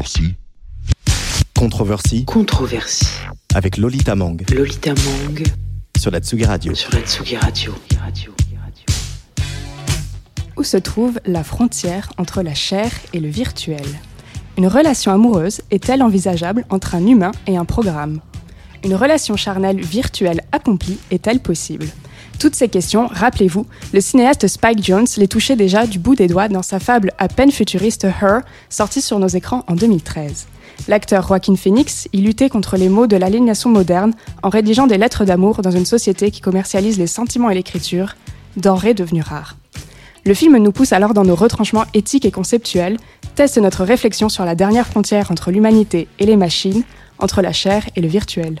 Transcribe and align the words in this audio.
Controversie. 0.00 0.34
Controversie 1.54 2.24
Controversie. 2.24 3.06
avec 3.54 3.76
Lolita 3.76 4.14
Mang 4.14 4.42
Lolita 4.50 4.94
Mang 4.94 5.42
sur 5.98 6.10
la 6.10 6.20
Tsugi 6.20 6.46
Radio. 6.46 6.74
sur 6.74 6.90
la 6.94 7.00
Tsugi 7.02 7.36
Radio. 7.36 7.74
Radio. 8.00 8.32
Où 10.56 10.62
se 10.64 10.78
trouve 10.78 11.20
la 11.26 11.44
frontière 11.44 12.10
entre 12.16 12.40
la 12.40 12.54
chair 12.54 12.90
et 13.12 13.20
le 13.20 13.28
virtuel? 13.28 13.84
Une 14.56 14.68
relation 14.68 15.12
amoureuse 15.12 15.60
est-elle 15.70 16.02
envisageable 16.02 16.64
entre 16.70 16.94
un 16.94 17.06
humain 17.06 17.32
et 17.46 17.58
un 17.58 17.66
programme? 17.66 18.20
Une 18.82 18.94
relation 18.94 19.36
charnelle 19.36 19.82
virtuelle 19.82 20.40
accomplie 20.50 20.96
est-elle 21.10 21.40
possible? 21.40 21.86
Toutes 22.40 22.54
ces 22.54 22.70
questions, 22.70 23.06
rappelez-vous, 23.06 23.66
le 23.92 24.00
cinéaste 24.00 24.48
Spike 24.48 24.82
Jones 24.82 25.06
les 25.18 25.28
touchait 25.28 25.56
déjà 25.56 25.86
du 25.86 25.98
bout 25.98 26.14
des 26.14 26.26
doigts 26.26 26.48
dans 26.48 26.62
sa 26.62 26.80
fable 26.80 27.12
à 27.18 27.28
peine 27.28 27.52
futuriste 27.52 28.04
Her, 28.04 28.40
sortie 28.70 29.02
sur 29.02 29.18
nos 29.18 29.28
écrans 29.28 29.62
en 29.68 29.74
2013. 29.74 30.46
L'acteur 30.88 31.28
Joaquin 31.28 31.54
Phoenix 31.54 32.08
y 32.14 32.22
luttait 32.22 32.48
contre 32.48 32.78
les 32.78 32.88
maux 32.88 33.06
de 33.06 33.16
l'aliénation 33.16 33.68
moderne 33.68 34.14
en 34.42 34.48
rédigeant 34.48 34.86
des 34.86 34.96
lettres 34.96 35.26
d'amour 35.26 35.60
dans 35.60 35.70
une 35.70 35.84
société 35.84 36.30
qui 36.30 36.40
commercialise 36.40 36.98
les 36.98 37.06
sentiments 37.06 37.50
et 37.50 37.54
l'écriture, 37.54 38.16
denrées 38.56 38.94
devenues 38.94 39.20
rares. 39.20 39.58
Le 40.24 40.32
film 40.32 40.56
nous 40.56 40.72
pousse 40.72 40.94
alors 40.94 41.12
dans 41.12 41.24
nos 41.24 41.36
retranchements 41.36 41.84
éthiques 41.92 42.24
et 42.24 42.30
conceptuels, 42.30 42.96
teste 43.34 43.58
notre 43.58 43.84
réflexion 43.84 44.30
sur 44.30 44.46
la 44.46 44.54
dernière 44.54 44.86
frontière 44.86 45.30
entre 45.30 45.50
l'humanité 45.50 46.08
et 46.18 46.24
les 46.24 46.36
machines, 46.36 46.84
entre 47.18 47.42
la 47.42 47.52
chair 47.52 47.84
et 47.96 48.00
le 48.00 48.08
virtuel. 48.08 48.60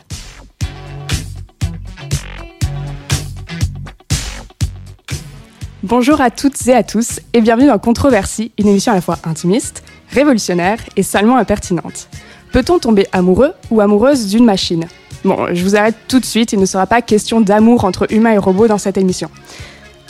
Bonjour 5.82 6.20
à 6.20 6.30
toutes 6.30 6.66
et 6.66 6.74
à 6.74 6.82
tous 6.82 7.20
et 7.32 7.40
bienvenue 7.40 7.68
dans 7.68 7.78
Controversie, 7.78 8.52
une 8.58 8.68
émission 8.68 8.92
à 8.92 8.96
la 8.96 9.00
fois 9.00 9.16
intimiste, 9.24 9.82
révolutionnaire 10.10 10.78
et 10.94 11.02
salement 11.02 11.38
impertinente. 11.38 12.08
Peut-on 12.52 12.78
tomber 12.78 13.06
amoureux 13.12 13.54
ou 13.70 13.80
amoureuse 13.80 14.26
d'une 14.26 14.44
machine? 14.44 14.84
Bon, 15.24 15.46
je 15.54 15.64
vous 15.64 15.76
arrête 15.76 15.94
tout 16.06 16.20
de 16.20 16.26
suite, 16.26 16.52
il 16.52 16.60
ne 16.60 16.66
sera 16.66 16.86
pas 16.86 17.00
question 17.00 17.40
d'amour 17.40 17.86
entre 17.86 18.12
humains 18.12 18.32
et 18.32 18.38
robots 18.38 18.68
dans 18.68 18.76
cette 18.76 18.98
émission. 18.98 19.30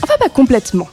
Enfin, 0.02 0.14
pas 0.18 0.28
complètement. 0.28 0.88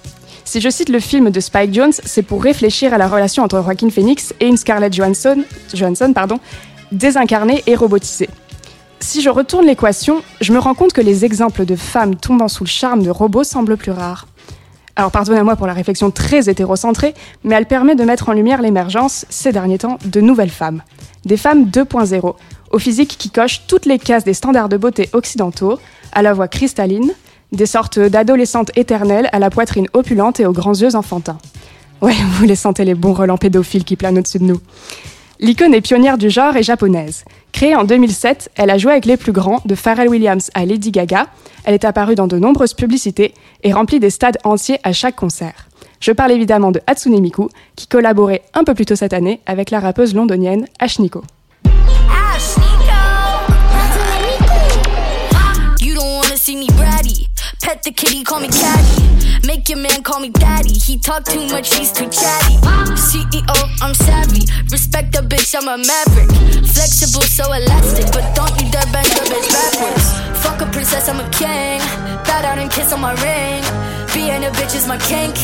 Si 0.45 0.61
je 0.61 0.69
cite 0.69 0.89
le 0.89 1.00
film 1.00 1.31
de 1.31 1.39
Spike 1.39 1.73
Jones, 1.73 1.94
c'est 2.06 2.22
pour 2.22 2.44
réfléchir 2.44 2.94
à 2.94 3.00
la 3.00 3.08
relation 3.08 3.44
entre 3.44 3.64
Joaquin 3.64 3.89
Phoenix 3.89 4.36
et 4.39 4.45
une 4.45 4.58
Scarlett 4.58 4.94
Johansson, 4.94 5.44
Johansson 5.73 6.14
désincarnée 6.91 7.64
et 7.66 7.73
robotisée. 7.73 8.30
Si 9.00 9.22
je 9.22 9.30
retourne 9.31 9.66
l'équation, 9.66 10.22
je 10.39 10.53
me 10.53 10.59
rends 10.59 10.75
compte 10.75 10.94
que 10.94 11.02
les 11.02 11.25
exemples 11.25 11.66
de 11.66 11.75
femmes 11.75 12.16
tombant 12.16 12.47
sous 12.47 12.64
le 12.64 12.69
charme 12.69 13.02
de 13.02 13.09
robots 13.09 13.44
semblent 13.44 13.75
plus 13.75 13.91
rares. 13.91 14.28
Alors 14.98 15.12
pardonnez-moi 15.12 15.56
pour 15.56 15.67
la 15.67 15.73
réflexion 15.73 16.09
très 16.09 16.50
hétérocentrée, 16.50 17.14
mais 17.44 17.53
elle 17.53 17.67
permet 17.67 17.94
de 17.94 18.03
mettre 18.03 18.30
en 18.30 18.34
lumière 18.34 18.64
l'émergence, 18.64 19.28
ces 19.30 19.52
derniers 19.52 19.78
temps, 19.78 20.00
de 20.03 20.22
nouvelles 20.22 20.50
femmes. 20.50 20.81
Des 21.23 21.38
femmes 21.38 21.66
2.0, 21.66 22.36
au 22.72 22.80
physique 22.80 23.16
qui 23.20 23.30
coche 23.30 23.62
toutes 23.68 23.86
les 23.86 24.00
cases 24.00 24.23
des 24.23 24.34
standards 24.34 24.70
de 24.70 24.78
beauté 24.78 25.08
occidentaux, 25.14 25.78
à 26.14 26.23
la 26.23 26.34
voix 26.34 26.48
cristalline, 26.48 27.14
des 27.52 27.68
sortes 27.68 28.00
d'adolescentes 28.00 28.72
éternelles 28.75 29.30
à 29.34 29.38
la 29.38 29.52
poitrine 29.52 29.88
opulente 29.94 30.40
et 30.40 30.48
aux 30.48 30.52
grands 30.52 30.73
yeux 30.73 30.95
enfantins. 30.95 31.38
Ouais, 32.02 32.16
vous 32.31 32.45
les 32.45 32.56
sentez 32.56 32.84
les 32.84 32.95
bons 32.95 33.14
relents 33.14 33.38
pédophiles 33.38 33.84
qui 33.84 33.98
planent 33.98 34.18
au-dessus 34.18 34.40
de 34.40 34.45
nous. 34.45 34.59
L'icône 35.39 35.75
et 35.75 35.81
pionnière 35.81 36.17
du 36.17 36.31
genre 36.31 36.55
est 36.55 36.63
japonaise. 36.63 37.23
Créée 37.52 37.75
en 37.75 37.83
2007, 37.83 38.49
elle 38.55 38.71
a 38.71 38.80
joué 38.80 38.91
avec 38.91 39.05
les 39.05 39.17
plus 39.17 39.31
grands, 39.31 39.61
de 39.66 39.75
Pharrell 39.75 40.09
Williams 40.09 40.49
à 40.55 40.66
Lady 40.66 40.89
Gaga. 40.89 41.27
Elle 41.63 41.75
est 41.75 41.85
apparue 41.85 42.16
dans 42.16 42.25
de 42.25 42.39
nombreuses 42.39 42.73
publicités 42.73 43.35
et 43.63 43.71
remplit 43.71 43.99
des 43.99 44.09
stades 44.09 44.38
entiers 44.44 44.79
à 44.83 44.94
chaque 44.94 45.16
concert. 45.16 45.67
Je 45.99 46.11
parle 46.11 46.31
évidemment 46.31 46.71
de 46.71 46.81
Hatsune 46.88 47.19
Miku, 47.19 47.49
qui 47.75 47.88
collaborait 47.88 48.41
un 48.55 48.63
peu 48.63 48.73
plus 48.73 48.85
tôt 48.85 48.95
cette 48.95 49.13
année 49.13 49.41
avec 49.45 49.69
la 49.69 49.79
rappeuse 49.79 50.16
londonienne 50.16 50.66
Ashniko. 50.79 51.22
You 55.79 57.26
Pet 57.67 57.83
the 57.83 57.91
kitty, 57.91 58.23
call 58.23 58.39
me 58.39 58.47
caddy. 58.47 59.44
Make 59.45 59.67
your 59.67 59.78
man 59.78 60.01
call 60.01 60.22
me 60.22 60.29
daddy. 60.29 60.72
He 60.72 60.97
talk 60.97 61.25
too 61.25 61.51
much, 61.51 61.75
he's 61.75 61.91
too 61.91 62.07
chatty. 62.07 62.55
CEO, 62.95 63.44
I'm 63.83 63.94
savvy. 63.94 64.47
Respect 64.72 65.11
the 65.11 65.19
bitch, 65.19 65.51
I'm 65.51 65.67
a 65.67 65.75
maverick. 65.75 66.31
Flexible, 66.63 67.27
so 67.27 67.44
elastic, 67.51 68.07
but 68.16 68.23
don't 68.39 68.56
you 68.56 68.72
dare 68.72 68.88
bend 68.95 69.11
the 69.11 69.19
bitch 69.27 69.51
backwards. 69.51 70.07
Fuck 70.39 70.63
a 70.63 70.66
princess, 70.72 71.09
I'm 71.11 71.19
a 71.19 71.27
king. 71.35 71.83
Bow 72.23 72.39
down 72.39 72.59
and 72.59 72.72
kiss 72.72 72.94
on 72.94 73.01
my 73.01 73.11
ring. 73.19 73.59
Being 74.16 74.47
a 74.47 74.51
bitch 74.56 74.72
is 74.72 74.88
my 74.88 74.97
kink. 75.03 75.35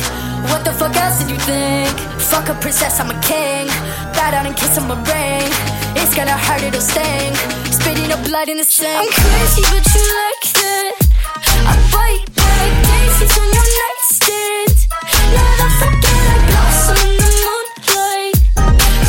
What 0.47 0.63
the 0.63 0.72
fuck 0.72 0.95
else 0.95 1.19
did 1.19 1.29
you 1.29 1.39
think? 1.44 1.91
Fuck 2.31 2.47
a 2.47 2.56
princess, 2.56 3.01
I'm 3.01 3.12
a 3.12 3.19
king. 3.19 3.67
Bow 4.16 4.31
down 4.31 4.47
and 4.47 4.56
kiss 4.56 4.79
on 4.79 4.88
my 4.88 4.95
ring. 4.95 5.51
It's 6.00 6.16
gonna 6.16 6.39
hurt, 6.39 6.63
it'll 6.63 6.79
sting. 6.79 7.35
Spitting 7.67 8.16
up 8.16 8.23
blood 8.23 8.47
in 8.47 8.56
the 8.56 8.63
sink. 8.63 8.95
I'm 8.95 9.12
crazy, 9.12 9.63
but 9.67 9.83
you 9.91 10.03
like 10.23 10.53
that. 10.63 11.12
I 11.35 11.73
bite 11.91 12.27
like 12.38 12.75
daisies 12.88 13.38
on 13.38 13.49
your 13.57 13.69
nightstand. 13.81 14.77
Never 15.33 15.69
forget 15.81 16.23
I 16.29 16.45
blossom 16.49 16.99
in 17.09 17.17
the 17.17 17.29
moonlight. 17.44 18.38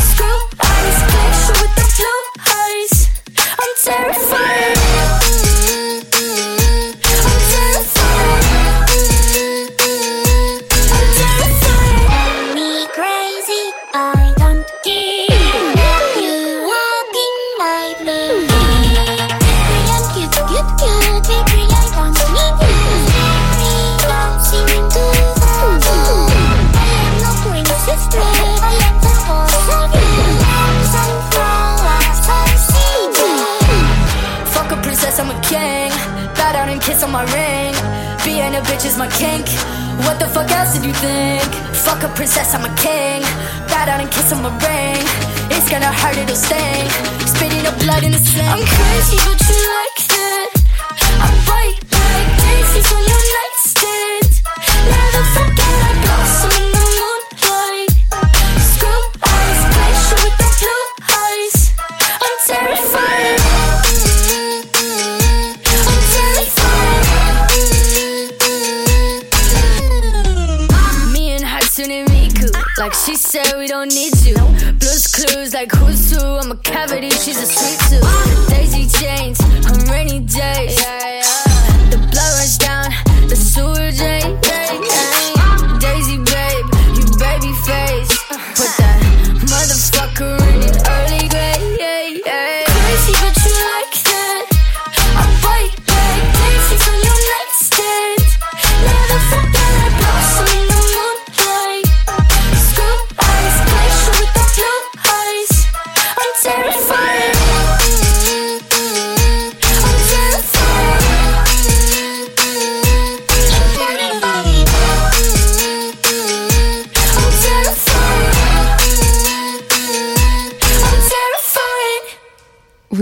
Screw 0.09 0.39
eyes, 0.59 0.99
glacier 1.11 1.55
with 1.61 1.73
the 1.79 1.85
blue 1.95 2.23
eyes. 2.57 2.93
I'm 3.59 3.73
terrified. 3.83 4.74
Is 38.85 38.97
my 38.97 39.07
kink. 39.07 39.47
What 40.05 40.19
the 40.19 40.27
fuck 40.27 40.49
else 40.51 40.73
did 40.73 40.85
you 40.85 40.93
think? 40.93 41.49
Fuck 41.85 42.03
a 42.03 42.09
princess, 42.09 42.53
I'm 42.53 42.65
a 42.65 42.73
king. 42.75 43.21
Bow 43.69 43.85
down 43.85 43.99
and 44.01 44.11
kiss 44.11 44.31
on 44.31 44.43
my 44.43 44.53
ring. 44.65 45.05
It's 45.49 45.69
gonna 45.69 45.91
hurt, 45.91 46.17
it'll 46.17 46.35
sting. 46.35 46.89
Spitting 47.33 47.65
up 47.65 47.77
blood 47.79 48.03
in 48.03 48.11
the 48.11 48.19
sink. 48.19 48.45
I'm 48.45 48.65
crazy, 48.77 49.17
but 49.25 49.39
you 49.49 49.57
like 49.77 49.99
that. 50.13 50.49
I 51.25 51.27
bite 51.47 51.79
like 51.97 52.29
daisies 52.41 52.89
on 52.93 53.01
your 53.09 53.23
nightstand. 53.33 53.44
We 73.57 73.67
don't 73.67 73.93
need 73.93 74.15
you. 74.25 74.35
Blues 74.79 75.07
clues, 75.07 75.53
like 75.53 75.71
who's 75.71 76.11
who. 76.11 76.19
I'm 76.19 76.51
a 76.51 76.57
cavity, 76.57 77.09
she's 77.09 77.41
a 77.41 77.45
sweet 77.45 77.79
tooth. 77.89 78.49
Daisy 78.49 78.87
chains 78.99 79.39
on 79.65 79.91
rainy 79.91 80.19
days. 80.19 81.14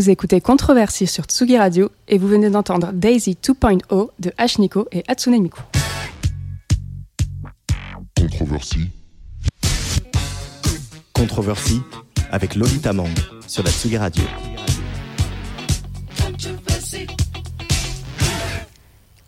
Vous 0.03 0.09
écoutez 0.09 0.41
Controversie 0.41 1.07
sur 1.07 1.23
Tsugi 1.23 1.57
Radio 1.57 1.89
et 2.09 2.17
vous 2.17 2.27
venez 2.27 2.49
d'entendre 2.49 2.91
Daisy 2.91 3.37
2.0 3.41 4.09
de 4.19 4.33
Ashniko 4.37 4.85
et 4.91 5.01
Hatsune 5.07 5.41
Miku. 5.41 5.61
Controversie. 8.13 8.89
Controversie 11.13 11.79
avec 12.33 12.55
Lolita 12.55 12.91
Mang 12.91 13.07
sur 13.47 13.63
la 13.63 13.69
Tsugi 13.69 13.95
Radio. 13.95 14.25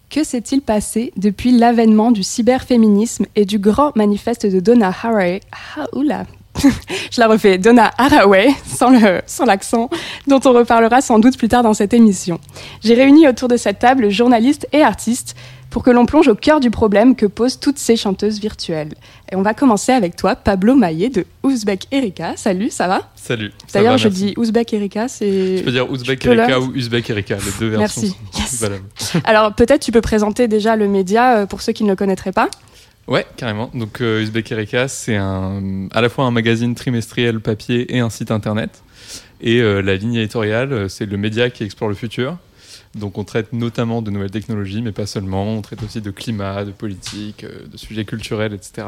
Que 0.10 0.26
s'est-il 0.26 0.62
passé 0.62 1.14
depuis 1.16 1.58
l'avènement 1.58 2.12
du 2.12 2.22
cyberféminisme 2.22 3.28
et 3.38 3.46
du 3.46 3.60
grand 3.60 3.96
manifeste 3.96 4.46
de 4.46 4.60
Donna 4.60 4.90
Haraway 4.90 5.40
Ah, 5.78 5.88
oula 5.94 6.26
Je 7.12 7.20
la 7.22 7.28
refais, 7.28 7.58
Donna 7.58 7.92
Haraway, 7.98 8.50
sans 8.66 8.90
le- 8.90 9.22
sans 9.26 9.46
l'accent, 9.46 9.90
dont 10.28 10.40
on 10.46 10.54
reparlera 10.54 11.02
sans 11.02 11.20
doute 11.20 11.38
plus 11.38 11.48
tard 11.50 11.64
dans 11.64 11.74
cette 11.74 11.94
émission. 11.94 12.40
J'ai 12.84 12.94
réuni 12.94 13.28
autour 13.28 13.48
de 13.48 13.58
cette 13.58 13.80
table 13.80 14.10
journalistes 14.10 14.68
et 14.74 14.82
artistes 14.82 15.36
pour 15.70 15.84
que 15.84 15.90
l'on 15.92 16.06
plonge 16.06 16.30
au 16.30 16.36
cœur 16.36 16.62
du 16.62 16.72
problème 16.72 17.16
que 17.18 17.26
posent 17.26 17.60
toutes 17.60 17.78
ces 17.78 17.98
chanteuses 17.98 18.40
virtuelles. 18.40 18.94
Et 19.30 19.36
on 19.36 19.42
va 19.42 19.54
commencer 19.54 19.92
avec 19.92 20.16
toi, 20.16 20.36
Pablo 20.38 20.74
Maillet 20.76 21.10
de 21.10 21.26
Ouzbek 21.44 21.88
Erika. 21.92 22.34
Salut, 22.38 22.70
ça 22.70 22.88
va? 22.88 23.02
Salut. 23.16 23.52
D'ailleurs, 23.74 23.94
va, 23.94 23.98
je 23.98 24.08
merci. 24.08 24.24
dis 24.28 24.34
Ouzbek 24.38 24.74
Erika, 24.74 25.10
c'est... 25.10 25.56
Tu 25.58 25.64
peux 25.66 25.72
dire 25.72 25.90
Ouzbek 25.92 26.26
Erika 26.26 26.62
ou 26.62 26.72
Uzbek 26.74 27.10
Erika, 27.10 27.36
les 27.36 27.52
deux 27.60 27.76
versions 27.76 28.02
Merci. 28.04 28.16
Yes. 28.38 28.64
Alors 29.26 29.54
peut-être 29.54 29.82
tu 29.82 29.92
peux 29.92 30.00
présenter 30.02 30.48
déjà 30.48 30.78
le 30.78 30.88
média 30.88 31.40
euh, 31.40 31.46
pour 31.46 31.62
ceux 31.62 31.74
qui 31.74 31.84
ne 31.84 31.90
le 31.90 31.96
connaîtraient 31.98 32.32
pas. 32.32 32.48
Ouais, 33.08 33.26
carrément. 33.38 33.70
Donc 33.74 34.02
euh, 34.02 34.22
Uzbek 34.22 34.52
Erika, 34.52 34.88
c'est 34.88 35.16
un, 35.16 35.88
à 35.92 36.02
la 36.02 36.10
fois 36.10 36.26
un 36.26 36.32
magazine 36.32 36.74
trimestriel 36.74 37.40
papier 37.40 37.96
et 37.96 38.00
un 38.00 38.10
site 38.10 38.32
internet. 38.32 38.82
Et 39.42 39.62
euh, 39.62 39.82
la 39.82 39.96
ligne 39.96 40.16
éditoriale, 40.16 40.74
euh, 40.74 40.88
c'est 40.88 41.06
le 41.06 41.18
média 41.18 41.50
qui 41.50 41.64
explore 41.64 41.90
le 41.90 41.96
futur. 41.96 42.38
Donc 42.96 43.18
on 43.18 43.24
traite 43.24 43.54
notamment 43.54 44.02
de 44.02 44.10
nouvelles 44.10 44.32
technologies, 44.32 44.82
mais 44.82 44.92
pas 44.92 45.06
seulement. 45.06 45.44
On 45.44 45.62
traite 45.62 45.84
aussi 45.84 46.02
de 46.02 46.10
climat, 46.10 46.66
de 46.66 46.72
politique, 46.72 47.44
euh, 47.44 47.68
de 47.68 47.78
sujets 47.78 48.06
culturels, 48.06 48.54
etc. 48.54 48.88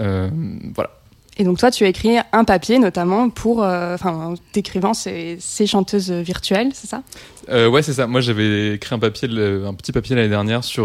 Euh, 0.00 0.28
voilà. 0.74 0.90
Et 1.36 1.42
donc 1.42 1.58
toi, 1.58 1.72
tu 1.72 1.84
as 1.84 1.88
écrit 1.88 2.16
un 2.32 2.44
papier 2.44 2.78
notamment 2.78 3.28
pour, 3.28 3.58
enfin, 3.58 4.12
en 4.12 4.34
décrivant 4.52 4.94
ces, 4.94 5.36
ces 5.40 5.66
chanteuses 5.66 6.12
virtuelles, 6.12 6.70
c'est 6.74 6.86
ça? 6.86 7.02
Ouais, 7.48 7.82
c'est 7.82 7.94
ça. 7.94 8.06
Moi, 8.06 8.20
j'avais 8.20 8.74
écrit 8.74 8.94
un 8.94 9.00
papier, 9.00 9.28
un 9.28 9.74
petit 9.74 9.90
papier 9.90 10.14
l'année 10.14 10.28
dernière 10.28 10.62
sur 10.62 10.84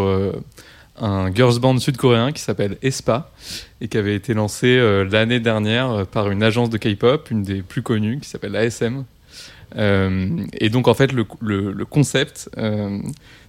un 1.00 1.34
girls 1.34 1.60
band 1.60 1.78
sud-coréen 1.78 2.32
qui 2.32 2.42
s'appelle 2.42 2.78
Espa 2.82 3.32
et 3.82 3.88
qui 3.88 3.98
avait 3.98 4.16
été 4.16 4.34
lancé 4.34 4.68
euh, 4.68 5.08
l'année 5.10 5.40
dernière 5.40 5.92
euh, 5.92 6.06
par 6.06 6.30
une 6.30 6.44
agence 6.44 6.70
de 6.70 6.78
K-pop, 6.78 7.30
une 7.32 7.44
des 7.44 7.62
plus 7.62 7.82
connues, 7.82 8.20
qui 8.20 8.30
s'appelle 8.30 8.56
ASM. 8.56 9.06
Euh, 9.76 10.46
et 10.54 10.70
donc, 10.70 10.88
en 10.88 10.96
fait, 10.96 11.12
le, 11.12 11.24
concept, 11.86 12.50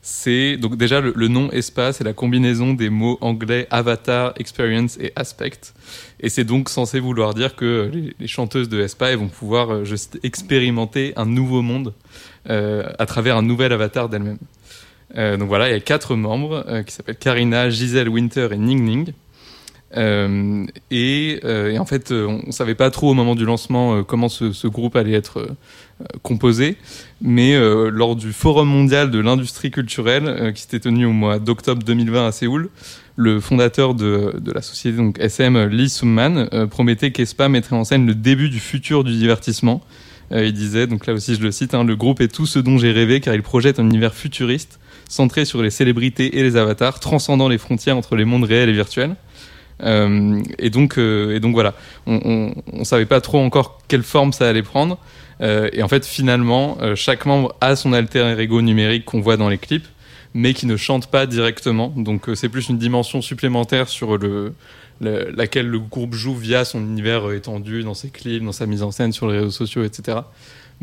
c'est 0.03 0.59
donc 0.59 0.77
déjà 0.77 1.01
le, 1.01 1.29
nom 1.29 1.51
Espa, 1.51 1.95
c'est 1.95 2.05
la 2.05 2.13
combinaison 2.13 2.75
des 2.75 2.91
mots 2.91 3.17
anglais 3.23 3.67
avatar, 3.71 4.35
experience 4.37 4.99
et 4.99 5.13
aspect. 5.17 5.73
Et 6.21 6.29
c'est 6.29 6.45
donc 6.45 6.69
censé 6.69 7.01
vouloir 7.01 7.33
dire 7.33 7.57
que 7.57 7.91
les, 8.19 8.29
chanteuses 8.29 8.69
de 8.69 8.83
Espa 8.83 9.11
elles 9.11 9.19
vont 9.19 9.29
pouvoir, 9.29 9.87
je 9.87 9.97
cite, 9.97 10.21
expérimenter 10.23 11.15
un 11.17 11.25
nouveau 11.27 11.63
monde 11.63 11.95
à 12.45 13.07
travers 13.07 13.39
un 13.39 13.43
nouvel 13.43 13.73
avatar 13.73 14.11
d'elle-même. 14.11 14.39
Euh, 15.17 15.37
donc 15.37 15.49
voilà, 15.49 15.69
il 15.69 15.73
y 15.73 15.77
a 15.77 15.81
quatre 15.81 16.17
membres 16.17 16.65
euh, 16.69 16.83
qui 16.83 16.95
s'appellent 16.95 17.17
Karina, 17.17 17.71
Gisèle, 17.71 18.09
Winter 18.09 18.49
et 18.53 18.57
Ning 18.57 18.85
Ning. 18.85 19.13
Euh, 19.97 20.67
et, 20.93 21.41
en 21.79 21.85
fait, 21.85 22.13
on 22.13 22.43
ne 22.47 22.53
savait 22.53 22.77
pas 22.77 22.91
trop 22.91 23.11
au 23.11 23.15
moment 23.15 23.35
du 23.35 23.45
lancement 23.45 24.05
comment 24.05 24.29
ce, 24.29 24.67
groupe 24.69 24.95
allait 24.95 25.15
être 25.15 25.49
composé, 26.23 26.77
mais 27.21 27.59
lors 27.91 28.15
du 28.15 28.33
Forum 28.33 28.69
mondial 28.69 29.11
de 29.11 29.19
l'industrie 29.19 29.73
culturelle 29.73 30.53
qui 30.55 30.63
s'était 30.63 30.79
tenu 30.79 31.07
au 31.07 31.13
mois 31.13 31.41
d'octobre 31.41 31.83
2020 31.83 32.29
à 32.29 32.31
Séoul, 32.31 32.71
le 33.17 33.41
fondateur 33.41 33.95
de, 33.95 34.41
la 34.55 34.63
société 34.63 34.97
donc 34.97 35.19
SM, 35.19 35.67
Lee 35.67 35.91
Sung-man, 35.91 36.49
euh, 36.53 36.67
promettait 36.67 37.11
qu'ESPA 37.11 37.49
mettrait 37.49 37.77
en 37.77 37.85
scène 37.85 38.07
le 38.07 38.15
début 38.15 38.49
du 38.49 38.61
futur 38.61 39.03
du 39.03 39.13
divertissement. 39.13 39.83
Il 40.33 40.53
disait, 40.53 40.87
donc 40.87 41.09
là 41.09 41.13
aussi 41.13 41.35
je 41.35 41.43
le 41.43 41.51
cite, 41.51 41.75
hein, 41.75 41.83
le 41.83 41.97
groupe 41.97 42.21
est 42.21 42.29
tout 42.29 42.47
ce 42.47 42.61
dont 42.61 42.79
j'ai 42.79 42.93
rêvé 42.93 43.21
car 43.21 43.35
il 43.35 43.43
projette 43.43 43.81
un 43.81 43.85
univers 43.85 44.15
futuriste 44.15 44.80
centré 45.11 45.45
sur 45.45 45.61
les 45.61 45.71
célébrités 45.71 46.39
et 46.39 46.43
les 46.43 46.57
avatars, 46.57 47.01
transcendant 47.01 47.49
les 47.49 47.59
frontières 47.59 47.97
entre 47.97 48.15
les 48.17 48.25
mondes 48.25 48.45
réels 48.45 48.69
et 48.69 48.73
virtuels. 48.73 49.17
Euh, 49.83 50.41
et 50.59 50.71
donc, 50.71 50.99
euh, 50.99 51.35
et 51.35 51.41
donc 51.41 51.55
voilà, 51.55 51.75
on, 52.07 52.53
on 52.73 52.85
savait 52.85 53.07
pas 53.07 53.21
trop 53.21 53.39
encore 53.39 53.79
quelle 53.89 54.03
forme 54.03 54.33
ça 54.33 54.49
allait 54.49 54.63
prendre. 54.63 54.99
Euh, 55.41 55.69
et 55.73 55.83
en 55.83 55.89
fait, 55.89 56.07
finalement, 56.07 56.79
chaque 56.95 57.27
membre 57.27 57.55
a 57.61 57.75
son 57.77 57.93
alter 57.93 58.35
ego 58.39 58.63
numérique 58.63 59.05
qu'on 59.05 59.21
voit 59.21 59.37
dans 59.37 59.49
les 59.49 59.59
clips, 59.59 59.87
mais 60.33 60.55
qui 60.55 60.67
ne 60.67 60.77
chante 60.77 61.09
pas 61.09 61.27
directement. 61.27 61.93
Donc, 61.97 62.29
c'est 62.35 62.49
plus 62.49 62.69
une 62.69 62.79
dimension 62.79 63.21
supplémentaire 63.23 63.89
sur 63.89 64.17
le, 64.19 64.53
le- 65.01 65.31
laquelle 65.35 65.67
le 65.67 65.81
groupe 65.81 66.15
joue 66.15 66.37
via 66.37 66.65
son 66.65 66.81
univers 66.81 67.33
étendu, 67.33 67.83
dans 67.83 67.95
ses 67.95 68.11
clips, 68.11 68.45
dans 68.45 68.53
sa 68.53 68.67
mise 68.67 68.83
en 68.83 68.91
scène 68.93 69.13
sur 69.13 69.29
les 69.29 69.39
réseaux 69.39 69.51
sociaux, 69.51 69.83
etc. 69.83 70.19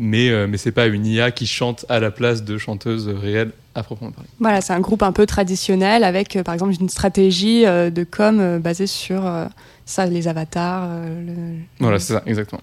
Mais, 0.00 0.28
euh, 0.30 0.46
mais 0.48 0.58
c'est 0.58 0.70
pas 0.72 0.86
une 0.86 1.04
IA 1.06 1.30
qui 1.32 1.46
chante 1.46 1.84
à 1.88 1.98
la 1.98 2.10
place 2.12 2.44
de 2.44 2.56
chanteuses 2.56 3.08
réelles 3.08 3.50
à 3.74 3.82
proprement 3.82 4.12
parler. 4.12 4.28
Voilà, 4.38 4.60
c'est 4.60 4.72
un 4.72 4.78
groupe 4.80 5.02
un 5.02 5.10
peu 5.12 5.26
traditionnel 5.26 6.04
avec, 6.04 6.36
euh, 6.36 6.42
par 6.44 6.54
exemple, 6.54 6.72
une 6.80 6.88
stratégie 6.88 7.66
euh, 7.66 7.90
de 7.90 8.04
com 8.04 8.38
euh, 8.38 8.58
basée 8.60 8.86
sur 8.86 9.22
ça, 9.86 10.06
les 10.06 10.28
avatars. 10.28 10.88
le- 11.26 11.58
Voilà, 11.80 11.98
c'est 11.98 12.12
ça, 12.12 12.22
exactement. 12.26 12.60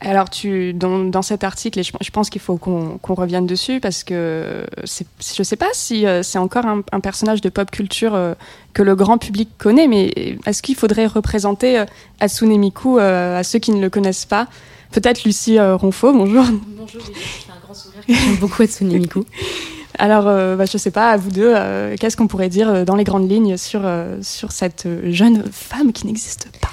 Alors, 0.00 0.28
tu, 0.28 0.72
dans, 0.74 0.98
dans 0.98 1.22
cet 1.22 1.44
article, 1.44 1.78
et 1.78 1.82
je, 1.84 1.92
je 2.00 2.10
pense 2.10 2.28
qu'il 2.28 2.40
faut 2.40 2.56
qu'on 2.56 3.14
revienne 3.14 3.46
dessus 3.46 3.78
parce 3.78 4.02
que 4.02 4.66
je 4.84 5.04
ne 5.38 5.44
sais 5.44 5.56
pas 5.56 5.68
si 5.74 6.06
euh, 6.06 6.24
c'est 6.24 6.38
encore 6.38 6.66
un, 6.66 6.82
un 6.90 6.98
personnage 7.00 7.40
de 7.40 7.48
pop 7.48 7.70
culture 7.70 8.14
euh, 8.14 8.34
que 8.74 8.82
le 8.82 8.96
grand 8.96 9.16
public 9.18 9.48
connaît, 9.58 9.86
mais 9.86 10.12
est-ce 10.44 10.60
qu'il 10.60 10.74
faudrait 10.74 11.06
représenter 11.06 11.78
euh, 11.78 11.84
Hatsune 12.18 12.58
Miku 12.58 12.98
euh, 12.98 13.38
à 13.38 13.44
ceux 13.44 13.60
qui 13.60 13.70
ne 13.70 13.80
le 13.80 13.90
connaissent 13.90 14.26
pas 14.26 14.48
Peut-être 14.92 15.24
Lucie 15.24 15.58
euh, 15.58 15.76
Ronfaux, 15.76 16.12
bonjour. 16.12 16.44
Bonjour, 16.76 17.02
j'ai 17.02 17.52
un 17.52 17.60
grand 17.64 17.74
sourire. 17.74 18.02
J'aime 18.06 18.36
beaucoup 18.36 18.62
Hatsune 18.62 18.88
Miku. 18.88 19.24
Alors, 19.98 20.26
euh, 20.26 20.56
bah, 20.56 20.64
je 20.64 20.72
ne 20.74 20.78
sais 20.78 20.90
pas, 20.90 21.10
à 21.10 21.16
vous 21.16 21.30
deux, 21.30 21.52
euh, 21.54 21.96
qu'est-ce 21.98 22.16
qu'on 22.16 22.26
pourrait 22.26 22.48
dire 22.48 22.68
euh, 22.68 22.84
dans 22.84 22.96
les 22.96 23.04
grandes 23.04 23.30
lignes 23.30 23.56
sur, 23.56 23.82
sur 24.22 24.52
cette 24.52 24.88
jeune 25.10 25.44
femme 25.50 25.92
qui 25.92 26.06
n'existe 26.06 26.48
pas? 26.60 26.70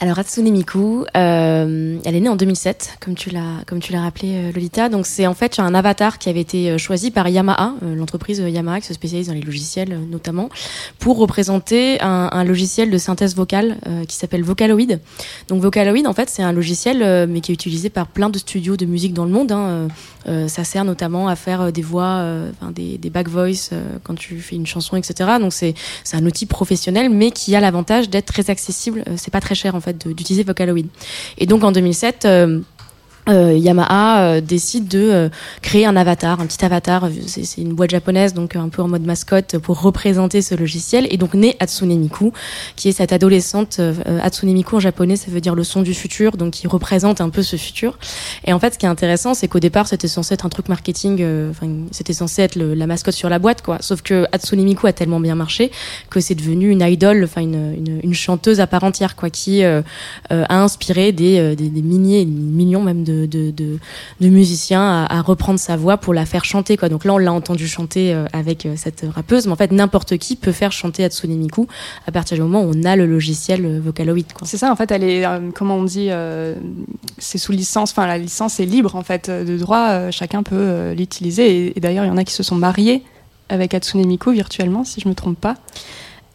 Alors 0.00 0.16
Hatsune 0.16 0.48
Miku, 0.52 1.04
euh, 1.16 1.98
elle 2.04 2.14
est 2.14 2.20
née 2.20 2.28
en 2.28 2.36
2007, 2.36 2.98
comme 3.00 3.16
tu 3.16 3.30
l'as 3.30 3.64
comme 3.66 3.80
tu 3.80 3.92
l'as 3.92 4.02
rappelé 4.02 4.28
euh, 4.32 4.52
Lolita. 4.52 4.88
Donc 4.88 5.06
c'est 5.06 5.26
en 5.26 5.34
fait 5.34 5.58
un 5.58 5.74
avatar 5.74 6.18
qui 6.18 6.28
avait 6.28 6.40
été 6.40 6.70
euh, 6.70 6.78
choisi 6.78 7.10
par 7.10 7.28
Yamaha, 7.28 7.74
euh, 7.82 7.96
l'entreprise 7.96 8.38
Yamaha 8.38 8.80
qui 8.80 8.86
se 8.86 8.94
spécialise 8.94 9.26
dans 9.26 9.34
les 9.34 9.40
logiciels 9.40 9.98
notamment, 10.08 10.50
pour 11.00 11.18
représenter 11.18 12.00
un, 12.00 12.44
logiciel 12.44 12.90
de 12.92 12.98
synthèse 12.98 13.34
vocale 13.34 13.76
qui 14.06 14.14
s'appelle 14.14 14.44
Vocaloid. 14.44 15.00
Donc 15.48 15.60
Vocaloid 15.60 16.06
en 16.06 16.12
fait 16.12 16.30
c'est 16.30 16.44
un 16.44 16.52
logiciel 16.52 17.26
mais 17.28 17.40
qui 17.40 17.50
est 17.50 17.54
utilisé 17.54 17.90
par 17.90 18.06
plein 18.06 18.30
de 18.30 18.38
studios 18.38 18.76
de 18.76 18.86
musique 18.86 19.14
dans 19.14 19.24
le 19.24 19.32
monde. 19.32 19.50
hein. 19.50 19.88
Ça 20.46 20.62
sert 20.64 20.84
notamment 20.84 21.28
à 21.28 21.36
faire 21.36 21.72
des 21.72 21.82
voix, 21.82 22.24
des, 22.70 22.98
des 22.98 23.10
back 23.10 23.28
voice 23.28 23.70
quand 24.04 24.14
tu 24.14 24.38
fais 24.40 24.56
une 24.56 24.66
chanson, 24.66 24.96
etc. 24.96 25.30
Donc 25.40 25.52
c'est 25.52 25.74
c'est 26.04 26.16
un 26.16 26.24
outil 26.24 26.46
professionnel, 26.46 27.10
mais 27.10 27.30
qui 27.30 27.56
a 27.56 27.60
l'avantage 27.60 28.08
d'être 28.08 28.26
très 28.26 28.50
accessible. 28.50 29.04
C'est 29.16 29.32
pas 29.32 29.40
très 29.40 29.54
cher 29.54 29.74
en 29.74 29.80
fait 29.80 29.87
d'utiliser 29.92 30.44
Vocaloid. 30.44 30.86
Et 31.38 31.46
donc 31.46 31.64
en 31.64 31.72
2007. 31.72 32.26
Euh, 33.28 33.38
euh, 33.38 33.56
Yamaha 33.56 34.20
euh, 34.20 34.40
décide 34.40 34.88
de 34.88 34.98
euh, 34.98 35.28
créer 35.62 35.86
un 35.86 35.96
avatar, 35.96 36.40
un 36.40 36.46
petit 36.46 36.64
avatar. 36.64 37.08
C'est 37.26 37.60
une 37.60 37.72
boîte 37.74 37.90
japonaise, 37.90 38.34
donc 38.34 38.56
un 38.56 38.68
peu 38.68 38.82
en 38.82 38.88
mode 38.88 39.04
mascotte 39.04 39.58
pour 39.58 39.80
représenter 39.80 40.42
ce 40.42 40.54
logiciel. 40.54 41.06
Et 41.10 41.16
donc 41.16 41.34
naît 41.34 41.56
Hatsune 41.60 41.98
Miku, 41.98 42.32
qui 42.76 42.88
est 42.88 42.92
cette 42.92 43.12
adolescente. 43.12 43.76
euh, 43.78 43.94
Hatsune 44.22 44.52
Miku 44.52 44.76
en 44.76 44.80
japonais, 44.80 45.16
ça 45.16 45.30
veut 45.30 45.40
dire 45.40 45.54
le 45.54 45.64
son 45.64 45.82
du 45.82 45.94
futur, 45.94 46.36
donc 46.36 46.52
qui 46.52 46.66
représente 46.66 47.20
un 47.20 47.30
peu 47.30 47.42
ce 47.42 47.56
futur. 47.56 47.98
Et 48.46 48.52
en 48.52 48.58
fait, 48.58 48.74
ce 48.74 48.78
qui 48.78 48.86
est 48.86 48.88
intéressant, 48.88 49.34
c'est 49.34 49.48
qu'au 49.48 49.60
départ, 49.60 49.86
c'était 49.88 50.08
censé 50.08 50.34
être 50.34 50.46
un 50.46 50.48
truc 50.48 50.68
marketing. 50.68 51.18
euh, 51.20 51.50
Enfin, 51.50 51.68
c'était 51.90 52.12
censé 52.12 52.42
être 52.42 52.56
la 52.56 52.86
mascotte 52.86 53.14
sur 53.14 53.28
la 53.28 53.38
boîte, 53.38 53.62
quoi. 53.62 53.78
Sauf 53.80 54.02
que 54.02 54.26
Hatsune 54.32 54.62
Miku 54.62 54.86
a 54.86 54.92
tellement 54.92 55.20
bien 55.20 55.34
marché 55.34 55.70
que 56.10 56.20
c'est 56.20 56.34
devenu 56.34 56.70
une 56.70 56.82
idole, 56.82 57.24
enfin 57.24 57.42
une, 57.42 58.00
une, 58.02 58.14
chanteuse 58.14 58.60
à 58.60 58.66
part 58.66 58.84
entière, 58.84 59.16
quoi, 59.16 59.30
qui 59.30 59.62
euh, 59.62 59.82
euh, 60.32 60.44
a 60.48 60.60
inspiré 60.60 61.12
des, 61.12 61.38
euh, 61.38 61.54
des, 61.54 61.68
des 61.68 61.82
milliers, 61.82 62.24
des 62.24 62.30
millions 62.30 62.82
même 62.82 63.04
de, 63.04 63.17
de, 63.26 63.78
musiciens 64.20 65.06
à, 65.08 65.20
reprendre 65.22 65.58
sa 65.58 65.76
voix 65.76 65.96
pour 65.96 66.14
la 66.14 66.26
faire 66.26 66.44
chanter, 66.44 66.76
quoi. 66.76 66.88
Donc 66.88 67.04
là, 67.04 67.14
on 67.14 67.18
l'a 67.18 67.32
entendu 67.32 67.66
chanter 67.66 68.14
euh, 68.14 68.26
avec 68.32 68.66
euh, 68.66 68.74
cette 68.76 69.04
rappeuse, 69.14 69.46
mais 69.46 69.52
en 69.52 69.56
fait, 69.56 69.72
n'importe 69.72 70.16
qui 70.18 70.36
peut 70.36 70.52
faire 70.52 70.72
chanter 70.72 71.04
Hatsune 71.04 71.36
Miku 71.36 71.66
à 72.06 72.12
partir 72.12 72.36
du 72.36 72.42
moment 72.42 72.62
où 72.62 72.72
on 72.74 72.84
a 72.84 72.96
le 72.96 73.06
logiciel 73.06 73.64
euh, 73.64 73.80
Vocaloid. 73.80 74.24
C'est 74.44 74.58
ça, 74.58 74.70
en 74.70 74.76
fait, 74.76 74.90
elle 74.90 75.04
est, 75.04 75.24
comment 75.54 75.76
on 75.76 75.84
dit, 75.84 76.10
c'est 77.18 77.38
sous 77.38 77.52
licence, 77.52 77.90
enfin, 77.90 78.06
la 78.06 78.18
licence 78.18 78.60
est 78.60 78.66
libre, 78.66 78.96
en 78.96 79.02
fait, 79.02 79.30
de 79.30 79.56
droit, 79.58 80.10
chacun 80.10 80.42
peut 80.42 80.92
l'utiliser. 80.92 81.66
Et, 81.66 81.78
et 81.78 81.80
d'ailleurs, 81.80 82.04
il 82.04 82.08
y 82.08 82.10
en 82.10 82.16
a 82.16 82.24
qui 82.24 82.34
se 82.34 82.42
sont 82.42 82.56
mariés 82.56 83.02
avec 83.48 83.74
Hatsune 83.74 84.06
Miku 84.06 84.32
virtuellement, 84.32 84.84
si 84.84 85.00
je 85.00 85.08
me 85.08 85.14
trompe 85.14 85.38
pas. 85.40 85.56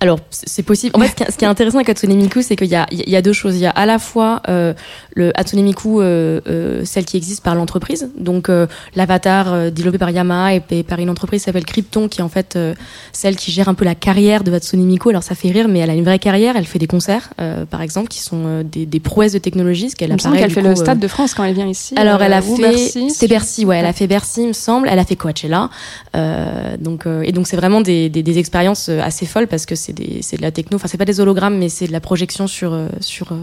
Alors, 0.04 0.20
c'est 0.32 0.64
possible. 0.64 0.92
En 0.96 1.00
fait, 1.00 1.32
ce 1.32 1.38
qui 1.38 1.46
est- 1.46 1.48
intéressant 1.48 1.78
avec 1.78 1.88
Hatsune 1.90 2.14
Miku, 2.16 2.42
c'est 2.42 2.56
qu'il 2.58 2.68
y 2.68 2.76
a, 2.76 2.86
il 2.92 3.10
y 3.10 3.16
a 3.16 3.22
deux 3.22 3.32
choses. 3.32 3.56
Il 3.56 3.62
y 3.62 3.66
a 3.66 3.70
à 3.70 3.86
la 3.86 4.00
fois 4.00 4.42
euh, 4.50 4.74
le 5.16 5.32
Hatsune 5.40 5.62
Miku, 5.64 6.02
euh, 6.02 6.42
euh, 6.48 6.82
celle 6.84 7.06
qui 7.06 7.16
existe 7.16 7.42
par 7.44 7.56
l'entreprise, 7.56 8.10
donc 8.18 8.50
euh, 8.50 8.68
l'avatar 8.96 9.54
euh, 9.54 9.70
développé 9.70 9.98
par 9.98 10.10
Yamaha 10.10 10.56
et, 10.56 10.84
par 10.84 11.00
une 11.00 11.10
entreprise 11.10 11.42
qui 11.42 11.46
s'appelle 11.46 11.64
Krypton, 11.66 12.10
qui 12.10 12.20
est 12.20 12.24
en 12.24 12.30
fait 12.30 12.56
euh, 12.58 12.74
celle 13.14 13.36
qui 13.38 13.52
gère 13.52 13.70
un 13.70 13.74
peu 13.76 13.86
la 13.86 13.96
carrière 13.96 14.44
de 14.44 14.52
Hatsune 14.52 14.84
Miku. 14.86 15.10
Alors, 15.10 15.24
ça 15.24 15.36
fait 15.36 15.52
rire, 15.52 15.68
mais 15.70 15.80
elle 15.80 15.90
a 15.90 15.96
une 15.96 16.04
vraie 16.04 16.20
carrière. 16.20 16.58
Elle 16.58 16.66
fait 16.66 16.80
des 16.80 16.88
concerts, 16.88 17.30
euh, 17.40 17.66
par 17.66 17.82
exemple, 17.82 18.10
qui 18.10 18.20
sont 18.20 18.62
des, 18.64 18.86
des 18.86 19.00
prouesses 19.00 19.32
de 19.34 19.40
technologie. 19.40 19.90
Ce 19.90 19.96
qu'elle 19.96 20.12
apparaît, 20.12 20.38
qu'elle 20.40 20.52
fait 20.52 20.62
le 20.62 20.70
coup, 20.74 20.82
Stade 20.82 21.00
de 21.00 21.08
France 21.08 21.34
quand 21.34 21.46
elle 21.46 21.54
vient 21.56 21.68
ici. 21.68 21.94
alors 21.98 22.22
elle 22.22 22.34
a 22.34 22.42
fait 22.42 22.62
Bercy. 22.62 23.28
Bercy 23.30 23.66
ouais 23.66 23.78
elle 23.78 23.86
a 23.86 23.94
fait 23.94 24.08
Bercy 24.08 24.42
il 24.42 24.48
me 24.50 24.54
semble 24.54 24.88
elle 24.90 25.00
a 25.00 25.06
fait 25.06 25.16
Coachella 25.16 25.70
euh, 26.16 26.76
donc 26.80 27.06
euh, 27.06 27.22
et 27.24 27.32
donc 27.32 27.48
c'est 27.48 27.56
vraiment 27.56 27.82
des, 27.82 28.10
des, 28.10 28.24
des 28.24 28.38
expériences 28.38 28.90
assez 28.90 29.26
folles 29.26 29.48
parce 29.48 29.66
que 29.66 29.76
c'est 29.76 29.93
c'est 30.22 30.38
de 30.38 30.42
la 30.42 30.52
techno. 30.52 30.76
Enfin 30.76 30.88
c'est 30.88 30.98
pas 30.98 31.06
des 31.06 31.20
hologrammes 31.20 31.58
mais 31.58 31.70
c'est 31.70 31.88
de 31.88 31.92
la 31.92 32.00
projection 32.02 32.48
sur 32.48 32.74
euh, 32.74 32.88
sur 33.00 33.32
euh, 33.32 33.38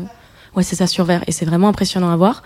Ouais, 0.56 0.64
c'est 0.64 0.76
ça 0.76 0.88
sur 0.88 1.04
verre 1.04 1.22
et 1.28 1.32
c'est 1.32 1.44
vraiment 1.44 1.68
impressionnant 1.68 2.10
à 2.10 2.16
voir. 2.16 2.42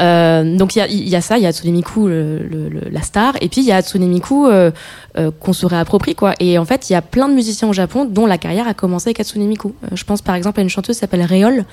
Euh, 0.00 0.56
donc 0.56 0.76
il 0.76 1.08
y 1.08 1.14
a, 1.14 1.20
ça, 1.20 1.36
il 1.36 1.42
y 1.42 1.46
a 1.46 1.50
Hatsune 1.50 1.72
Miku, 1.72 2.08
la 2.08 3.02
star, 3.02 3.34
et 3.42 3.48
puis 3.48 3.60
il 3.60 3.66
y 3.66 3.72
a 3.72 3.76
Hatsune 3.76 4.08
Miku 4.08 4.46
euh, 4.46 4.70
euh, 5.18 5.30
qu'on 5.40 5.52
se 5.52 5.66
réapproprie 5.66 6.14
quoi. 6.14 6.32
Et 6.40 6.56
en 6.56 6.64
fait, 6.64 6.88
il 6.88 6.94
y 6.94 6.96
a 6.96 7.02
plein 7.02 7.28
de 7.28 7.34
musiciens 7.34 7.68
au 7.68 7.74
Japon 7.74 8.06
dont 8.06 8.24
la 8.24 8.38
carrière 8.38 8.66
a 8.66 8.72
commencé 8.72 9.10
avec 9.10 9.20
Hatsune 9.20 9.46
Miku. 9.46 9.74
Je 9.92 10.04
pense 10.04 10.22
par 10.22 10.34
exemple 10.36 10.60
à 10.60 10.62
une 10.62 10.70
chanteuse 10.70 10.96
qui 10.96 11.00
s'appelle 11.00 11.22
Réole, 11.22 11.66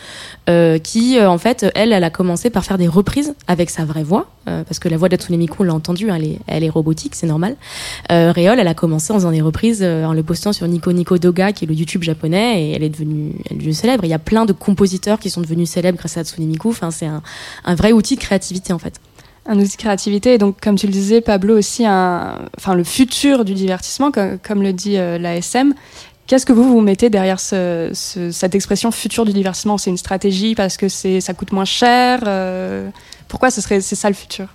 euh, 0.50 0.78
qui 0.78 1.22
en 1.22 1.38
fait, 1.38 1.66
elle, 1.74 1.94
elle 1.94 2.04
a 2.04 2.10
commencé 2.10 2.50
par 2.50 2.66
faire 2.66 2.78
des 2.78 2.90
reprises 2.90 3.34
avec 3.48 3.70
sa 3.70 3.86
vraie 3.86 4.04
voix, 4.04 4.30
parce 4.46 4.80
que 4.80 4.90
la 4.90 4.98
voix 4.98 5.08
d'Hatsune 5.08 5.38
Miku, 5.38 5.58
on 5.60 5.64
l'a 5.64 5.74
entendu, 5.74 6.12
hein, 6.12 6.16
elle, 6.18 6.26
est, 6.26 6.40
elle 6.48 6.64
est 6.66 6.70
robotique, 6.70 7.16
c'est 7.16 7.28
normal. 7.28 7.56
Euh, 8.12 8.34
elle 8.36 8.68
a 8.68 8.74
commencé 8.74 9.14
en 9.14 9.16
faisant 9.16 9.32
des 9.32 9.42
reprises, 9.42 9.82
en 9.84 10.14
le 10.14 10.24
postant 10.24 10.52
sur 10.52 10.68
Nico 10.68 10.92
Nico 10.92 11.18
Doga, 11.18 11.54
qui 11.54 11.66
est 11.66 11.68
le 11.68 11.74
YouTube 11.74 12.04
japonais, 12.04 12.64
et 12.64 12.72
elle 12.72 12.84
est 12.84 12.90
devenue, 12.90 13.34
elle 13.46 13.56
est 13.56 13.60
devenue 13.60 13.74
célèbre. 13.74 14.04
Il 14.04 14.10
y 14.10 14.14
a 14.14 14.20
plein 14.20 14.46
de 14.46 14.52
compositeurs 14.52 15.20
qui 15.20 15.30
sont 15.30 15.42
devenus 15.42 15.61
célèbres 15.66 15.98
grâce 15.98 16.18
à 16.18 16.22
Hatsune 16.22 16.46
Miku. 16.48 16.70
Enfin, 16.70 16.92
c'est 16.92 17.06
un, 17.06 17.22
vrai 17.76 17.92
outil 17.92 18.16
de 18.16 18.22
créativité 18.22 18.74
en 18.74 18.80
fait. 18.80 18.96
Un 19.46 19.58
outil 19.60 19.76
de 19.78 19.82
créativité. 19.82 20.34
Et 20.36 20.38
donc, 20.38 20.62
comme 20.62 20.76
tu 20.76 20.86
le 20.86 20.92
disais, 20.94 21.22
Pablo, 21.22 21.58
aussi 21.58 21.86
un, 21.86 22.38
enfin, 22.58 22.76
le 22.76 22.84
futur 22.84 23.44
du 23.46 23.54
divertissement, 23.54 24.12
comme, 24.12 24.62
le 24.62 24.72
dit 24.74 24.98
euh, 24.98 25.18
l'ASM. 25.18 25.74
Qu'est-ce 26.28 26.46
que 26.46 26.54
vous 26.54 26.64
vous 26.64 26.80
mettez 26.82 27.10
derrière 27.10 27.40
ce- 27.40 27.90
ce- 27.94 28.32
cette 28.32 28.56
expression 28.56 28.92
futur 28.92 29.26
du 29.26 29.34
divertissement? 29.34 29.78
C'est 29.78 29.90
une 29.90 29.98
stratégie 29.98 30.56
parce 30.56 30.78
que 30.78 30.88
ça 30.88 31.34
coûte 31.34 31.52
moins 31.52 31.66
cher 31.66 32.22
euh, 32.28 32.90
Pourquoi 33.28 33.50
ce 33.52 33.60
c'est 33.62 33.82
ça 33.82 34.08
le 34.10 34.16
futur? 34.16 34.48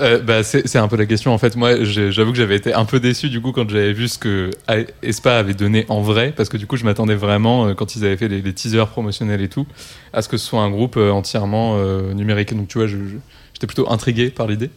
Euh, 0.00 0.20
bah, 0.20 0.42
c'est 0.42 0.76
un 0.76 0.88
peu 0.88 0.96
la 0.96 1.06
question 1.06 1.32
en 1.32 1.38
fait. 1.38 1.56
Moi, 1.56 1.84
j'avoue 1.84 2.32
que 2.32 2.38
j'avais 2.38 2.56
été 2.56 2.74
un 2.74 2.84
peu 2.84 3.00
déçu 3.00 3.28
du 3.28 3.40
coup 3.40 3.52
quand 3.52 3.68
j'avais 3.68 3.92
vu 3.92 4.08
ce 4.08 4.18
que 4.18 4.50
Espa 5.02 5.38
avait 5.38 5.54
donné 5.54 5.86
en 5.88 6.00
vrai, 6.00 6.32
parce 6.36 6.48
que 6.48 6.56
du 6.56 6.66
coup, 6.66 6.76
je 6.76 6.84
m'attendais 6.84 7.14
vraiment 7.14 7.66
euh, 7.66 7.74
quand 7.74 7.96
ils 7.96 8.04
avaient 8.04 8.16
fait 8.16 8.28
les, 8.28 8.52
teasers 8.52 8.88
promotionnels 8.88 9.40
et 9.40 9.48
tout, 9.48 9.66
à 10.12 10.22
ce 10.22 10.28
que 10.28 10.36
ce 10.36 10.46
soit 10.46 10.60
un 10.60 10.70
groupe 10.70 10.96
euh, 10.96 11.10
entièrement 11.10 11.78
numérique. 12.12 12.54
Donc 12.54 12.68
tu 12.68 12.78
vois, 12.78 12.86
j'étais 12.86 13.66
plutôt 13.66 13.90
intrigué 13.90 14.30
par 14.30 14.46
l'idée. 14.46 14.70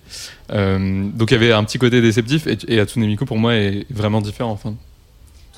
Donc 0.50 1.32
il 1.32 1.34
y 1.34 1.36
avait 1.36 1.52
un 1.52 1.64
petit 1.64 1.80
côté 1.80 2.02
déceptif 2.02 2.48
et, 2.48 2.58
et 2.68 2.84
Miku 2.98 3.26
pour 3.26 3.38
moi 3.38 3.56
est 3.56 3.86
vraiment 3.90 4.22
différent. 4.22 4.52
Enfin, 4.52 4.76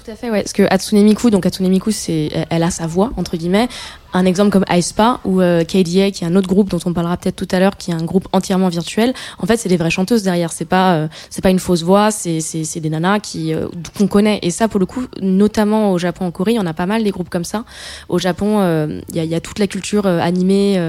Tout 0.04 0.12
à 0.12 0.16
fait, 0.16 0.30
ouais. 0.30 0.42
Parce 0.42 0.54
que 0.54 0.64
Hatsune 0.70 1.04
Miku, 1.04 1.30
donc 1.30 1.46
Hatsune 1.46 1.68
Miku, 1.70 1.92
c'est, 1.92 2.30
elle 2.50 2.64
a 2.64 2.72
sa 2.72 2.88
voix 2.88 3.12
entre 3.18 3.38
guillemets. 3.38 3.68
Un 4.12 4.26
exemple 4.26 4.50
comme 4.50 4.66
aespa 4.68 5.20
ou 5.24 5.40
euh, 5.40 5.64
KDA, 5.64 6.10
qui 6.10 6.24
est 6.24 6.26
un 6.26 6.36
autre 6.36 6.48
groupe 6.48 6.70
dont 6.70 6.80
on 6.86 6.94
parlera 6.94 7.16
peut-être 7.16 7.36
tout 7.36 7.48
à 7.52 7.60
l'heure, 7.60 7.78
qui 7.78 7.92
est 7.92 7.94
un 7.94 8.04
groupe 8.04 8.28
entièrement 8.32 8.70
virtuel. 8.70 9.14
En 9.38 9.46
fait, 9.46 9.58
c'est 9.58 9.70
des 9.70 9.78
vraies 9.78 9.92
chanteuses 9.92 10.24
derrière. 10.24 10.52
C'est 10.52 10.66
pas, 10.66 10.96
euh, 10.96 11.08
c'est 11.30 11.44
pas 11.44 11.52
une 11.52 11.60
fausse 11.60 11.84
voix. 11.84 12.10
C'est, 12.10 12.40
c'est, 12.40 12.64
c'est 12.64 12.80
des 12.80 12.90
nanas 12.90 13.20
qui 13.20 13.54
euh, 13.54 13.68
qu'on 13.98 14.08
connaît. 14.08 14.40
Et 14.42 14.50
ça, 14.50 14.68
pour 14.68 14.80
le 14.80 14.88
coup, 14.88 15.06
notamment 15.22 15.92
au 15.92 16.00
Japon, 16.00 16.26
en 16.26 16.32
Corée, 16.32 16.58
en 16.58 16.66
a 16.66 16.74
pas 16.74 16.88
mal 16.88 17.04
des 17.04 17.12
groupes 17.12 17.30
comme 17.30 17.44
ça. 17.44 17.66
Au 18.08 18.18
Japon, 18.18 18.62
euh, 18.62 19.00
il 19.10 19.16
y, 19.16 19.20
a, 19.20 19.26
y 19.26 19.36
a 19.36 19.42
toute 19.42 19.60
la 19.60 19.68
culture 19.68 20.08
euh, 20.08 20.20
animée, 20.20 20.80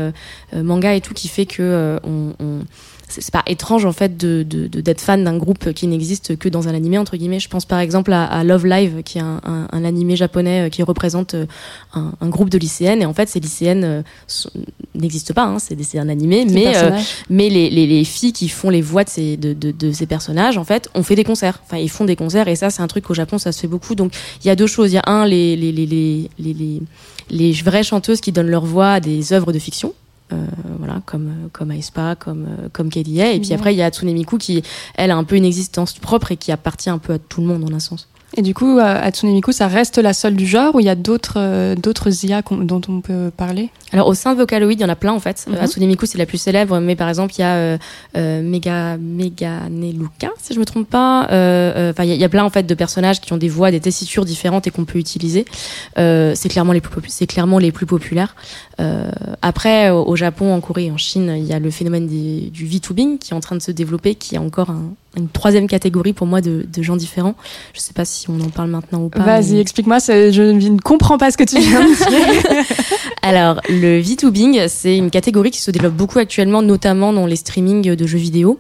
manga 0.55 0.95
et 0.95 1.01
tout 1.03 1.13
qui 1.13 1.29
fait 1.29 1.47
que 1.47 1.99
on, 2.05 2.33
on 2.41 2.61
c'est 3.11 3.31
pas 3.31 3.43
étrange 3.47 3.85
en 3.85 3.93
fait 3.93 4.17
de 4.17 4.43
d'être 4.43 5.01
fan 5.01 5.25
d'un 5.25 5.37
groupe 5.37 5.73
qui 5.73 5.87
n'existe 5.87 6.37
que 6.39 6.49
dans 6.49 6.69
un 6.69 6.75
animé 6.75 6.99
entre 6.99 7.17
guillemets. 7.17 7.41
Je 7.41 7.49
pense 7.49 7.65
par 7.67 7.81
exemple 7.81 8.13
à, 8.13 8.25
à 8.25 8.45
Love 8.45 8.67
Live 8.67 9.03
qui 9.05 9.19
est 9.19 9.23
un, 9.23 9.41
un, 9.45 9.69
un 9.71 9.85
animé 9.85 10.17
japonais 10.17 10.67
euh, 10.67 10.69
qui 10.69 10.83
représente 10.83 11.35
euh, 11.35 11.47
un, 11.93 12.13
un 12.21 12.29
groupe 12.29 12.51
de 12.51 12.59
lycéennes 12.59 13.03
et 13.03 13.07
en 13.07 13.15
fait 13.15 13.29
ces 13.29 13.41
lycéennes 13.41 13.85
euh, 13.85 14.03
n'existent 14.95 15.35
pas, 15.35 15.45
hein, 15.45 15.59
c'est 15.59 15.99
un 15.99 16.09
animé, 16.09 16.45
mais 16.45 16.77
euh, 16.77 16.99
mais 17.29 17.49
les, 17.49 17.71
les, 17.71 17.87
les 17.87 18.05
filles 18.05 18.33
qui 18.33 18.49
font 18.49 18.71
les 18.71 18.83
voix 18.83 19.05
de 19.05 19.09
ces, 19.09 19.37
de, 19.37 19.53
de, 19.53 19.71
de 19.73 19.93
ces 19.93 20.07
personnages, 20.07 20.59
en 20.59 20.65
fait, 20.65 20.89
ont 20.95 21.03
fait 21.03 21.17
des 21.17 21.25
concerts. 21.25 21.61
Enfin, 21.65 21.79
ils 21.79 21.89
font 21.91 22.05
des 22.05 22.17
concerts 22.17 22.49
et 22.49 22.57
ça, 22.57 22.71
c'est 22.71 22.83
un 22.83 22.87
truc 22.87 23.11
au 23.11 23.15
Japon, 23.15 23.39
ça 23.39 23.53
se 23.53 23.61
fait 23.61 23.67
beaucoup. 23.67 23.95
Donc, 23.95 24.13
il 24.45 24.47
y 24.47 24.51
a 24.51 24.57
deux 24.57 24.67
choses. 24.67 24.93
Il 24.93 24.95
y 24.95 24.99
a 24.99 25.05
un, 25.07 25.27
les, 25.27 25.57
les, 25.57 25.73
les, 25.73 26.31
les, 26.39 26.83
les 27.31 27.53
vraies 27.53 27.83
chanteuses 27.83 28.21
qui 28.21 28.33
donnent 28.33 28.51
leur 28.51 28.65
voix 28.65 28.93
à 28.93 29.01
des 29.01 29.33
œuvres 29.33 29.53
de 29.53 29.59
fiction. 29.59 29.95
Euh, 30.33 30.47
voilà, 30.79 31.03
comme 31.07 31.29
euh, 31.29 31.49
comme 31.53 31.73
aespa, 31.73 32.15
comme 32.15 32.47
euh, 32.47 32.69
comme 32.73 32.89
KDA. 32.89 33.33
Et 33.33 33.41
puis 33.41 33.49
Ouais. 33.51 33.55
après, 33.55 33.75
il 33.75 33.79
y 33.79 33.83
a 33.83 33.87
Hatsune 33.87 34.13
Miku 34.13 34.39
qui, 34.39 34.63
elle, 34.95 35.11
a 35.11 35.17
un 35.17 35.25
peu 35.25 35.35
une 35.37 35.45
existence 35.45 35.95
propre 35.95 36.33
et 36.33 36.37
qui 36.37 36.53
appartient 36.53 36.91
un 36.91 36.99
peu 36.99 37.15
à 37.15 37.19
tout 37.19 37.41
le 37.41 37.47
monde 37.49 37.65
en 37.65 37.75
un 37.75 37.81
sens. 37.81 38.09
Et 38.37 38.43
du 38.43 38.55
coup, 38.55 38.79
Hatsune 38.81 39.33
Miku, 39.33 39.51
ça 39.51 39.67
reste 39.67 39.99
la 39.99 40.13
seule 40.13 40.37
du 40.37 40.47
genre 40.47 40.75
ou 40.77 40.81
il 40.81 40.87
y 40.87 40.89
a 40.89 40.95
d'autres 40.95 41.35
euh, 41.37 41.75
d'autres 41.75 42.25
IA 42.25 42.43
dont 42.43 42.81
on 42.89 43.01
peut 43.01 43.31
parler? 43.37 43.71
Alors 43.93 44.07
au 44.07 44.15
sein 44.15 44.33
de 44.35 44.39
Vocaloid, 44.39 44.79
il 44.79 44.81
y 44.81 44.85
en 44.85 44.89
a 44.89 44.95
plein 44.95 45.13
en 45.13 45.19
fait. 45.19 45.47
Euh, 45.51 45.61
Hatsune 45.61 45.85
Miku 45.89 46.07
c'est 46.07 46.17
la 46.17 46.27
plus 46.27 46.39
célèbre, 46.39 46.79
mais 46.79 46.95
par 46.95 47.09
exemple 47.09 47.35
il 47.37 47.41
y 47.41 47.45
a 47.45 47.55
euh, 47.57 47.79
euh, 48.17 48.41
Mega 48.41 48.97
Meganeluka, 48.99 50.31
si 50.41 50.55
je 50.55 50.61
me 50.61 50.65
trompe 50.65 50.89
pas. 50.89 51.27
Euh, 51.33 51.73
euh, 51.77 51.91
Enfin 51.91 52.05
il 52.05 52.11
y, 52.11 52.13
a- 52.13 52.15
il 52.15 52.21
y 52.21 52.25
a 52.25 52.29
plein 52.29 52.45
en 52.45 52.51
fait 52.51 52.63
de 52.63 52.75
personnages 52.75 53.21
qui 53.21 53.33
ont 53.33 53.37
des 53.37 53.49
voix, 53.49 53.71
des 53.73 53.81
tessitures 53.81 54.25
différentes 54.25 54.67
et 54.67 54.71
qu'on 54.71 54.85
peut 54.85 54.99
utiliser. 54.99 55.45
Euh, 55.99 56.33
c'est 56.37 56.49
clairement 56.49 56.73
les 56.73 56.81
plus 56.81 57.01
c'est 57.09 57.27
clairement 57.27 57.59
les 57.59 57.73
plus 57.73 57.87
populaires. 57.87 58.37
Euh, 58.79 59.11
après 59.43 59.91
au, 59.91 60.15
Japon, 60.17 60.55
en 60.55 60.61
Corée, 60.61 60.91
en 60.91 60.97
Chine, 60.97 61.35
il 61.37 61.45
y 61.45 61.53
a 61.53 61.59
le 61.59 61.71
phénomène 61.71 62.07
des- 62.07 62.51
du 62.51 62.67
VTubing 62.67 63.19
qui 63.19 63.33
est 63.33 63.37
en 63.37 63.41
train 63.41 63.57
de 63.57 63.63
se 63.63 63.73
développer, 63.73 64.15
qui 64.15 64.37
est 64.37 64.39
encore 64.39 64.71
un- 64.71 64.93
une 65.17 65.29
troisième 65.29 65.67
catégorie 65.67 66.13
pour 66.13 66.27
moi 66.27 66.41
de, 66.41 66.65
de 66.73 66.83
gens 66.83 66.97
différents. 66.97 67.35
Je 67.75 67.81
sais 67.81 67.93
pas 67.93 68.05
si 68.05 68.31
on 68.31 68.41
en 68.41 68.49
parle 68.49 68.71
maintenant 68.71 69.03
ou 69.03 69.09
pas. 69.09 69.21
Vas-y, 69.25 69.55
mais- 69.55 69.61
explique-moi, 69.61 69.99
je 69.99 70.43
ne 70.53 70.79
comprends 70.79 71.19
pas 71.19 71.31
ce 71.31 71.37
que 71.37 71.45
tu 71.45 71.59
viens 71.59 71.81
de 71.81 71.95
dire. 71.95 72.65
Alors, 73.23 73.61
le 73.69 73.99
VTubing, 74.01 74.67
c'est 74.69 74.97
une 74.97 75.11
catégorie 75.11 75.51
qui 75.51 75.61
se 75.61 75.71
développe 75.71 75.95
beaucoup 75.95 76.19
actuellement, 76.19 76.63
notamment 76.63 77.13
dans 77.13 77.27
les 77.27 77.37
streamings 77.37 77.95
de 77.95 78.07
jeux 78.07 78.19
vidéo. 78.19 78.57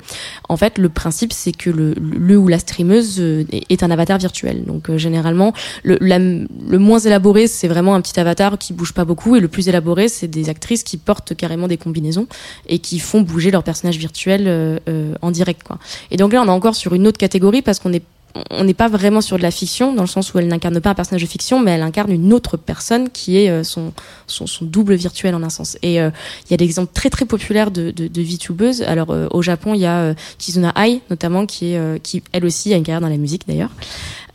En 0.48 0.56
fait, 0.56 0.76
le 0.78 0.88
principe, 0.88 1.32
c'est 1.32 1.52
que 1.52 1.70
le, 1.70 1.94
le 1.94 2.36
ou 2.36 2.48
la 2.48 2.58
streameuse 2.58 3.16
euh, 3.20 3.44
est 3.68 3.82
un 3.82 3.90
avatar 3.90 4.18
virtuel. 4.18 4.64
Donc, 4.64 4.90
euh, 4.90 4.98
généralement, 4.98 5.52
le, 5.82 5.98
la- 6.00 6.18
le 6.18 6.78
moins 6.78 6.98
élaboré, 6.98 7.46
c'est 7.46 7.68
vraiment 7.68 7.94
un 7.94 8.00
petit 8.00 8.18
avatar 8.20 8.58
qui 8.58 8.72
bouge 8.72 8.92
pas 8.92 9.04
beaucoup, 9.04 9.36
et 9.36 9.40
le 9.40 9.48
plus 9.48 9.68
élaboré, 9.68 10.08
c'est 10.08 10.28
des 10.28 10.48
actrices 10.50 10.82
qui 10.82 10.96
portent 10.96 11.34
carrément 11.34 11.68
des 11.68 11.76
combinaisons 11.78 12.26
et 12.68 12.80
qui 12.80 12.98
font 12.98 13.20
bouger 13.22 13.50
leur 13.50 13.62
personnage 13.62 13.96
virtuel 13.98 14.44
euh, 14.46 14.78
euh, 14.88 15.14
en 15.22 15.30
direct, 15.30 15.62
quoi. 15.62 15.78
Et 16.10 16.16
donc 16.16 16.32
là, 16.32 16.39
on 16.40 16.46
est 16.46 16.50
encore 16.50 16.74
sur 16.74 16.94
une 16.94 17.06
autre 17.06 17.18
catégorie 17.18 17.62
parce 17.62 17.78
qu'on 17.78 17.92
est 17.92 18.02
on 18.50 18.64
n'est 18.64 18.74
pas 18.74 18.88
vraiment 18.88 19.20
sur 19.20 19.36
de 19.38 19.42
la 19.42 19.50
fiction 19.50 19.92
dans 19.92 20.02
le 20.02 20.08
sens 20.08 20.32
où 20.32 20.38
elle 20.38 20.48
n'incarne 20.48 20.80
pas 20.80 20.90
un 20.90 20.94
personnage 20.94 21.22
de 21.22 21.26
fiction 21.26 21.60
mais 21.60 21.72
elle 21.72 21.82
incarne 21.82 22.12
une 22.12 22.32
autre 22.32 22.56
personne 22.56 23.10
qui 23.10 23.38
est 23.38 23.50
euh, 23.50 23.64
son, 23.64 23.92
son, 24.26 24.46
son 24.46 24.64
double 24.64 24.94
virtuel 24.94 25.34
en 25.34 25.42
un 25.42 25.50
sens. 25.50 25.76
Et 25.82 26.00
euh, 26.00 26.10
il 26.46 26.50
y 26.52 26.54
a 26.54 26.56
des 26.56 26.64
exemples 26.64 26.92
très 26.92 27.10
très 27.10 27.24
populaires 27.24 27.70
de, 27.70 27.90
de, 27.90 28.08
de 28.08 28.22
VTubeuses 28.22 28.82
alors 28.82 29.10
euh, 29.10 29.26
au 29.30 29.42
Japon 29.42 29.74
il 29.74 29.80
y 29.80 29.86
a 29.86 29.98
euh, 29.98 30.14
Kizuna 30.38 30.72
Ai 30.76 31.00
notamment 31.10 31.46
qui 31.46 31.72
est 31.72 31.78
euh, 31.78 31.98
qui 31.98 32.22
elle 32.32 32.44
aussi 32.44 32.72
a 32.72 32.76
une 32.76 32.84
carrière 32.84 33.00
dans 33.00 33.08
la 33.08 33.16
musique 33.16 33.46
d'ailleurs 33.46 33.70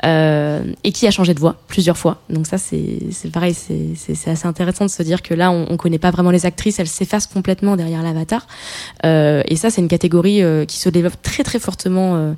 et 0.03 0.91
qui 0.91 1.07
a 1.07 1.11
changé 1.11 1.33
de 1.33 1.39
voix 1.39 1.55
plusieurs 1.67 1.97
fois 1.97 2.21
donc 2.29 2.45
ça 2.47 2.57
c'est 2.57 2.99
pareil 3.33 3.53
c'est 3.53 4.29
assez 4.29 4.47
intéressant 4.47 4.85
de 4.85 4.91
se 4.91 5.01
dire 5.03 5.21
que 5.21 5.33
là 5.33 5.51
on, 5.51 5.65
on 5.69 5.77
connaît 5.77 5.99
pas 5.99 6.11
vraiment 6.11 6.31
les 6.31 6.45
actrices 6.45 6.79
elles 6.79 6.87
s'effacent 6.87 7.27
complètement 7.27 7.75
derrière 7.75 8.03
l'avatar 8.03 8.47
euh, 9.05 9.41
et 9.47 9.55
ça 9.55 9.69
c'est 9.69 9.81
une 9.81 9.87
catégorie 9.87 10.43
euh, 10.43 10.65
qui 10.65 10.77
se 10.77 10.89
développe 10.89 11.21
très 11.21 11.43
très 11.43 11.59
fortement 11.59 12.15
euh, 12.15 12.33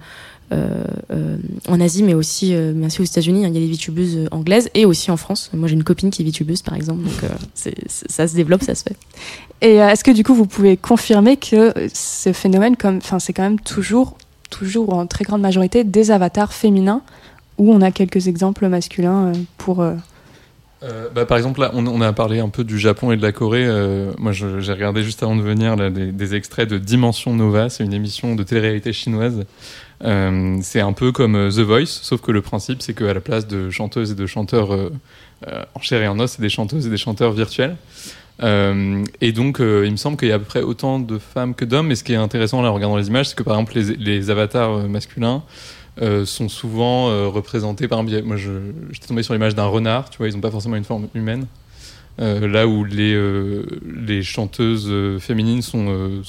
euh, 0.53 0.85
euh, 1.11 1.35
en 1.67 1.81
Asie, 1.81 2.03
mais 2.03 2.13
aussi, 2.13 2.55
euh, 2.55 2.71
mais 2.73 2.85
aussi 2.85 3.01
aux 3.01 3.05
États-Unis. 3.05 3.43
hein. 3.43 3.49
Il 3.49 3.59
y 3.59 3.63
a 3.63 3.67
des 3.67 3.73
VTubeuses 3.73 4.15
euh, 4.15 4.27
anglaises 4.31 4.69
et 4.75 4.85
aussi 4.85 5.11
en 5.11 5.17
France. 5.17 5.49
Moi, 5.53 5.67
j'ai 5.67 5.73
une 5.73 5.83
copine 5.83 6.09
qui 6.09 6.21
est 6.21 6.25
VTubeuse, 6.25 6.61
par 6.61 6.73
exemple. 6.75 7.03
Donc, 7.03 7.21
euh, 7.25 7.71
ça 7.85 8.29
se 8.29 8.33
développe, 8.33 8.63
ça 8.63 8.73
se 8.73 8.83
fait. 8.83 8.95
Et 9.59 9.81
euh, 9.81 9.89
est-ce 9.89 10.05
que 10.05 10.11
du 10.11 10.23
coup, 10.23 10.33
vous 10.33 10.45
pouvez 10.45 10.77
confirmer 10.77 11.35
que 11.35 11.73
ce 11.93 12.31
phénomène, 12.31 12.77
comme, 12.77 12.95
enfin, 12.97 13.19
c'est 13.19 13.33
quand 13.33 13.43
même 13.43 13.59
toujours, 13.59 14.15
toujours 14.49 14.93
en 14.93 15.05
très 15.05 15.25
grande 15.25 15.41
majorité 15.41 15.83
des 15.83 16.11
avatars 16.11 16.53
féminins, 16.53 17.01
où 17.57 17.73
on 17.73 17.81
a 17.81 17.91
quelques 17.91 18.27
exemples 18.27 18.67
masculins 18.67 19.27
euh, 19.27 19.33
pour. 19.57 19.81
euh, 19.81 19.95
Euh, 20.83 21.09
bah, 21.13 21.25
par 21.25 21.37
exemple, 21.37 21.59
là, 21.61 21.71
on, 21.73 22.01
a 22.01 22.13
parlé 22.13 22.39
un 22.39 22.49
peu 22.49 22.63
du 22.63 22.77
Japon 22.77 23.11
et 23.11 23.17
de 23.17 23.21
la 23.23 23.31
Corée. 23.31 23.67
Moi, 24.19 24.31
j'ai 24.31 24.71
regardé 24.71 25.01
juste 25.01 25.23
avant 25.23 25.35
de 25.35 25.41
venir 25.41 25.75
des, 25.75 26.35
extraits 26.35 26.69
de 26.69 26.77
Dimension 26.77 27.33
Nova. 27.33 27.69
C'est 27.69 27.83
une 27.83 27.95
émission 27.95 28.35
de 28.35 28.43
télé-réalité 28.43 28.93
chinoise. 28.93 29.45
C'est 30.01 30.79
un 30.79 30.93
peu 30.93 31.11
comme 31.11 31.49
The 31.49 31.61
Voice, 31.61 31.87
sauf 31.87 32.21
que 32.21 32.31
le 32.31 32.43
principe, 32.43 32.83
c'est 32.83 32.93
qu'à 32.93 33.11
la 33.11 33.21
place 33.21 33.47
de 33.47 33.71
chanteuses 33.71 34.11
et 34.11 34.15
de 34.15 34.27
chanteurs 34.27 34.69
en 35.73 35.81
chair 35.81 36.03
et 36.03 36.07
en 36.07 36.19
os, 36.19 36.33
c'est 36.33 36.43
des 36.43 36.49
chanteuses 36.49 36.85
et 36.85 36.91
des 36.91 36.97
chanteurs 36.97 37.31
virtuels. 37.31 37.75
Et 38.43 39.31
donc, 39.31 39.57
il 39.59 39.91
me 39.91 39.97
semble 39.97 40.15
qu'il 40.15 40.27
y 40.27 40.31
a 40.31 40.35
à 40.35 40.39
peu 40.39 40.45
près 40.45 40.61
autant 40.61 40.99
de 40.99 41.17
femmes 41.17 41.55
que 41.55 41.65
d'hommes. 41.65 41.89
Et 41.89 41.95
ce 41.95 42.03
qui 42.03 42.13
est 42.13 42.17
intéressant 42.17 42.61
là, 42.61 42.69
en 42.69 42.75
regardant 42.75 42.97
les 42.97 43.07
images, 43.07 43.29
c'est 43.29 43.35
que 43.35 43.41
par 43.41 43.55
exemple, 43.55 43.79
les, 43.97 44.29
avatars 44.29 44.87
masculins 44.87 45.41
euh, 46.01 46.25
sont 46.25 46.49
souvent 46.49 47.09
euh, 47.09 47.27
représentés. 47.27 47.87
Par 47.87 47.99
exemple, 47.99 48.23
moi, 48.25 48.37
je- 48.37 48.71
j'étais 48.91 49.07
tombé 49.07 49.23
sur 49.23 49.33
l'image 49.33 49.55
d'un 49.55 49.65
renard. 49.65 50.09
Tu 50.09 50.17
vois, 50.17 50.27
ils 50.27 50.33
n'ont 50.33 50.41
pas 50.41 50.51
forcément 50.51 50.75
une 50.75 50.83
forme 50.83 51.07
humaine. 51.15 51.45
Euh, 52.19 52.47
là 52.47 52.67
où 52.67 52.83
les 52.83 53.15
les 53.85 54.23
chanteuses 54.23 54.91
féminines 55.19 55.61
sont 55.61 56.19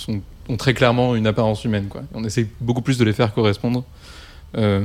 ont 0.50 0.56
très 0.56 0.72
clairement 0.74 1.14
une 1.14 1.26
apparence 1.26 1.64
humaine. 1.64 1.86
Quoi. 1.88 2.02
On 2.14 2.24
essaie 2.24 2.46
beaucoup 2.60 2.80
plus 2.82 2.96
de 2.98 3.04
les 3.04 3.12
faire 3.12 3.32
correspondre. 3.34 3.84
Euh, 4.56 4.82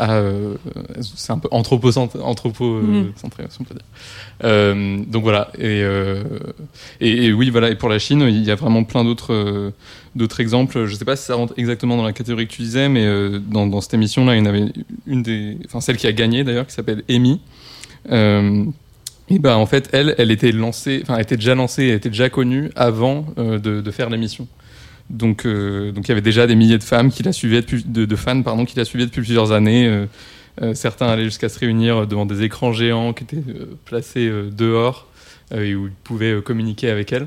euh, 0.00 0.54
c'est 1.00 1.32
un 1.32 1.38
peu 1.38 1.48
anthropocentré, 1.50 2.18
anthropo, 2.20 2.80
centré, 3.16 3.44
si 3.50 3.60
on 3.60 3.64
peut 3.64 3.74
dire. 3.74 3.84
Euh, 4.44 4.98
donc 5.06 5.22
voilà. 5.24 5.50
Et, 5.58 5.82
et, 7.00 7.24
et 7.26 7.32
oui, 7.32 7.50
voilà. 7.50 7.70
Et 7.70 7.74
pour 7.74 7.88
la 7.88 7.98
Chine, 7.98 8.22
il 8.22 8.42
y 8.44 8.50
a 8.50 8.54
vraiment 8.54 8.84
plein 8.84 9.04
d'autres 9.04 9.72
d'autres 10.14 10.40
exemples. 10.40 10.86
Je 10.86 10.94
sais 10.94 11.04
pas 11.04 11.16
si 11.16 11.24
ça 11.24 11.34
rentre 11.34 11.54
exactement 11.56 11.96
dans 11.96 12.04
la 12.04 12.12
catégorie 12.12 12.46
que 12.46 12.52
tu 12.52 12.62
disais, 12.62 12.88
mais 12.88 13.06
dans, 13.40 13.66
dans 13.66 13.80
cette 13.80 13.94
émission-là, 13.94 14.36
il 14.36 14.38
y 14.38 14.42
en 14.42 14.46
avait 14.46 14.72
une 15.06 15.22
des, 15.22 15.58
enfin 15.66 15.80
celle 15.80 15.96
qui 15.96 16.06
a 16.06 16.12
gagné 16.12 16.44
d'ailleurs, 16.44 16.66
qui 16.66 16.72
s'appelle 16.74 17.02
Amy. 17.10 17.40
Et 19.30 19.38
ben 19.38 19.56
en 19.56 19.66
fait, 19.66 19.88
elle, 19.92 20.14
elle 20.18 20.30
était 20.30 20.52
lancée, 20.52 21.00
enfin, 21.02 21.18
était 21.18 21.36
déjà 21.36 21.54
lancée, 21.54 21.88
elle 21.88 21.96
était 21.96 22.10
déjà 22.10 22.28
connue 22.28 22.70
avant 22.76 23.26
de, 23.36 23.58
de 23.58 23.90
faire 23.90 24.08
l'émission. 24.10 24.46
Donc, 25.10 25.44
euh, 25.44 25.92
donc 25.92 26.06
il 26.06 26.08
y 26.08 26.12
avait 26.12 26.20
déjà 26.22 26.46
des 26.46 26.54
milliers 26.54 26.78
de 26.78 26.82
femmes 26.82 27.10
qui 27.10 27.22
la 27.22 27.32
suivaient 27.32 27.60
depuis, 27.60 27.84
de, 27.84 28.04
de 28.04 28.16
fans 28.16 28.42
pardon, 28.42 28.64
qui 28.64 28.76
la 28.76 28.84
suivaient 28.84 29.04
depuis 29.06 29.20
plusieurs 29.20 29.52
années. 29.52 29.86
Euh, 29.86 30.06
euh, 30.62 30.74
certains 30.74 31.06
allaient 31.08 31.24
jusqu'à 31.24 31.48
se 31.48 31.58
réunir 31.58 32.06
devant 32.06 32.26
des 32.26 32.42
écrans 32.42 32.72
géants 32.72 33.12
qui 33.12 33.24
étaient 33.24 33.42
placés 33.84 34.30
dehors 34.52 35.06
et 35.54 35.74
où 35.74 35.86
ils 35.88 35.92
pouvaient 36.04 36.40
communiquer 36.42 36.90
avec 36.90 37.12
elle. 37.12 37.26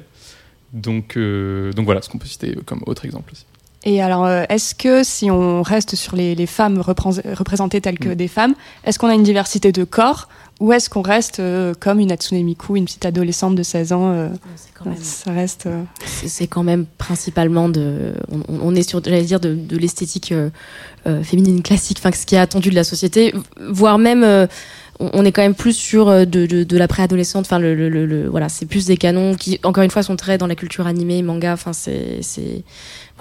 Donc, 0.73 1.17
donc 1.17 1.85
voilà 1.85 2.01
ce 2.01 2.09
qu'on 2.09 2.17
peut 2.17 2.27
citer 2.27 2.55
comme 2.65 2.81
autre 2.87 3.05
exemple 3.05 3.31
aussi. 3.31 3.45
Et 3.83 4.01
alors, 4.01 4.27
est-ce 4.27 4.75
que 4.75 5.03
si 5.03 5.29
on 5.31 5.61
reste 5.61 5.95
sur 5.95 6.15
les, 6.15 6.35
les 6.35 6.45
femmes 6.47 6.79
représ- 6.79 7.33
représentées 7.33 7.79
telles 7.79 7.99
que 7.99 8.09
Mm. 8.09 8.15
des 8.15 8.27
femmes, 8.27 8.55
est-ce 8.83 8.97
qu'on 8.99 9.07
a 9.07 9.13
une 9.13 9.23
diversité 9.23 9.71
de 9.71 9.83
corps 9.85 10.27
ou 10.59 10.73
est-ce 10.73 10.89
qu'on 10.89 11.01
reste 11.03 11.39
euh, 11.39 11.73
comme 11.79 11.99
une 11.99 12.11
Hatsune 12.11 12.43
Miku, 12.43 12.75
une 12.75 12.85
petite 12.85 13.05
adolescente 13.05 13.55
de 13.55 13.61
16 13.63 13.93
ans 13.93 14.11
euh, 14.11 14.29
C'est 14.55 14.73
quand 14.73 14.89
même- 14.89 14.97
Ça 15.01 15.31
reste. 15.31 15.67
euh, 15.67 15.83
c'est 16.05 16.47
quand 16.47 16.63
même 16.63 16.85
principalement 16.97 17.69
de 17.69 18.13
on, 18.31 18.39
on- 18.47 18.59
on 18.69 18.75
est 18.75 18.87
sur 18.87 19.03
j'allais 19.03 19.21
dire 19.23 19.39
de, 19.39 19.53
de 19.53 19.77
l'esthétique 19.77 20.31
euh, 20.31 20.49
euh, 21.05 21.21
féminine 21.23 21.61
classique 21.61 21.97
enfin 21.99 22.11
ce 22.11 22.25
qui 22.25 22.35
est 22.35 22.39
attendu 22.39 22.69
de 22.71 22.75
la 22.75 22.83
société 22.83 23.33
voire 23.69 23.97
même 23.99 24.23
euh, 24.23 24.47
on, 24.99 25.25
est 25.25 25.31
quand 25.31 25.41
même 25.41 25.55
plus 25.55 25.73
sur 25.73 26.09
euh, 26.09 26.25
de, 26.25 26.45
de, 26.45 26.63
de 26.63 26.77
la 26.77 26.87
préadolescente 26.87 27.45
enfin 27.45 27.59
le, 27.59 27.75
le, 27.75 27.89
le- 27.89 28.27
voilà 28.27 28.49
c'est 28.49 28.65
plus 28.65 28.85
des 28.85 28.97
canons 28.97 29.35
qui 29.35 29.59
encore 29.63 29.83
une 29.83 29.91
fois 29.91 30.03
sont 30.03 30.15
très 30.15 30.37
dans 30.37 30.47
la 30.47 30.55
culture 30.55 30.87
animée 30.87 31.21
manga 31.21 31.53
enfin 31.53 31.73
c'est 31.73 32.19
c'est 32.21 32.63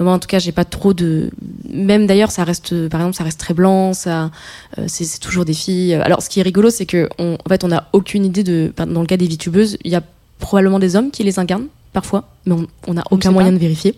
moi 0.00 0.12
en 0.12 0.18
tout 0.18 0.28
cas 0.28 0.38
j'ai 0.38 0.52
pas 0.52 0.64
trop 0.64 0.95
de 0.95 1.30
même 1.68 2.06
d'ailleurs 2.06 2.30
ça 2.30 2.45
reste 2.45 2.88
par 2.88 3.00
exemple 3.00 3.16
ça 3.16 3.25
reste 3.25 3.40
très 3.40 3.54
blanc 3.54 3.92
ça 3.92 4.30
euh, 4.78 4.85
c'est 4.88 5.21
toujours 5.21 5.45
des 5.45 5.54
filles. 5.54 5.95
Alors 5.95 6.23
ce 6.23 6.28
qui 6.28 6.40
est 6.40 6.42
rigolo 6.42 6.71
c'est 6.71 6.87
que 6.87 7.09
on, 7.18 7.35
en 7.45 7.49
fait 7.49 7.64
on 7.64 7.73
a 7.73 7.88
aucune 7.92 8.25
idée 8.25 8.42
de 8.42 8.73
dans 8.76 9.00
le 9.00 9.06
cas 9.06 9.16
des 9.16 9.26
VTubeuses 9.26 9.76
il 9.85 9.90
y 9.90 9.97
a 9.97 10.02
probablement 10.38 10.78
des 10.78 10.97
hommes 10.97 11.11
qui 11.11 11.25
les 11.25 11.38
incarnent 11.38 11.68
parfois, 11.96 12.24
mais 12.44 12.54
on- 12.86 12.92
n'a 12.92 13.02
aucun 13.10 13.30
moyen 13.30 13.48
pas. 13.48 13.54
de 13.54 13.58
vérifier. 13.58 13.94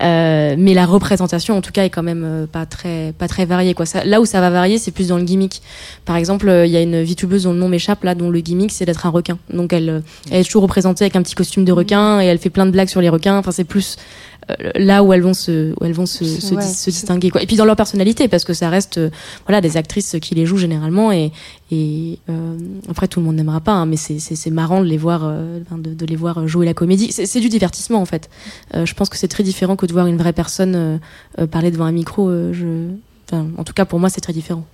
Euh, 0.00 0.54
mais 0.56 0.74
la 0.74 0.86
représentation, 0.86 1.56
en 1.56 1.60
tout 1.60 1.72
cas, 1.72 1.82
est 1.84 1.90
quand 1.90 2.04
même 2.04 2.22
euh, 2.24 2.46
pas 2.46 2.66
très 2.66 3.12
pas 3.18 3.26
très 3.26 3.46
variée. 3.46 3.74
Quoi. 3.74 3.84
Ça, 3.84 4.04
là 4.04 4.20
où 4.20 4.24
ça 4.26 4.40
va 4.40 4.48
varier, 4.48 4.78
c'est 4.78 4.92
plus 4.92 5.08
dans 5.08 5.16
le 5.16 5.24
gimmick. 5.24 5.60
Par 6.04 6.14
exemple, 6.14 6.48
euh, 6.48 6.64
il 6.66 6.70
y 6.70 6.76
a 6.76 6.80
une 6.80 7.02
VTubeuse 7.02 7.42
dont 7.42 7.52
le 7.52 7.58
nom 7.58 7.68
m'échappe 7.68 8.04
là, 8.04 8.14
dont 8.14 8.30
le 8.30 8.38
gimmick 8.40 8.70
c'est 8.70 8.84
d'être 8.86 9.06
un 9.06 9.10
requin. 9.10 9.38
Donc 9.52 9.72
elle, 9.72 10.04
elle 10.30 10.40
est 10.40 10.44
toujours 10.44 10.62
représentée 10.62 11.02
avec 11.04 11.16
un 11.16 11.22
petit 11.22 11.34
costume 11.34 11.64
de 11.64 11.72
requin 11.72 12.20
et 12.20 12.26
elle 12.26 12.38
fait 12.38 12.48
plein 12.50 12.64
de 12.66 12.70
blagues 12.70 12.88
sur 12.88 13.00
les 13.00 13.08
requins. 13.08 13.36
Enfin, 13.36 13.50
c'est 13.50 13.64
plus 13.64 13.96
là 14.74 15.02
où 15.02 15.12
elles 15.12 15.22
vont 15.22 15.34
se 15.34 15.72
où 15.72 15.84
elles 15.84 15.92
vont 15.92 16.06
se, 16.06 16.24
se, 16.24 16.54
ouais, 16.54 16.62
se 16.62 16.90
distinguer. 16.90 17.30
Quoi. 17.30 17.42
Et 17.42 17.46
puis 17.46 17.56
dans 17.56 17.64
leur 17.64 17.76
personnalité, 17.76 18.28
parce 18.28 18.44
que 18.44 18.54
ça 18.54 18.68
reste 18.68 18.98
euh, 18.98 19.10
voilà 19.46 19.60
des 19.60 19.76
actrices 19.76 20.16
qui 20.20 20.34
les 20.34 20.46
jouent 20.46 20.56
généralement 20.56 21.12
et 21.12 21.32
et 21.70 22.18
euh, 22.28 22.56
après 22.88 23.08
tout 23.08 23.20
le 23.20 23.26
monde 23.26 23.36
n'aimera 23.36 23.60
pas, 23.60 23.72
hein, 23.72 23.86
mais 23.86 23.96
c'est 23.96 24.18
c'est 24.18 24.36
c'est 24.36 24.50
marrant 24.50 24.80
de 24.80 24.86
les 24.86 24.98
voir 24.98 25.22
euh, 25.24 25.60
de, 25.70 25.94
de 25.94 26.06
les 26.06 26.16
voir 26.16 26.46
jouer 26.48 26.66
la 26.66 26.74
comédie. 26.74 27.12
C'est 27.12 27.26
c'est 27.26 27.40
du 27.40 27.48
divertissement 27.48 28.00
en 28.00 28.06
fait. 28.06 28.28
Euh, 28.74 28.84
je 28.84 28.94
pense 28.94 29.08
que 29.08 29.16
c'est 29.16 29.28
très 29.28 29.42
différent 29.44 29.76
que 29.76 29.86
de 29.86 29.92
voir 29.92 30.06
une 30.06 30.18
vraie 30.18 30.32
personne 30.32 30.74
euh, 30.74 30.98
euh, 31.38 31.46
parler 31.46 31.70
devant 31.70 31.84
un 31.86 31.92
micro. 31.92 32.28
euh, 32.28 32.52
je... 32.52 32.66
enfin, 33.30 33.46
en 33.56 33.64
tout 33.64 33.72
cas, 33.72 33.84
pour 33.84 33.98
moi, 34.00 34.08
c'est 34.10 34.20
très 34.20 34.32
différent. 34.32 34.64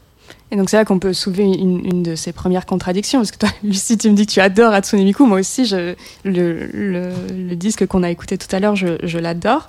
Et 0.50 0.57
donc 0.57 0.71
c'est 0.71 0.76
là 0.76 0.85
qu'on 0.85 0.99
peut 0.99 1.12
soulever 1.12 1.45
une, 1.45 2.02
de 2.02 2.14
ces 2.14 2.33
premières 2.33 2.64
contradictions, 2.64 3.21
parce 3.21 3.31
que 3.31 3.38
toi, 3.38 3.50
Lucie, 3.62 3.99
tu 3.99 4.11
me 4.11 4.14
dis 4.14 4.26
que 4.26 4.33
tu 4.33 4.40
adores 4.40 4.73
Hatsune 4.73 5.05
Miku, 5.05 5.26
moi 5.26 5.40
aussi, 5.40 5.70
le, 5.70 5.94
le, 6.25 7.55
disque 7.55 7.87
qu'on 7.87 8.03
a 8.03 8.11
écouté 8.11 8.38
tout 8.38 8.55
à 8.55 8.61
l'heure, 8.61 8.77
je, 8.77 9.18
l'adore. 9.18 9.68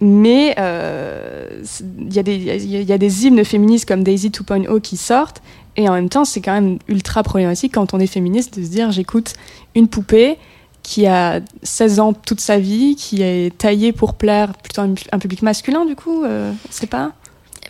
Mais 0.00 0.54
euh, 0.58 1.62
il 1.98 2.14
y, 2.14 2.18
il 2.18 2.42
y 2.42 2.76
il 2.76 2.82
y 2.82 2.92
a 2.92 2.98
des 2.98 3.26
hymnes 3.26 3.44
féministes 3.44 3.86
comme 3.86 4.02
Daisy 4.02 4.28
2.0 4.28 4.80
qui 4.80 4.96
sortent, 4.96 5.40
et 5.76 5.88
en 5.88 5.92
même 5.92 6.08
temps, 6.08 6.24
c'est 6.24 6.40
quand 6.40 6.52
même 6.52 6.78
ultra 6.88 7.22
problématique 7.22 7.74
quand 7.74 7.94
on 7.94 8.00
est 8.00 8.06
féministe 8.06 8.58
de 8.58 8.64
se 8.64 8.70
dire 8.70 8.90
j'écoute 8.92 9.34
une 9.74 9.88
poupée 9.88 10.36
qui 10.82 11.06
a 11.06 11.40
16 11.62 12.00
ans 12.00 12.12
toute 12.12 12.40
sa 12.40 12.58
vie, 12.58 12.94
qui 12.94 13.22
est 13.22 13.56
taillée 13.56 13.92
pour 13.92 14.14
plaire 14.14 14.52
plutôt 14.54 14.82
un 14.82 15.18
public 15.18 15.42
masculin, 15.42 15.86
du 15.86 15.96
coup, 15.96 16.24
euh, 16.24 16.52
c'est 16.70 16.88
pas 16.88 17.12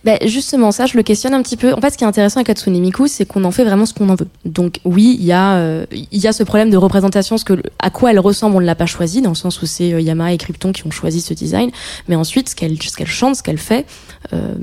Ben, 0.04 0.18
justement, 0.26 0.70
ça, 0.70 0.84
je 0.84 0.96
le 0.98 1.02
questionne 1.02 1.32
un 1.32 1.42
petit 1.42 1.56
peu. 1.56 1.72
En 1.72 1.80
fait, 1.80 1.90
ce 1.90 1.96
qui 1.96 2.04
est 2.04 2.06
intéressant 2.06 2.40
avec 2.40 2.50
Hatsune 2.50 2.78
Miku, 2.78 3.06
c'est 3.06 3.24
qu'on 3.24 3.42
en 3.44 3.50
fait 3.50 3.64
vraiment 3.64 3.86
ce 3.86 3.94
qu'on 3.94 4.08
en 4.10 4.14
veut. 4.16 4.28
Donc, 4.44 4.80
oui, 4.84 5.16
il 5.18 5.24
y 5.24 5.32
a, 5.32 5.54
euh, 5.56 5.86
il 5.92 6.18
y 6.20 6.26
a 6.26 6.32
ce 6.34 6.42
problème 6.42 6.68
de 6.68 6.76
représentation, 6.76 7.38
ce 7.38 7.44
que, 7.46 7.54
à 7.78 7.88
quoi 7.88 8.10
elle 8.10 8.18
ressemble, 8.20 8.56
on 8.56 8.60
ne 8.60 8.66
l'a 8.66 8.74
pas 8.74 8.84
choisi, 8.86 9.22
dans 9.22 9.30
le 9.30 9.34
sens 9.34 9.62
où 9.62 9.66
c'est 9.66 9.94
euh, 9.94 10.00
Yamaha 10.02 10.34
et 10.34 10.36
Krypton 10.36 10.72
qui 10.72 10.86
ont 10.86 10.90
choisi 10.90 11.22
ce 11.22 11.32
design. 11.32 11.70
Mais 12.08 12.16
ensuite, 12.16 12.50
ce 12.50 12.54
qu'elle, 12.54 12.78
qu'elle 12.78 13.06
chante, 13.06 13.36
ce 13.36 13.42
qu'elle 13.42 13.56
fait, 13.56 13.86
euh, 14.34 14.54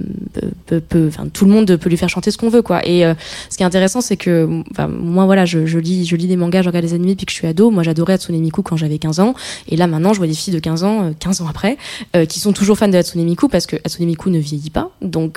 peut, 0.67 0.79
peut- 0.79 1.09
tout 1.33 1.45
le 1.45 1.51
monde 1.51 1.75
peut 1.75 1.89
lui 1.89 1.97
faire 1.97 2.09
chanter 2.09 2.29
ce 2.29 2.37
qu'on 2.37 2.49
veut, 2.49 2.61
quoi. 2.61 2.85
Et 2.87 3.03
euh, 3.03 3.15
ce 3.49 3.57
qui 3.57 3.63
est 3.63 3.65
intéressant, 3.65 4.01
c'est 4.01 4.17
que, 4.17 4.47
moi, 4.89 5.25
voilà, 5.25 5.45
je, 5.45 5.65
je 5.65 5.79
lis, 5.79 6.05
je 6.05 6.15
lis 6.15 6.27
des 6.27 6.35
mangas, 6.37 6.61
je 6.61 6.67
regarde 6.69 6.85
des 6.85 6.93
animés 6.93 7.13
depuis 7.13 7.25
que 7.25 7.31
je 7.31 7.37
suis 7.37 7.47
ado. 7.47 7.71
Moi, 7.71 7.81
j'adorais 7.81 8.13
Hatsune 8.13 8.39
Miku 8.39 8.61
quand 8.61 8.77
j'avais 8.77 8.99
15 8.99 9.19
ans. 9.19 9.33
Et 9.67 9.75
là, 9.75 9.87
maintenant, 9.87 10.13
je 10.13 10.19
vois 10.19 10.27
des 10.27 10.33
filles 10.35 10.53
de 10.53 10.59
15 10.59 10.83
ans, 10.83 11.05
euh, 11.05 11.11
15 11.17 11.41
ans 11.41 11.47
après, 11.49 11.77
euh, 12.15 12.25
qui 12.25 12.39
sont 12.39 12.53
toujours 12.53 12.77
fans 12.77 12.87
de 12.87 12.95
Hatsune 12.97 13.23
Miku 13.23 13.47
parce 13.47 13.65
que 13.65 13.77
Hatsune 13.77 14.05
Miku 14.05 14.29
ne 14.29 14.37
vieillit 14.39 14.69
pas. 14.69 14.91
Donc, 15.01 15.30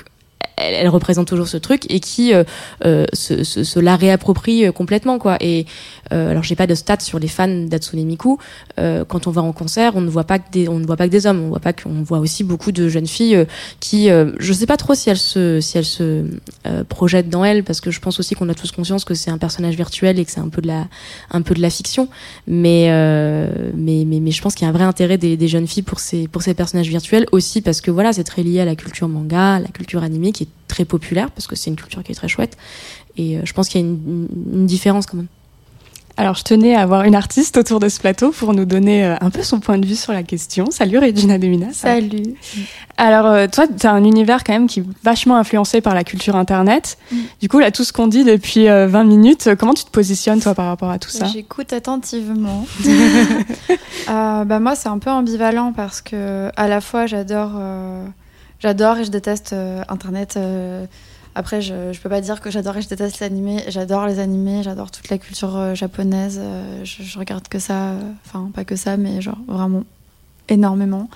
elle, 0.57 0.75
elle 0.75 0.89
représente 0.89 1.29
toujours 1.29 1.49
ce 1.49 1.57
truc 1.57 1.85
et 1.91 2.01
qui 2.01 2.33
euh, 2.33 2.45
euh, 2.85 3.07
se, 3.13 3.45
se, 3.45 3.65
se 3.65 3.81
la 3.81 3.97
réapproprie 3.97 4.67
euh, 4.67 4.73
complètement 4.73 5.19
quoi. 5.19 5.37
Et 5.41 5.67
alors 6.11 6.43
j'ai 6.43 6.55
pas 6.55 6.67
de 6.67 6.75
stats 6.75 7.01
sur 7.01 7.19
les 7.19 7.29
fans 7.29 7.49
d'Hatsune 7.49 8.05
Miku. 8.05 8.39
Quand 8.77 9.27
on 9.27 9.31
va 9.31 9.43
en 9.43 9.53
concert 9.53 9.97
on 9.97 10.01
ne 10.01 10.11
voit 10.11 10.25
pas 10.25 10.39
que 10.39 10.51
des 10.53 10.69
on 10.69 10.79
ne 10.79 10.87
voit 10.87 10.97
pas 10.97 11.07
que 11.07 11.13
des 11.13 11.27
hommes. 11.27 11.43
On 11.43 11.49
voit 11.49 11.61
pas 11.61 11.73
qu'on 11.73 12.03
voit 12.03 12.19
aussi 12.19 12.45
beaucoup 12.45 12.73
de 12.73 12.89
jeunes 12.89 13.07
filles 13.07 13.47
qui 13.81 14.09
je 14.09 14.53
sais 14.53 14.67
pas 14.67 14.77
trop 14.77 14.95
si 14.95 15.11
elles 15.11 15.17
se 15.17 15.61
si 15.61 15.79
elles 15.79 15.85
se 15.85 16.25
projettent 16.89 17.31
dans 17.31 17.45
elles 17.45 17.65
parce 17.65 17.81
que 17.81 17.91
je 17.91 18.01
pense 18.01 18.21
aussi 18.21 18.35
qu'on 18.35 18.49
a 18.49 18.55
tous 18.55 18.71
conscience 18.71 19.05
que 19.05 19.15
c'est 19.15 19.31
un 19.31 19.39
personnage 19.39 19.77
virtuel 19.77 20.19
et 20.19 20.25
que 20.25 20.31
c'est 20.31 20.41
un 20.41 20.49
peu 20.49 20.61
de 20.61 20.69
la 20.69 20.87
un 21.31 21.43
peu 21.43 21.55
de 21.55 21.63
la 21.63 21.71
fiction. 21.71 22.09
Mais 22.47 22.89
euh, 22.91 23.49
mais, 23.75 24.05
mais 24.07 24.21
mais 24.21 24.31
je 24.31 24.43
pense 24.43 24.55
qu'il 24.55 24.65
y 24.65 24.67
a 24.67 24.71
un 24.71 24.73
vrai 24.75 24.85
intérêt 24.85 25.19
des, 25.19 25.37
des 25.37 25.49
jeunes 25.49 25.67
filles 25.67 25.83
pour 25.83 26.01
ces 26.01 26.29
pour 26.29 26.43
ces 26.43 26.55
personnages 26.55 26.89
virtuels 26.89 27.27
aussi 27.33 27.63
parce 27.63 27.81
que 27.81 27.91
voilà 27.91 28.13
c'est 28.13 28.25
très 28.25 28.43
lié 28.43 28.61
à 28.61 28.65
la 28.65 28.77
culture 28.77 29.09
manga 29.09 29.55
à 29.55 29.61
la 29.61 29.69
culture 29.69 30.03
animée 30.03 30.33
qui 30.35 30.45
est 30.45 30.49
très 30.69 30.85
populaire 30.85 31.31
parce 31.31 31.47
que 31.47 31.57
c'est 31.57 31.71
une 31.71 31.77
culture 31.77 32.03
qui 32.03 32.13
est 32.13 32.15
très 32.15 32.29
chouette 32.29 32.57
et 33.17 33.39
euh, 33.39 33.41
je 33.45 33.53
pense 33.53 33.69
qu'il 33.69 33.81
y 33.81 33.85
a 33.85 33.87
une, 33.87 34.67
différence 34.67 35.07
quand 35.07 35.17
même 35.17 35.29
Alors, 36.17 36.35
je 36.35 36.43
tenais 36.43 36.75
à 36.75 36.83
avoir 36.83 37.05
une 37.05 37.15
artiste 37.15 37.57
autour 37.57 37.81
de 37.81 37.89
ce 37.89 38.01
plateau 38.01 38.31
pour 38.31 38.53
nous 38.53 38.65
donner 38.65 39.05
euh, 39.05 39.15
un 39.21 39.31
peu 39.31 39.43
son 39.43 39.61
point 39.61 39.79
de 39.79 39.87
vue 39.87 39.95
sur 39.95 40.13
la 40.13 40.23
question. 40.23 40.71
Salut 40.71 40.99
Regina 40.99 41.39
Demina. 41.39 41.73
Salut. 41.73 42.35
Alors, 42.97 43.27
euh, 43.27 43.47
toi, 43.53 43.67
tu 43.67 43.87
as 43.87 43.93
un 43.93 44.05
univers 44.05 44.45
quand 44.45 44.53
même 44.53 44.67
qui 44.67 44.81
est 44.81 44.85
vachement 45.03 45.37
influencé 45.37 45.81
par 45.81 45.95
la 45.95 46.05
culture 46.05 46.37
Internet. 46.37 46.99
Mm. 47.11 47.17
Du 47.41 47.49
coup, 47.49 47.59
là, 47.59 47.71
tout 47.71 47.85
ce 47.85 47.93
qu'on 47.93 48.07
dit 48.07 48.25
depuis 48.25 48.69
euh, 48.69 48.87
20 48.87 49.05
minutes, 49.05 49.51
comment 49.59 49.75
tu 49.75 49.85
te 49.85 49.91
positionnes, 49.91 50.41
toi, 50.41 50.55
par 50.55 50.67
rapport 50.67 50.91
à 50.91 50.99
tout 50.99 51.11
ça? 51.11 51.27
J'écoute 51.27 51.73
attentivement. 51.73 52.67
Euh, 54.11 54.45
bah 54.45 54.61
moi, 54.61 54.75
c'est 54.77 54.89
un 54.89 54.99
peu 54.99 55.11
ambivalent 55.11 55.73
parce 55.73 56.03
que 56.03 56.51
à 56.57 56.69
la 56.69 56.83
fois 56.83 57.07
j'adore, 57.07 57.53
euh, 57.57 58.07
j'adore 58.65 58.97
et 58.97 59.05
je 59.05 59.11
déteste 59.11 59.53
euh, 59.53 59.85
Internet. 59.89 60.39
euh, 60.39 60.87
après, 61.35 61.61
je, 61.61 61.93
je 61.93 62.01
peux 62.01 62.09
pas 62.09 62.23
dire 62.23 62.41
que 62.41 62.51
j'adore 62.51 62.79
et 62.79 62.83
je 62.83 62.89
déteste 62.89 63.21
l'animé. 63.21 63.63
J'adore 63.69 64.07
les 64.07 64.21
animés, 64.21 64.63
j'adore 64.63 64.91
toute 64.91 65.11
la 65.11 65.19
culture 65.19 65.55
euh, 65.55 65.75
japonaise. 65.75 66.41
je, 66.85 67.19
regarde 67.19 67.47
que 67.49 67.59
ça, 67.59 67.93
enfin 68.25 68.51
pas 68.55 68.65
que 68.65 68.77
ça, 68.77 68.97
mais 68.97 69.21
genre 69.21 69.37
vraiment 69.47 69.85
énormément. 70.49 71.11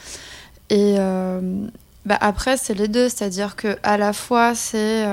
Et 0.68 0.96
bah 2.04 2.18
après, 2.20 2.58
c'est 2.58 2.74
les 2.74 2.88
deux, 2.88 3.08
c'est-à-dire 3.08 3.56
que 3.56 3.78
à 3.82 3.96
la 3.96 4.12
fois 4.12 4.54
c'est 4.54 5.06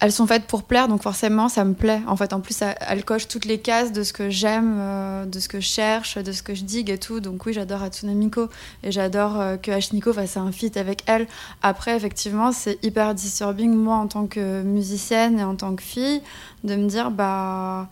elles 0.00 0.12
sont 0.12 0.26
faites 0.26 0.44
pour 0.44 0.64
plaire, 0.64 0.88
donc 0.88 1.02
forcément 1.02 1.48
ça 1.48 1.64
me 1.64 1.72
plaît. 1.72 2.02
En 2.06 2.16
fait, 2.16 2.32
en 2.32 2.40
plus, 2.40 2.62
elles 2.62 3.04
cochent 3.04 3.28
toutes 3.28 3.44
les 3.44 3.58
cases 3.58 3.92
de 3.92 4.02
ce 4.02 4.12
que 4.12 4.28
j'aime, 4.28 4.76
euh, 4.78 5.24
de 5.24 5.38
ce 5.38 5.48
que 5.48 5.60
je 5.60 5.66
cherche, 5.66 6.18
de 6.18 6.32
ce 6.32 6.42
que 6.42 6.54
je 6.54 6.64
digue 6.64 6.90
et 6.90 6.98
tout. 6.98 7.20
Donc 7.20 7.46
oui, 7.46 7.52
j'adore 7.52 7.82
Hatsune 7.82 8.12
Miku 8.12 8.48
et 8.82 8.92
j'adore 8.92 9.40
euh, 9.40 9.56
que 9.56 9.70
Ashiniko 9.70 10.12
fasse 10.12 10.36
un 10.36 10.52
feat 10.52 10.76
avec 10.76 11.04
elle. 11.06 11.26
Après, 11.62 11.96
effectivement, 11.96 12.52
c'est 12.52 12.78
hyper 12.84 13.14
disturbing, 13.14 13.72
moi, 13.72 13.96
en 13.96 14.08
tant 14.08 14.26
que 14.26 14.62
musicienne 14.62 15.38
et 15.38 15.44
en 15.44 15.54
tant 15.54 15.74
que 15.74 15.82
fille, 15.82 16.20
de 16.64 16.74
me 16.74 16.88
dire, 16.88 17.10
bah, 17.10 17.88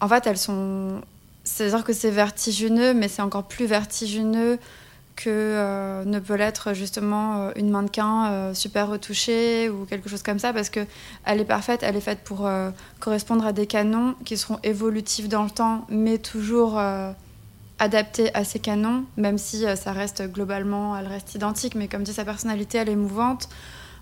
en 0.00 0.08
fait, 0.08 0.26
elles 0.26 0.38
sont... 0.38 1.00
C'est-à-dire 1.42 1.84
que 1.84 1.92
c'est 1.92 2.10
vertigineux, 2.10 2.92
mais 2.92 3.08
c'est 3.08 3.22
encore 3.22 3.44
plus 3.44 3.66
vertigineux 3.66 4.58
que 5.16 5.30
euh, 5.30 6.04
ne 6.04 6.20
peut 6.20 6.34
l'être 6.34 6.74
justement 6.74 7.40
euh, 7.40 7.50
une 7.56 7.70
mannequin 7.70 8.30
euh, 8.30 8.54
super 8.54 8.88
retouchée 8.88 9.70
ou 9.70 9.86
quelque 9.86 10.08
chose 10.08 10.22
comme 10.22 10.38
ça 10.38 10.52
parce 10.52 10.68
que 10.70 10.80
elle 11.24 11.40
est 11.40 11.46
parfaite, 11.46 11.80
elle 11.82 11.96
est 11.96 12.02
faite 12.02 12.20
pour 12.22 12.48
correspondre 13.00 13.44
à 13.44 13.52
des 13.52 13.66
canons 13.66 14.14
qui 14.24 14.36
seront 14.36 14.58
évolutifs 14.62 15.28
dans 15.28 15.42
le 15.42 15.50
temps 15.50 15.86
mais 15.88 16.18
toujours 16.18 16.80
adaptés 17.78 18.34
à 18.34 18.44
ces 18.44 18.58
canons 18.58 19.04
même 19.16 19.38
si 19.38 19.64
ça 19.76 19.92
reste 19.92 20.22
globalement 20.30 20.96
elle 20.96 21.06
reste 21.06 21.34
identique 21.34 21.74
mais 21.74 21.88
comme 21.88 22.02
dit 22.02 22.12
sa 22.12 22.24
personnalité 22.24 22.78
elle 22.78 22.90
est 22.90 22.96
mouvante. 22.96 23.48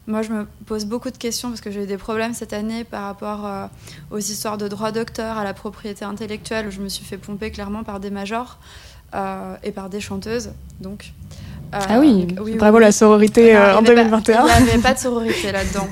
Moi, 0.06 0.20
je 0.20 0.30
me 0.30 0.44
pose 0.66 0.84
beaucoup 0.84 1.10
de 1.10 1.16
questions 1.16 1.48
parce 1.48 1.62
que 1.62 1.70
j'ai 1.70 1.84
eu 1.84 1.86
des 1.86 1.96
problèmes 1.96 2.34
cette 2.34 2.52
année 2.52 2.84
par 2.84 3.04
rapport 3.04 3.70
aux 4.10 4.18
histoires 4.18 4.58
de 4.58 4.68
droit 4.68 4.92
d'auteur, 4.92 5.38
à 5.38 5.44
la 5.44 5.54
propriété 5.54 6.04
intellectuelle, 6.04 6.66
où 6.66 6.70
je 6.70 6.80
me 6.80 6.90
suis 6.90 7.06
fait 7.06 7.16
pomper 7.16 7.50
clairement 7.50 7.84
par 7.84 8.00
des 8.00 8.10
majors 8.10 8.58
et 9.62 9.70
par 9.72 9.88
des 9.90 10.00
chanteuses. 10.00 10.50
Donc, 10.80 11.12
Euh, 11.74 11.78
Ah 11.88 11.98
oui, 11.98 12.28
oui, 12.40 12.54
bravo 12.56 12.76
oui. 12.78 12.84
la 12.84 12.92
sororité 12.92 13.52
Non, 13.54 13.58
euh, 13.60 13.74
en 13.74 13.78
avait 13.78 13.86
pas- 13.94 13.94
2021. 14.04 14.46
Il 14.58 14.64
n'y 14.64 14.70
avait 14.70 14.82
pas 14.82 14.94
de 14.94 14.98
sororité 14.98 15.50
là-dedans. 15.58 15.88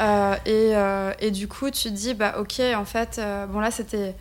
Euh, 0.00 0.34
et, 0.46 0.70
euh, 0.74 1.12
et 1.20 1.30
du 1.30 1.46
coup, 1.46 1.70
tu 1.70 1.88
te 1.90 1.94
dis, 1.94 2.14
bah 2.14 2.36
ok, 2.38 2.62
en 2.74 2.84
fait, 2.86 3.16
euh, 3.18 3.44
bon 3.46 3.60
là, 3.60 3.70
c'était. 3.70 4.14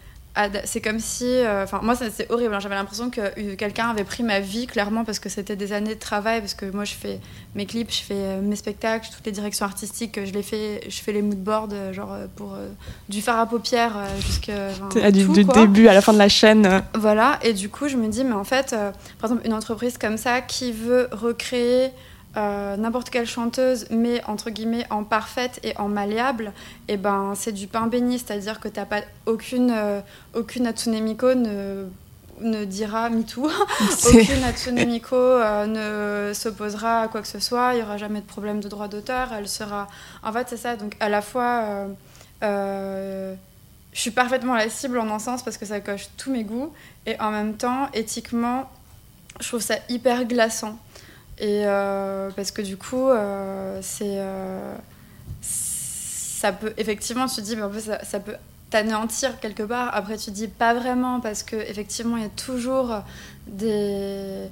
C'est 0.65 0.82
comme 0.82 0.99
si. 0.99 1.25
euh, 1.25 1.63
Enfin, 1.63 1.80
moi, 1.84 1.95
c'est 1.95 2.32
horrible. 2.32 2.54
hein. 2.54 2.60
J'avais 2.60 2.75
l'impression 2.75 3.10
que 3.10 3.21
euh, 3.21 3.56
quelqu'un 3.58 3.89
avait 3.89 4.04
pris 4.04 4.23
ma 4.23 4.39
vie, 4.39 4.67
clairement, 4.67 5.04
parce 5.04 5.19
que 5.19 5.30
c'était 5.30 5.56
des 5.56 5.73
années 5.73 5.95
de 5.95 5.99
travail. 5.99 6.39
Parce 6.39 6.54
que 6.54 6.65
moi, 6.65 6.86
je 6.86 6.93
fais 6.93 7.19
mes 7.56 7.65
clips, 7.65 7.91
je 7.91 8.02
fais 8.04 8.13
euh, 8.15 8.41
mes 8.41 8.56
spectacles, 8.56 9.08
toutes 9.15 9.25
les 9.25 9.32
directions 9.32 9.65
artistiques, 9.65 10.19
je 10.23 10.32
les 10.32 10.43
fais. 10.43 10.82
Je 10.88 11.02
fais 11.02 11.12
les 11.12 11.21
moodboards, 11.21 11.93
genre 11.93 12.15
pour 12.36 12.54
euh, 12.54 12.67
du 13.10 13.21
fard 13.21 13.39
à 13.39 13.45
paupières 13.47 13.95
enfin, 13.97 15.10
du, 15.12 15.25
tout, 15.25 15.34
du 15.34 15.43
début 15.45 15.88
à 15.88 15.93
la 15.93 16.02
fin 16.02 16.13
de 16.13 16.17
la 16.17 16.30
chaîne. 16.30 16.84
Voilà, 16.95 17.39
et 17.43 17.54
du 17.54 17.69
coup, 17.69 17.88
je 17.88 17.97
me 17.97 18.08
dis, 18.08 18.23
mais 18.23 18.34
en 18.34 18.43
fait, 18.43 18.71
par 19.19 19.30
exemple, 19.32 19.45
une 19.45 19.54
entreprise 19.54 19.97
comme 19.97 20.17
ça 20.17 20.41
qui 20.41 20.71
veut 20.71 21.08
recréer 21.12 21.89
euh, 22.39 22.78
n'importe 22.78 23.10
quelle 23.10 23.28
chanteuse, 23.28 23.86
mais 23.89 24.23
entre 24.25 24.49
guillemets 24.49 24.86
en 24.89 25.04
parfaite 25.04 25.60
et 25.63 25.78
en 25.78 25.88
malléable, 25.88 26.54
et 26.88 26.97
ben 26.97 27.34
c'est 27.36 27.52
du 27.52 27.67
pain 27.67 27.88
béni, 27.88 28.19
c'est-à-dire 28.19 28.60
que 28.60 28.67
t'as 28.67 28.86
pas 28.86 29.02
aucune 29.25 29.71
euh, 29.71 29.99
aucune 30.34 30.65
Hatsune 30.65 30.99
Miku 31.02 31.36
ne 31.36 31.86
ne 32.41 32.63
dira 32.63 33.10
MeToo, 33.10 33.49
aucune 34.08 34.43
Hatsune 34.43 34.86
Miku 34.86 35.15
euh, 35.15 36.30
ne 36.30 36.34
s'opposera 36.34 37.02
à 37.02 37.08
quoi 37.10 37.21
que 37.21 37.28
ce 37.28 37.39
soit, 37.39 37.73
il 37.73 37.80
y 37.80 37.84
aura 37.84 37.97
jamais 37.97 38.21
de 38.21 38.25
problème 38.25 38.62
de 38.62 38.69
droit 38.69 38.88
d'auteur, 38.88 39.34
elle 39.38 39.49
sera... 39.49 39.89
En 40.23 40.32
fait, 40.32 40.47
c'est 40.49 40.58
ça, 40.58 40.78
donc 40.78 40.95
à 41.02 41.10
la 41.10 41.21
fois... 41.21 41.88
euh, 42.43 43.36
je 43.91 44.02
suis 44.02 44.12
parfaitement 44.12 44.56
la 44.56 44.69
cible 44.69 44.99
en 44.99 45.13
un 45.13 45.19
sens 45.19 45.43
parce 45.43 45.58
que 45.58 45.65
ça 45.65 45.80
coche 45.80 46.08
tous 46.17 46.32
mes 46.32 46.43
goûts, 46.43 46.71
et 47.06 47.19
en 47.19 47.32
même 47.32 47.56
temps, 47.56 47.89
éthiquement, 47.93 48.69
je 49.39 49.47
trouve 49.47 49.62
ça 49.62 49.75
hyper 49.89 50.25
glaçant. 50.25 50.78
Et 51.39 51.65
euh, 51.65 52.30
parce 52.36 52.52
que 52.52 52.62
du 52.62 52.78
coup, 52.78 53.10
euh, 53.10 53.80
c'est... 53.82 54.17
euh, 54.17 54.75
ça 55.41 56.52
peut... 56.52 56.73
Effectivement, 56.78 57.28
tu 57.28 57.38
te 57.38 57.41
dis, 57.41 57.56
fait, 57.56 57.80
ça, 57.80 58.04
ça 58.04 58.19
peut 58.19 58.36
t'anéantir 58.69 59.39
quelque 59.39 59.63
part. 59.63 59.89
Après, 59.93 60.17
tu 60.17 60.25
te 60.25 60.32
dis 60.32 60.49
pas 60.49 60.73
vraiment 60.73 61.21
parce 61.21 61.43
que 61.43 61.56
effectivement, 61.56 62.17
il 62.17 62.23
y 62.23 62.25
a 62.25 62.30
toujours 62.30 63.02
des, 63.47 64.47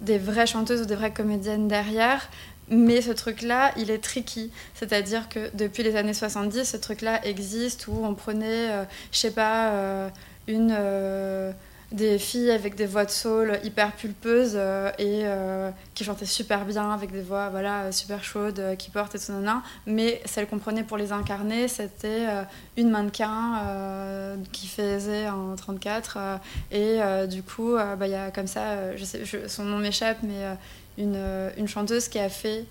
des 0.00 0.18
vraies 0.18 0.46
chanteuses 0.46 0.82
ou 0.82 0.84
des 0.84 0.96
vraies 0.96 1.12
comédiennes 1.12 1.68
derrière. 1.68 2.28
Mais 2.68 3.02
ce 3.02 3.10
truc-là, 3.10 3.72
il 3.76 3.90
est 3.90 4.02
tricky. 4.02 4.50
C'est-à-dire 4.74 5.28
que 5.28 5.50
depuis 5.54 5.82
les 5.84 5.94
années 5.94 6.14
70, 6.14 6.64
ce 6.64 6.76
truc-là 6.76 7.24
existe 7.24 7.86
où 7.86 8.04
on 8.04 8.14
prenait, 8.14 8.70
euh, 8.70 8.84
je 9.12 9.18
sais 9.18 9.30
pas, 9.30 10.10
une, 10.48 10.72
des 11.92 12.18
filles 12.18 12.50
avec 12.50 12.74
des 12.74 12.86
voix 12.86 13.04
de 13.04 13.10
soul 13.10 13.58
hyper 13.64 13.92
pulpeuses 13.92 14.54
euh, 14.56 14.90
et 14.98 15.22
euh, 15.24 15.70
qui 15.94 16.04
chantaient 16.04 16.26
super 16.26 16.64
bien 16.64 16.90
avec 16.90 17.12
des 17.12 17.20
voix 17.20 17.50
voilà, 17.50 17.92
super 17.92 18.24
chaudes, 18.24 18.58
euh, 18.58 18.74
qui 18.74 18.90
portent 18.90 19.14
et 19.14 19.18
tout, 19.18 19.32
nanana. 19.32 19.62
Mais 19.86 20.20
celle 20.24 20.46
qu'on 20.46 20.58
prenait 20.58 20.84
pour 20.84 20.96
les 20.96 21.12
incarner, 21.12 21.68
c'était 21.68 22.26
une 22.76 22.90
mannequin 22.90 24.36
qui 24.52 24.66
faisait 24.66 25.28
en 25.28 25.54
34. 25.56 26.18
euh, 26.18 27.24
et 27.24 27.28
du 27.28 27.42
coup, 27.42 27.74
bah, 27.74 28.06
il 28.06 28.10
y 28.10 28.14
a 28.14 28.30
comme 28.30 28.46
ça, 28.46 28.96
je 28.96 29.04
sais, 29.04 29.22
son 29.48 29.64
nom 29.64 29.78
m'échappe, 29.78 30.18
mais 30.22 30.56
une, 30.98 31.22
une 31.56 31.68
chanteuse 31.68 32.08
qui 32.08 32.18
a 32.18 32.28
fait 32.28 32.64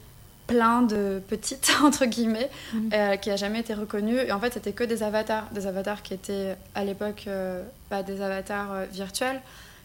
plein 0.51 0.81
de 0.81 1.21
petites, 1.27 1.71
entre 1.83 2.05
guillemets, 2.05 2.49
Mhm. 2.73 2.89
euh, 2.93 3.15
qui 3.17 3.31
a 3.31 3.35
jamais 3.35 3.59
été 3.59 3.73
reconnue. 3.73 4.17
Et 4.17 4.31
en 4.31 4.39
fait, 4.39 4.53
c'était 4.53 4.73
que 4.73 4.83
des 4.83 5.01
avatars. 5.03 5.47
Des 5.51 5.65
avatars 5.67 6.01
qui 6.03 6.13
étaient 6.13 6.55
à 6.75 6.83
l'époque 6.85 7.23
euh, 7.27 7.63
pas 7.89 8.03
des 8.03 8.21
avatars 8.21 8.71
euh, 8.73 8.85
virtuels, 8.91 9.41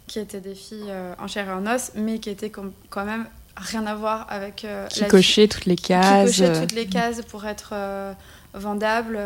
qui 0.07 0.19
étaient 0.21 0.41
des 0.41 0.55
filles 0.55 0.91
euh, 0.91 1.15
en 1.19 1.27
chair 1.27 1.49
et 1.49 1.53
en 1.53 1.67
os, 1.67 1.93
mais 1.95 2.19
qui 2.19 2.31
étaient 2.31 2.51
com- 2.51 2.73
quand 2.91 3.05
même 3.05 3.27
rien 3.57 3.87
à 3.87 3.95
voir 3.95 4.27
avec 4.29 4.67
qui 4.91 5.01
la 5.01 5.07
cochait 5.09 5.49
toutes 5.49 5.65
les 5.65 5.77
qui 5.77 5.89
cases. 5.89 6.27
cochait 6.27 6.45
euh, 6.51 6.61
toutes 6.61 6.73
les 6.73 6.87
cases 6.87 7.23
pour 7.23 7.47
être 7.47 7.73
vendable, 8.53 9.19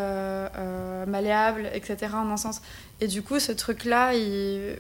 malléable, 1.07 1.69
etc. 1.75 2.13
en 2.15 2.31
un 2.31 2.37
sens. 2.37 2.61
Et 3.01 3.07
du 3.07 3.23
coup, 3.23 3.39
ce 3.41 3.53
truc-là, 3.53 4.15
il... 4.15 4.77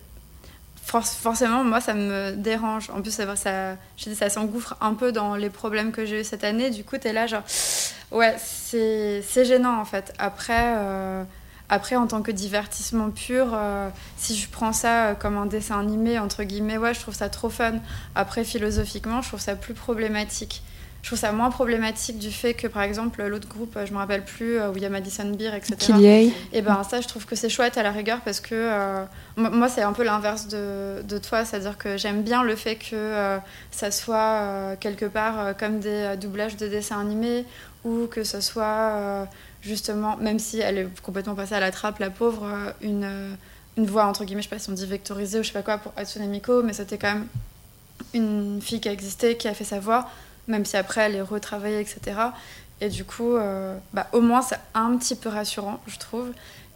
for- 0.84 1.04
forcément, 1.06 1.64
moi, 1.64 1.80
ça 1.80 1.94
me 1.94 2.32
dérange. 2.32 2.90
En 2.90 3.00
plus, 3.02 3.10
ça, 3.12 3.36
ça, 3.36 3.76
ça 3.96 4.30
s'engouffre 4.30 4.76
un 4.80 4.94
peu 4.94 5.12
dans 5.12 5.36
les 5.36 5.50
problèmes 5.50 5.92
que 5.92 6.04
j'ai 6.04 6.20
eu 6.20 6.24
cette 6.24 6.44
année. 6.44 6.70
Du 6.70 6.84
coup, 6.84 6.98
t'es 6.98 7.12
là, 7.12 7.26
genre, 7.26 7.42
ouais, 8.10 8.34
c'est 8.38 9.22
c'est 9.22 9.44
gênant 9.44 9.80
en 9.80 9.84
fait. 9.84 10.12
Après, 10.18 10.74
euh, 10.76 11.24
après 11.68 11.96
en 11.96 12.06
tant 12.06 12.22
que 12.22 12.32
divertissement 12.32 13.10
pur, 13.10 13.50
euh, 13.54 13.88
si 14.16 14.36
je 14.36 14.48
prends 14.48 14.72
ça 14.72 15.08
euh, 15.10 15.14
comme 15.14 15.36
un 15.36 15.46
dessin 15.46 15.78
animé, 15.80 16.18
entre 16.18 16.42
guillemets, 16.44 16.78
ouais, 16.78 16.94
je 16.94 17.00
trouve 17.00 17.14
ça 17.14 17.28
trop 17.28 17.50
fun. 17.50 17.74
Après, 18.14 18.44
philosophiquement, 18.44 19.22
je 19.22 19.28
trouve 19.28 19.40
ça 19.40 19.56
plus 19.56 19.74
problématique. 19.74 20.62
Je 21.02 21.08
trouve 21.08 21.18
ça 21.18 21.32
moins 21.32 21.50
problématique 21.50 22.18
du 22.18 22.30
fait 22.30 22.52
que, 22.54 22.66
par 22.66 22.82
exemple, 22.82 23.22
l'autre 23.24 23.48
groupe, 23.48 23.76
je 23.84 23.92
me 23.92 23.98
rappelle 23.98 24.24
plus, 24.24 24.58
euh, 24.58 24.70
où 24.70 24.76
il 24.76 24.82
y 24.82 24.86
a 24.86 24.90
Madison 24.90 25.30
Beer, 25.30 25.54
etc. 25.54 25.74
qu'il 25.78 25.98
y 26.00 26.06
ait. 26.06 26.32
Et 26.52 26.60
ben 26.60 26.82
ça, 26.82 27.00
je 27.00 27.08
trouve 27.08 27.24
que 27.24 27.36
c'est 27.36 27.48
chouette 27.48 27.78
à 27.78 27.82
la 27.82 27.90
rigueur 27.90 28.20
parce 28.20 28.40
que 28.40 28.54
euh, 28.54 29.04
moi, 29.36 29.68
c'est 29.68 29.82
un 29.82 29.94
peu 29.94 30.04
l'inverse 30.04 30.46
de, 30.48 31.02
de 31.02 31.18
toi, 31.18 31.44
c'est-à-dire 31.44 31.78
que 31.78 31.96
j'aime 31.96 32.22
bien 32.22 32.42
le 32.42 32.54
fait 32.54 32.76
que 32.76 32.94
euh, 32.94 33.38
ça 33.70 33.90
soit 33.90 34.16
euh, 34.16 34.76
quelque 34.78 35.06
part 35.06 35.56
comme 35.56 35.80
des 35.80 36.16
doublages 36.20 36.56
de 36.56 36.68
dessins 36.68 37.00
animés 37.00 37.46
ou 37.84 38.06
que 38.06 38.22
ce 38.22 38.42
soit 38.42 39.26
justement, 39.62 40.16
même 40.18 40.38
si 40.38 40.60
elle 40.60 40.78
est 40.78 41.02
complètement 41.02 41.34
passée 41.34 41.54
à 41.54 41.60
la 41.60 41.70
trappe, 41.70 41.98
la 41.98 42.10
pauvre, 42.10 42.46
une, 42.82 43.36
une 43.78 43.86
voix 43.86 44.04
entre 44.04 44.24
guillemets, 44.24 44.42
je 44.42 44.48
sais 44.48 44.54
pas 44.54 44.60
si 44.60 44.68
on 44.68 44.74
dit 44.74 44.86
vectorisée 44.86 45.38
ou 45.38 45.42
je 45.42 45.48
sais 45.48 45.54
pas 45.54 45.62
quoi 45.62 45.78
pour 45.78 45.92
Hatsune 45.96 46.26
Miku, 46.28 46.62
mais 46.62 46.74
c'était 46.74 46.98
quand 46.98 47.14
même 47.14 47.26
une 48.14 48.60
fille 48.60 48.80
qui 48.80 48.88
a 48.88 48.92
existé, 48.92 49.36
qui 49.36 49.48
a 49.48 49.54
fait 49.54 49.64
sa 49.64 49.80
voix, 49.80 50.08
même 50.48 50.64
si 50.64 50.76
après 50.76 51.02
elle 51.02 51.16
est 51.16 51.22
retravaillée, 51.22 51.80
etc. 51.80 52.20
Et 52.80 52.88
du 52.88 53.04
coup, 53.04 53.36
euh, 53.36 53.76
bah, 53.92 54.06
au 54.12 54.20
moins 54.20 54.42
c'est 54.42 54.58
un 54.74 54.96
petit 54.96 55.14
peu 55.14 55.28
rassurant, 55.28 55.80
je 55.86 55.98
trouve. 55.98 56.30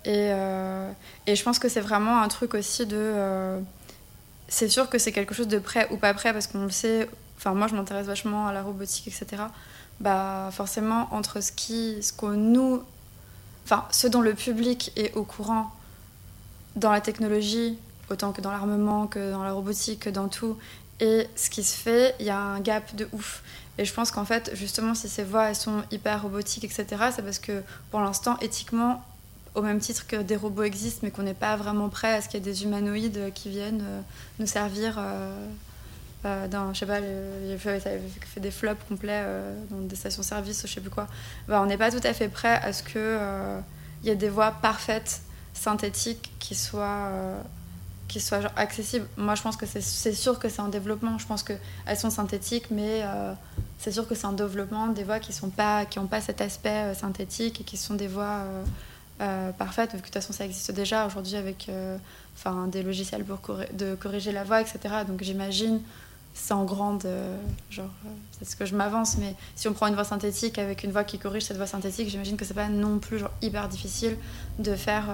Et, 0.04 0.28
euh, 0.32 0.90
et 1.26 1.34
je 1.34 1.42
pense 1.42 1.58
que 1.58 1.68
c'est 1.68 1.80
vraiment 1.80 2.20
un 2.20 2.28
truc 2.28 2.54
aussi 2.54 2.86
de. 2.86 2.96
euh, 2.96 3.60
c'est 4.48 4.68
sûr 4.68 4.90
que 4.90 4.98
c'est 4.98 5.12
quelque 5.12 5.34
chose 5.34 5.48
de 5.48 5.58
prêt 5.58 5.88
ou 5.90 5.96
pas 5.96 6.12
prêt, 6.12 6.32
parce 6.32 6.46
qu'on 6.46 6.64
le 6.64 6.70
sait. 6.70 7.08
Enfin, 7.38 7.54
moi, 7.54 7.66
je 7.66 7.74
m'intéresse 7.74 8.06
vachement 8.06 8.46
à 8.46 8.52
la 8.52 8.62
robotique, 8.62 9.08
etc. 9.08 9.44
Bah, 10.00 10.50
forcément, 10.52 11.08
entre 11.12 11.40
ce 11.40 11.52
qui, 11.52 12.02
ce 12.02 12.12
qu'on 12.12 12.30
nous, 12.30 12.82
enfin, 13.64 13.86
ce 13.90 14.06
dont 14.06 14.20
le 14.20 14.34
public 14.34 14.92
est 14.96 15.14
au 15.14 15.24
courant 15.24 15.70
dans 16.76 16.92
la 16.92 17.00
technologie, 17.00 17.78
autant 18.10 18.32
que 18.32 18.40
dans 18.42 18.50
l'armement, 18.50 19.06
que 19.06 19.30
dans 19.30 19.44
la 19.44 19.52
robotique, 19.52 20.00
que 20.00 20.10
dans 20.10 20.28
tout, 20.28 20.58
et 21.00 21.28
ce 21.36 21.50
qui 21.50 21.62
se 21.64 21.76
fait, 21.76 22.14
il 22.20 22.26
y 22.26 22.30
a 22.30 22.38
un 22.38 22.60
gap 22.60 22.94
de 22.94 23.08
ouf. 23.12 23.42
Et 23.78 23.84
je 23.84 23.92
pense 23.92 24.10
qu'en 24.10 24.24
fait, 24.24 24.52
justement, 24.54 24.94
si 24.94 25.08
ces 25.08 25.24
voix 25.24 25.48
elles 25.48 25.56
sont 25.56 25.82
hyper 25.90 26.22
robotiques, 26.22 26.64
etc., 26.64 26.86
c'est 27.14 27.22
parce 27.22 27.38
que 27.38 27.62
pour 27.90 28.00
l'instant, 28.00 28.38
éthiquement, 28.40 29.04
au 29.54 29.62
même 29.62 29.80
titre 29.80 30.06
que 30.06 30.16
des 30.16 30.36
robots 30.36 30.62
existent, 30.62 31.00
mais 31.02 31.10
qu'on 31.10 31.22
n'est 31.22 31.34
pas 31.34 31.56
vraiment 31.56 31.88
prêt 31.88 32.14
à 32.14 32.20
ce 32.20 32.28
qu'il 32.28 32.38
y 32.38 32.42
ait 32.42 32.52
des 32.52 32.64
humanoïdes 32.64 33.32
qui 33.34 33.48
viennent 33.50 33.82
euh, 33.82 34.00
nous 34.38 34.46
servir 34.46 34.96
euh, 34.98 35.48
euh, 36.24 36.48
dans, 36.48 36.72
je 36.72 36.80
sais 36.80 36.86
pas, 36.86 37.00
il 37.00 37.58
fait, 37.58 38.00
des 38.38 38.50
flops 38.50 38.82
complets 38.88 39.22
euh, 39.24 39.54
dans 39.70 39.78
des 39.78 39.96
stations-service, 39.96 40.62
je 40.66 40.72
sais 40.72 40.80
plus 40.80 40.90
quoi. 40.90 41.06
Bah, 41.48 41.60
on 41.62 41.66
n'est 41.66 41.76
pas 41.76 41.90
tout 41.90 42.00
à 42.02 42.14
fait 42.14 42.28
prêt 42.28 42.60
à 42.62 42.72
ce 42.72 42.82
que 42.82 42.92
euh, 42.96 43.60
il 44.02 44.08
y 44.08 44.10
ait 44.10 44.16
des 44.16 44.28
voix 44.28 44.50
parfaites, 44.50 45.20
synthétiques, 45.52 46.32
qui 46.38 46.54
soient 46.54 47.08
euh, 47.12 47.40
qui 48.08 48.20
soient 48.20 48.40
accessibles. 48.56 49.06
Moi, 49.16 49.34
je 49.34 49.42
pense 49.42 49.56
que 49.56 49.66
c'est- 49.66 50.12
sûr 50.12 50.38
que 50.38 50.48
c'est 50.48 50.60
un 50.60 50.68
développement. 50.68 51.18
Je 51.18 51.26
pense 51.26 51.42
qu'elles 51.42 51.96
sont 51.96 52.10
synthétiques, 52.10 52.70
mais 52.70 53.00
euh, 53.02 53.32
c'est 53.78 53.92
sûr 53.92 54.06
que 54.06 54.14
c'est 54.14 54.26
un 54.26 54.32
développement 54.32 54.88
des 54.88 55.04
voix 55.04 55.18
qui 55.18 55.32
sont 55.32 55.50
pas, 55.50 55.84
qui 55.86 55.98
n'ont 55.98 56.06
pas 56.06 56.20
cet 56.20 56.40
aspect 56.40 56.68
euh, 56.70 56.94
synthétique 56.94 57.60
et 57.60 57.64
qui 57.64 57.76
sont 57.76 57.94
des 57.94 58.06
voix 58.08 58.40
euh, 59.20 59.52
parfaites, 59.52 59.94
de 59.94 60.00
toute 60.00 60.12
façon 60.12 60.32
ça 60.32 60.44
existe 60.44 60.72
déjà 60.72 61.06
aujourd'hui 61.06 61.36
avec 61.36 61.70
des 62.68 62.82
logiciels 62.82 63.24
pour 63.24 63.56
de 63.72 63.94
corriger 63.94 64.32
la 64.32 64.42
voix, 64.44 64.60
etc. 64.60 64.78
Donc 65.06 65.22
j'imagine, 65.22 65.80
en 66.50 66.64
grande, 66.64 67.06
genre, 67.70 67.90
c'est 68.36 68.44
ce 68.44 68.56
que 68.56 68.66
je 68.66 68.74
m'avance, 68.74 69.16
mais 69.18 69.36
si 69.54 69.68
on 69.68 69.72
prend 69.72 69.86
une 69.86 69.94
voix 69.94 70.04
synthétique 70.04 70.58
avec 70.58 70.82
une 70.82 70.90
voix 70.90 71.04
qui 71.04 71.18
corrige 71.18 71.44
cette 71.44 71.56
voix 71.56 71.68
synthétique, 71.68 72.08
j'imagine 72.10 72.36
que 72.36 72.44
c'est 72.44 72.54
pas 72.54 72.68
non 72.68 72.98
plus 72.98 73.20
genre, 73.20 73.30
hyper 73.40 73.68
difficile 73.68 74.16
de 74.58 74.74
faire 74.74 75.04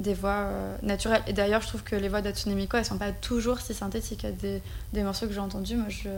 des 0.00 0.14
voix 0.14 0.30
euh, 0.30 0.76
naturelles. 0.82 1.22
Et 1.26 1.32
d'ailleurs, 1.32 1.62
je 1.62 1.68
trouve 1.68 1.82
que 1.82 1.96
les 1.96 2.08
voix 2.08 2.20
d'Hatsune 2.22 2.54
Miku, 2.54 2.76
elles 2.76 2.84
sont 2.84 2.98
pas 2.98 3.12
toujours 3.12 3.60
si 3.60 3.72
synthétiques. 3.74 4.22
Il 4.24 4.26
y 4.26 4.32
a 4.32 4.36
des, 4.36 4.62
des 4.92 5.02
morceaux 5.02 5.26
que 5.26 5.32
j'ai 5.32 5.40
entendus, 5.40 5.76
moi 5.76 5.86
je. 5.88 6.08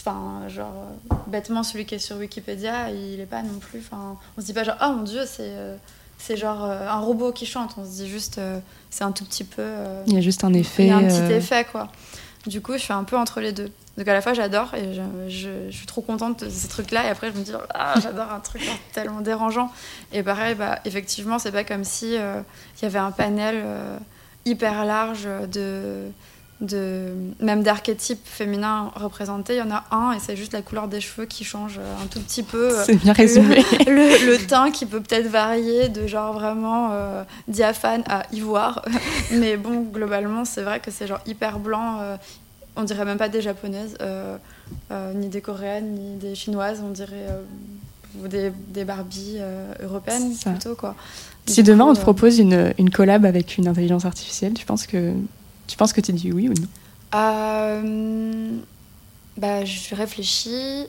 Enfin, 0.00 0.48
genre, 0.48 0.72
euh, 1.12 1.14
bêtement, 1.28 1.62
celui 1.62 1.86
qui 1.86 1.94
est 1.94 1.98
sur 2.00 2.16
Wikipédia, 2.16 2.90
il 2.90 3.20
est 3.20 3.26
pas 3.26 3.42
non 3.42 3.58
plus. 3.60 3.78
Enfin, 3.80 4.16
on 4.36 4.40
se 4.40 4.46
dit 4.46 4.52
pas 4.52 4.64
genre, 4.64 4.76
oh 4.82 4.92
mon 4.92 5.02
dieu, 5.02 5.22
c'est. 5.26 5.42
euh, 5.42 5.76
c'est 6.18 6.38
genre 6.38 6.64
euh, 6.64 6.88
un 6.88 6.98
robot 7.00 7.30
qui 7.30 7.44
chante, 7.44 7.74
on 7.76 7.84
se 7.84 7.90
dit 7.90 8.08
juste 8.08 8.38
euh, 8.38 8.58
c'est 8.88 9.04
un 9.04 9.12
tout 9.12 9.26
petit 9.26 9.44
peu. 9.44 9.60
euh, 9.60 10.02
Il 10.06 10.14
y 10.14 10.16
a 10.16 10.22
juste 10.22 10.44
un 10.44 10.52
effet. 10.54 10.84
il 10.84 10.88
y 10.88 10.90
a 10.90 10.96
un 10.96 11.04
petit 11.06 11.32
effet 11.34 11.66
quoi. 11.70 11.92
Du 12.46 12.60
coup, 12.60 12.72
je 12.74 12.78
suis 12.78 12.92
un 12.92 13.04
peu 13.04 13.16
entre 13.16 13.40
les 13.40 13.52
deux. 13.52 13.70
Donc 13.98 14.06
à 14.08 14.12
la 14.12 14.20
fois 14.20 14.34
j'adore 14.34 14.74
et 14.74 14.92
je, 14.94 15.00
je- 15.28 15.70
je 15.70 15.76
suis 15.76 15.86
trop 15.86 16.02
contente 16.02 16.44
de 16.44 16.50
ces 16.50 16.68
trucs-là 16.68 17.06
et 17.06 17.08
après 17.08 17.32
je 17.32 17.38
me 17.38 17.42
dis 17.42 17.52
ah 17.72 17.94
j'adore 18.02 18.30
un 18.30 18.40
truc 18.40 18.62
tellement 18.92 19.22
dérangeant. 19.22 19.72
Et 20.12 20.22
pareil 20.22 20.54
bah 20.54 20.78
effectivement 20.84 21.38
c'est 21.38 21.50
pas 21.50 21.64
comme 21.64 21.82
si 21.82 22.16
euh, 22.18 22.40
il 22.78 22.82
y 22.82 22.86
avait 22.86 22.98
un 22.98 23.10
panel 23.10 23.54
euh, 23.64 23.96
hyper 24.44 24.84
large 24.84 25.26
de 25.50 26.04
de 26.60 27.12
même 27.40 27.62
d'archétypes 27.62 28.24
féminins 28.24 28.90
représentés. 28.96 29.54
Il 29.54 29.58
y 29.58 29.62
en 29.62 29.70
a 29.70 29.84
un 29.90 30.12
et 30.12 30.18
c'est 30.18 30.36
juste 30.36 30.52
la 30.54 30.62
couleur 30.62 30.88
des 30.88 31.00
cheveux 31.00 31.26
qui 31.26 31.44
change 31.44 31.78
euh, 31.78 32.02
un 32.02 32.06
tout 32.06 32.20
petit 32.20 32.42
peu. 32.42 32.70
Euh, 32.76 32.82
C'est 32.86 32.96
bien 32.96 33.12
résumé. 33.12 33.56
le, 33.86 34.30
le 34.32 34.46
teint 34.46 34.70
qui 34.70 34.86
peut 34.86 35.00
peut-être 35.00 35.28
varier 35.28 35.88
de 35.88 36.06
genre 36.06 36.32
vraiment 36.32 36.90
euh, 36.92 37.22
diaphane 37.48 38.02
à 38.08 38.22
ivoire. 38.32 38.82
Mais 39.32 39.56
bon, 39.56 39.82
globalement, 39.82 40.44
c'est 40.44 40.62
vrai 40.62 40.80
que 40.80 40.90
c'est 40.90 41.06
genre 41.06 41.20
hyper 41.26 41.58
blanc. 41.58 41.98
euh, 42.00 42.16
on 42.78 42.84
dirait 42.84 43.06
même 43.06 43.16
pas 43.16 43.30
des 43.30 43.40
japonaises, 43.40 43.96
euh, 44.02 44.36
euh, 44.90 45.12
ni 45.14 45.28
des 45.28 45.40
coréennes, 45.40 45.94
ni 45.94 46.16
des 46.16 46.34
chinoises. 46.34 46.82
On 46.84 46.90
dirait 46.90 47.26
euh, 47.30 48.28
des, 48.28 48.50
des 48.68 48.84
Barbies 48.84 49.36
euh, 49.38 49.72
européennes 49.82 50.34
plutôt 50.36 50.74
quoi. 50.74 50.94
Si 51.46 51.62
demain 51.62 51.84
on 51.84 51.94
te 51.94 51.98
euh, 52.00 52.02
propose 52.02 52.38
une, 52.38 52.74
une 52.76 52.90
collab 52.90 53.24
avec 53.24 53.56
une 53.56 53.68
intelligence 53.68 54.04
artificielle, 54.04 54.52
tu 54.54 54.66
penses 54.66 54.86
que 54.86 55.12
tu 55.66 55.76
penses 55.76 55.92
que 55.92 56.00
tu 56.00 56.12
dis 56.12 56.32
oui 56.32 56.48
ou 56.48 56.54
non? 56.54 56.68
Euh, 57.14 58.56
bah, 59.36 59.64
je 59.64 59.94
réfléchis. 59.94 60.86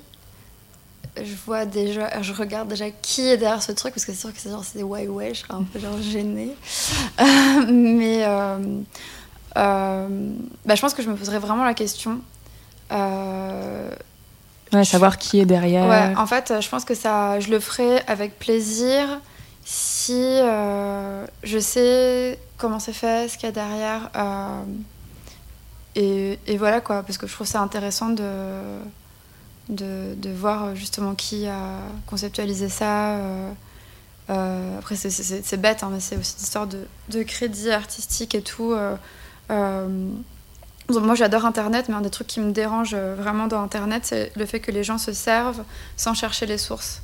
Je 1.18 1.34
vois 1.46 1.66
déjà, 1.66 2.22
je 2.22 2.32
regarde 2.32 2.68
déjà 2.70 2.92
qui 2.92 3.22
est 3.22 3.38
derrière 3.38 3.64
ce 3.64 3.72
truc 3.72 3.94
parce 3.94 4.06
que 4.06 4.12
c'est 4.12 4.20
sûr 4.20 4.32
que 4.32 4.40
c'est 4.40 4.52
genre 4.52 4.64
c'est 4.64 4.84
ouais 4.84 5.08
ouais, 5.08 5.34
je 5.34 5.40
serais 5.40 5.56
un 5.56 5.64
peu 5.64 5.80
genre 5.80 6.00
gênée. 6.00 6.56
Euh, 7.20 7.66
mais 7.72 8.24
euh, 8.24 8.60
euh, 9.58 10.08
bah, 10.66 10.76
je 10.76 10.82
pense 10.82 10.94
que 10.94 11.02
je 11.02 11.10
me 11.10 11.16
poserais 11.16 11.40
vraiment 11.40 11.64
la 11.64 11.74
question. 11.74 12.20
Ouais, 12.92 14.84
savoir 14.84 15.18
qui 15.18 15.40
est 15.40 15.46
derrière. 15.46 15.88
Ouais, 15.88 16.16
en 16.18 16.28
fait, 16.28 16.54
je 16.60 16.70
pense 16.70 16.86
que 16.86 16.94
ça, 16.94 17.40
je 17.40 17.50
le 17.50 17.60
ferai 17.60 18.02
avec 18.06 18.38
plaisir 18.38 19.20
si 19.70 20.14
euh, 20.14 21.28
je 21.44 21.60
sais 21.60 22.40
comment 22.58 22.80
c'est 22.80 22.94
fait, 22.94 23.28
ce 23.28 23.38
qu'il 23.38 23.48
y 23.48 23.50
a 23.50 23.52
derrière. 23.52 24.10
euh, 24.16 24.64
et, 25.96 26.58
voilà 26.58 26.80
quoi, 26.80 27.04
parce 27.04 27.18
que 27.18 27.28
je 27.28 27.34
trouve 27.34 27.48
ça 27.48 27.60
intéressant 27.60 28.08
de, 28.10 28.62
de, 29.68 30.30
voir 30.32 30.74
justement 30.76 31.16
qui 31.16 31.48
a 31.48 31.80
conceptualisé 32.06 32.70
ça. 32.70 33.18
euh, 33.18 33.52
euh, 34.30 34.80
après, 34.80 34.96
c'est- 34.96 35.58
bête, 35.58 35.84
hein, 35.84 35.90
mais 35.92 36.00
c'est 36.00 36.16
aussi 36.16 36.36
une 36.38 36.44
histoire 36.44 36.68
de, 36.68 37.24
crédit 37.24 37.70
artistique 37.72 38.36
et 38.36 38.42
tout. 38.42 38.72
euh, 38.72 38.96
euh, 39.52 40.10
moi 40.90 41.16
j'adore 41.16 41.44
Internet, 41.46 41.90
mais 41.90 41.96
un 41.96 42.02
des 42.02 42.10
trucs 42.10 42.28
qui 42.28 42.40
me 42.40 42.52
dérange 42.54 42.92
euh, 42.94 43.16
vraiment 43.16 43.48
dans 43.48 43.62
Internet, 43.62 44.06
c'est 44.06 44.32
le 44.38 44.46
fait 44.46 44.62
que 44.62 44.72
les 44.72 44.86
gens 44.86 44.98
se 44.98 45.12
servent 45.12 45.64
sans 45.98 46.14
chercher 46.14 46.46
les 46.46 46.58
sources. 46.58 47.02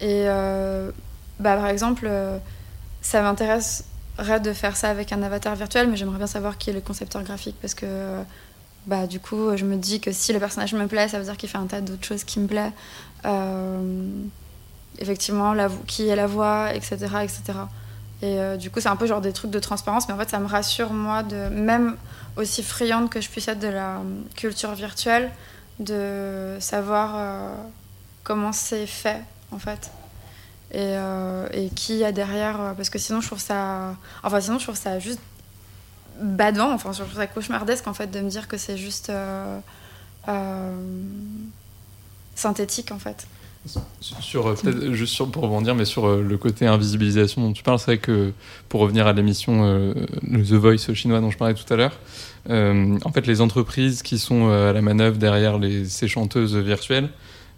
Et 0.00 0.24
euh, 0.28 0.90
bah, 1.40 1.56
par 1.56 1.68
exemple, 1.68 2.06
euh, 2.06 2.38
ça 3.00 3.22
m'intéresserait 3.22 4.40
de 4.42 4.52
faire 4.52 4.76
ça 4.76 4.90
avec 4.90 5.10
un 5.12 5.22
avatar 5.22 5.56
virtuel, 5.56 5.88
mais 5.88 5.96
j'aimerais 5.96 6.18
bien 6.18 6.26
savoir 6.26 6.58
qui 6.58 6.68
est 6.68 6.74
le 6.74 6.82
concepteur 6.82 7.22
graphique, 7.22 7.56
parce 7.60 7.74
que 7.74 8.20
bah, 8.86 9.06
du 9.06 9.20
coup 9.20 9.56
je 9.56 9.64
me 9.64 9.76
dis 9.76 10.00
que 10.00 10.12
si 10.12 10.32
le 10.32 10.38
personnage 10.38 10.74
me 10.74 10.86
plaît, 10.86 11.08
ça 11.08 11.18
veut 11.18 11.24
dire 11.24 11.36
qu'il 11.36 11.48
fait 11.48 11.58
un 11.58 11.66
tas 11.66 11.80
d'autres 11.80 12.04
choses 12.04 12.24
qui 12.24 12.40
me 12.40 12.46
plaisent. 12.46 12.72
Euh, 13.24 14.08
effectivement, 14.98 15.54
qui 15.86 16.08
est 16.08 16.16
la 16.16 16.26
voix, 16.26 16.74
etc. 16.74 16.96
etc. 17.22 17.42
Et 18.20 18.38
euh, 18.38 18.58
du 18.58 18.70
coup, 18.70 18.80
c'est 18.80 18.88
un 18.88 18.96
peu 18.96 19.06
genre 19.06 19.22
des 19.22 19.32
trucs 19.32 19.50
de 19.50 19.58
transparence, 19.58 20.08
mais 20.08 20.14
en 20.14 20.18
fait, 20.18 20.28
ça 20.28 20.38
me 20.38 20.46
rassure, 20.46 20.92
moi, 20.92 21.22
de 21.22 21.48
même 21.48 21.96
aussi 22.36 22.62
friande 22.62 23.08
que 23.08 23.22
je 23.22 23.30
puisse 23.30 23.48
être 23.48 23.60
de 23.60 23.68
la 23.68 24.02
culture 24.36 24.72
virtuelle, 24.72 25.30
de 25.78 26.58
savoir 26.60 27.50
comment 28.24 28.52
c'est 28.52 28.86
fait, 28.86 29.22
en 29.52 29.58
fait. 29.58 29.90
Et, 30.72 30.78
euh, 30.78 31.48
et 31.52 31.68
qui 31.68 32.04
a 32.04 32.12
derrière, 32.12 32.60
euh, 32.60 32.72
parce 32.74 32.90
que 32.90 32.98
sinon, 32.98 33.20
je 33.20 33.26
trouve 33.26 33.40
ça. 33.40 33.96
Enfin, 34.22 34.40
sinon, 34.40 34.58
je 34.58 34.64
trouve 34.64 34.76
ça 34.76 35.00
juste 35.00 35.18
badant, 36.20 36.72
enfin, 36.72 36.92
je 36.92 37.02
trouve 37.02 37.16
ça 37.16 37.26
cauchemardesque, 37.26 37.88
en 37.88 37.94
fait, 37.94 38.08
de 38.08 38.20
me 38.20 38.30
dire 38.30 38.46
que 38.46 38.56
c'est 38.56 38.76
juste. 38.76 39.10
euh, 39.10 39.60
synthétique, 42.36 42.92
en 42.92 42.98
fait. 42.98 43.26
Sur, 44.00 44.54
juste 44.94 45.12
sur, 45.12 45.30
pour 45.30 45.42
rebondir, 45.42 45.74
mais 45.74 45.84
sur 45.84 46.16
le 46.16 46.38
côté 46.38 46.66
invisibilisation 46.66 47.42
dont 47.42 47.52
tu 47.52 47.62
parles, 47.62 47.78
c'est 47.78 47.86
vrai 47.86 47.98
que 47.98 48.32
pour 48.70 48.80
revenir 48.80 49.06
à 49.06 49.12
l'émission 49.12 49.92
The 50.22 50.52
Voice 50.52 50.94
chinois 50.94 51.20
dont 51.20 51.30
je 51.30 51.36
parlais 51.36 51.52
tout 51.52 51.70
à 51.70 51.76
l'heure, 51.76 51.98
en 52.48 53.12
fait, 53.12 53.26
les 53.26 53.42
entreprises 53.42 54.02
qui 54.02 54.18
sont 54.18 54.48
à 54.48 54.72
la 54.72 54.80
manœuvre 54.80 55.18
derrière 55.18 55.58
ces 55.86 56.08
chanteuses 56.08 56.56
virtuelles, 56.56 57.10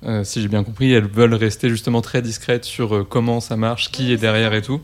euh, 0.04 0.24
si 0.24 0.42
j'ai 0.42 0.48
bien 0.48 0.64
compris, 0.64 0.92
elles 0.92 1.06
veulent 1.06 1.34
rester 1.34 1.68
justement 1.68 2.00
très 2.00 2.22
discrètes 2.22 2.64
sur 2.64 2.94
euh, 2.94 3.06
comment 3.08 3.40
ça 3.40 3.56
marche, 3.56 3.90
qui 3.92 4.12
est 4.12 4.16
derrière 4.16 4.52
et 4.54 4.62
tout. 4.62 4.80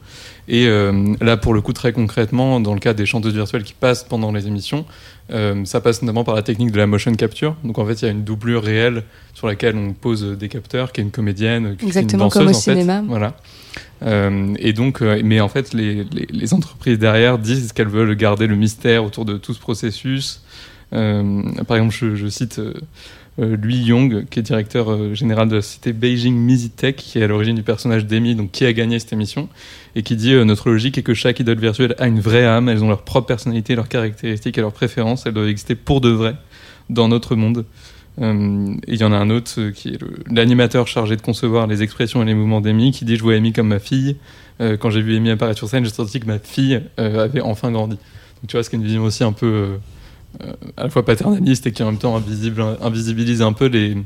Et 0.46 0.66
euh, 0.66 1.14
là, 1.20 1.36
pour 1.36 1.54
le 1.54 1.60
coup, 1.60 1.72
très 1.72 1.92
concrètement, 1.92 2.60
dans 2.60 2.74
le 2.74 2.80
cas 2.80 2.94
des 2.94 3.06
chanteuses 3.06 3.34
virtuelles 3.34 3.64
qui 3.64 3.74
passent 3.74 4.04
pendant 4.04 4.32
les 4.32 4.46
émissions, 4.46 4.86
ça 5.64 5.82
passe 5.82 6.00
notamment 6.00 6.24
par 6.24 6.34
la 6.34 6.40
technique 6.42 6.72
de 6.72 6.78
la 6.78 6.86
motion 6.86 7.12
capture. 7.14 7.54
Donc 7.62 7.78
en 7.78 7.84
fait, 7.84 8.00
il 8.00 8.04
y 8.06 8.08
a 8.08 8.10
une 8.10 8.24
doublure 8.24 8.62
réelle 8.62 9.02
sur 9.34 9.46
laquelle 9.46 9.76
on 9.76 9.92
pose 9.92 10.24
des 10.38 10.48
capteurs, 10.48 10.90
qui 10.90 11.02
est 11.02 11.04
une 11.04 11.10
comédienne, 11.10 11.76
qui 11.76 11.80
est 11.80 11.82
une 11.82 11.88
Exactement 11.88 12.24
danseuse, 12.24 12.38
comme 12.38 12.46
au 12.46 12.50
en 12.50 12.54
fait. 12.54 12.72
cinéma. 12.72 13.04
Voilà. 13.06 13.36
Et 14.58 14.72
donc, 14.72 15.02
mais 15.02 15.40
en 15.40 15.48
fait, 15.50 15.74
les, 15.74 16.04
les, 16.04 16.26
les 16.30 16.54
entreprises 16.54 16.98
derrière 16.98 17.38
disent 17.38 17.72
qu'elles 17.74 17.88
veulent 17.88 18.16
garder 18.16 18.46
le 18.46 18.56
mystère 18.56 19.04
autour 19.04 19.26
de 19.26 19.36
tout 19.36 19.52
ce 19.52 19.60
processus. 19.60 20.40
Euh, 20.92 21.42
par 21.66 21.76
exemple, 21.76 21.94
je, 21.94 22.14
je 22.16 22.26
cite 22.28 22.58
euh, 22.58 22.72
Lui 23.46 23.76
Yong, 23.76 24.26
qui 24.28 24.40
est 24.40 24.42
directeur 24.42 24.90
euh, 24.90 25.14
général 25.14 25.48
de 25.48 25.56
la 25.56 25.62
société 25.62 25.92
Beijing 25.92 26.34
Mizitech, 26.34 26.96
qui 26.96 27.18
est 27.18 27.22
à 27.22 27.26
l'origine 27.26 27.54
du 27.54 27.62
personnage 27.62 28.06
d'Amy, 28.06 28.34
donc 28.34 28.50
qui 28.50 28.64
a 28.64 28.72
gagné 28.72 28.98
cette 28.98 29.12
émission, 29.12 29.48
et 29.94 30.02
qui 30.02 30.16
dit 30.16 30.32
euh, 30.34 30.44
Notre 30.44 30.70
logique 30.70 30.98
est 30.98 31.02
que 31.02 31.14
chaque 31.14 31.40
idole 31.40 31.58
virtuelle 31.58 31.94
a 31.98 32.08
une 32.08 32.20
vraie 32.20 32.44
âme, 32.44 32.68
elles 32.68 32.82
ont 32.82 32.88
leur 32.88 33.02
propre 33.02 33.26
personnalité, 33.26 33.74
leurs 33.74 33.88
caractéristiques 33.88 34.58
et 34.58 34.60
leurs 34.60 34.72
préférences, 34.72 35.26
elles 35.26 35.34
doivent 35.34 35.48
exister 35.48 35.74
pour 35.74 36.00
de 36.00 36.10
vrai 36.10 36.34
dans 36.90 37.08
notre 37.08 37.36
monde. 37.36 37.64
Euh, 38.20 38.74
et 38.86 38.94
il 38.94 39.00
y 39.00 39.04
en 39.04 39.12
a 39.12 39.16
un 39.16 39.30
autre 39.30 39.52
euh, 39.58 39.70
qui 39.70 39.90
est 39.90 39.98
l'animateur 40.30 40.88
chargé 40.88 41.14
de 41.14 41.22
concevoir 41.22 41.66
les 41.66 41.82
expressions 41.82 42.22
et 42.22 42.26
les 42.26 42.34
mouvements 42.34 42.60
d'Amy, 42.60 42.90
qui 42.90 43.04
dit 43.04 43.16
Je 43.16 43.22
vois 43.22 43.34
Amy 43.34 43.52
comme 43.52 43.68
ma 43.68 43.78
fille. 43.78 44.16
Euh, 44.60 44.76
quand 44.76 44.90
j'ai 44.90 45.02
vu 45.02 45.16
Amy 45.16 45.30
apparaître 45.30 45.58
sur 45.58 45.68
scène, 45.68 45.84
j'ai 45.84 45.92
senti 45.92 46.18
que 46.18 46.26
ma 46.26 46.38
fille 46.38 46.80
euh, 46.98 47.24
avait 47.24 47.40
enfin 47.40 47.70
grandi. 47.70 47.96
Donc 47.96 48.48
tu 48.48 48.56
vois, 48.56 48.62
c'est 48.62 48.74
une 48.74 48.84
vision 48.84 49.04
aussi 49.04 49.24
un 49.24 49.32
peu 49.32 49.46
euh, 49.46 49.50
euh, 49.50 49.76
à 50.76 50.84
la 50.84 50.90
fois 50.90 51.04
paternaliste 51.04 51.66
et 51.66 51.72
qui 51.72 51.82
en 51.82 51.86
même 51.86 51.98
temps 51.98 52.16
invisibilise 52.16 53.42
un 53.42 53.52
peu 53.52 53.66
les, 53.66 53.96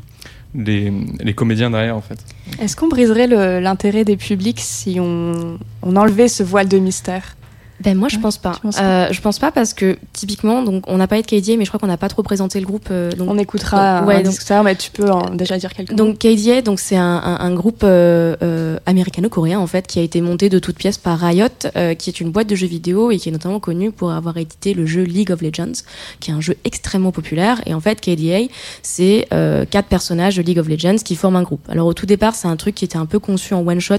les, 0.54 1.34
comédiens 1.34 1.70
derrière 1.70 1.96
en 1.96 2.00
fait. 2.00 2.24
Est-ce 2.60 2.76
qu'on 2.76 2.88
briserait 2.88 3.26
l'intérêt 3.60 4.04
des 4.04 4.16
publics 4.16 4.60
si 4.60 4.98
on, 5.00 5.58
on 5.82 5.96
enlevait 5.96 6.28
ce 6.28 6.42
voile 6.42 6.68
de 6.68 6.78
mystère? 6.78 7.36
Ben 7.82 7.96
moi 7.96 8.08
je 8.08 8.16
Ouais, 8.16 8.22
pense 8.22 8.38
pas. 8.38 8.52
Euh, 8.80 9.08
je 9.10 9.20
pense 9.20 9.38
pas 9.38 9.50
parce 9.50 9.74
que 9.74 9.98
typiquement 10.12 10.62
donc 10.62 10.84
on 10.86 10.96
n'a 10.96 11.06
pas 11.06 11.18
été 11.18 11.40
KDA 11.40 11.56
mais 11.56 11.64
je 11.64 11.70
crois 11.70 11.80
qu'on 11.80 11.86
n'a 11.86 11.96
pas 11.96 12.08
trop 12.08 12.22
présenté 12.22 12.60
le 12.60 12.66
groupe 12.66 12.88
euh, 12.90 13.10
donc 13.12 13.28
On 13.30 13.38
écoutera 13.38 14.00
donc, 14.00 14.08
ouais, 14.08 14.16
un 14.16 14.22
donc- 14.22 14.34
ça, 14.34 14.62
mais 14.62 14.76
tu 14.76 14.90
peux 14.90 15.10
en- 15.10 15.30
déjà 15.34 15.58
dire 15.58 15.72
quelques 15.74 15.90
mots. 15.90 15.96
Donc 15.96 16.18
KDA, 16.18 16.62
donc 16.62 16.78
c'est 16.80 16.96
un, 16.96 17.02
un, 17.24 17.40
un 17.40 17.54
groupe 17.54 17.82
euh, 17.84 18.36
euh, 18.42 18.78
américano-coréen 18.86 19.58
en 19.58 19.66
fait 19.66 19.86
qui 19.86 19.98
a 19.98 20.02
été 20.02 20.20
monté 20.20 20.48
de 20.48 20.58
toutes 20.58 20.76
pièces 20.76 20.98
par 20.98 21.18
Riot, 21.18 21.46
euh, 21.76 21.94
qui 21.94 22.10
est 22.10 22.20
une 22.20 22.30
boîte 22.30 22.48
de 22.48 22.54
jeux 22.54 22.66
vidéo 22.66 23.10
et 23.10 23.18
qui 23.18 23.28
est 23.28 23.32
notamment 23.32 23.60
connue 23.60 23.90
pour 23.90 24.12
avoir 24.12 24.36
édité 24.36 24.74
le 24.74 24.86
jeu 24.86 25.02
League 25.02 25.30
of 25.32 25.42
Legends, 25.42 25.72
qui 26.20 26.30
est 26.30 26.34
un 26.34 26.40
jeu 26.40 26.56
extrêmement 26.64 27.12
populaire. 27.12 27.60
Et 27.66 27.74
en 27.74 27.80
fait, 27.80 28.00
KDA, 28.00 28.48
c'est 28.82 29.26
quatre 29.70 29.88
personnages 29.88 30.36
de 30.36 30.42
League 30.42 30.58
of 30.58 30.68
Legends 30.68 30.96
qui 31.04 31.16
forment 31.16 31.36
un 31.36 31.42
groupe. 31.42 31.66
Alors 31.68 31.86
au 31.86 31.94
tout 31.94 32.06
départ, 32.06 32.34
c'est 32.34 32.48
un 32.48 32.56
truc 32.56 32.74
qui 32.74 32.84
était 32.84 32.98
un 32.98 33.06
peu 33.06 33.18
conçu 33.18 33.54
en 33.54 33.66
one 33.66 33.80
shot, 33.80 33.96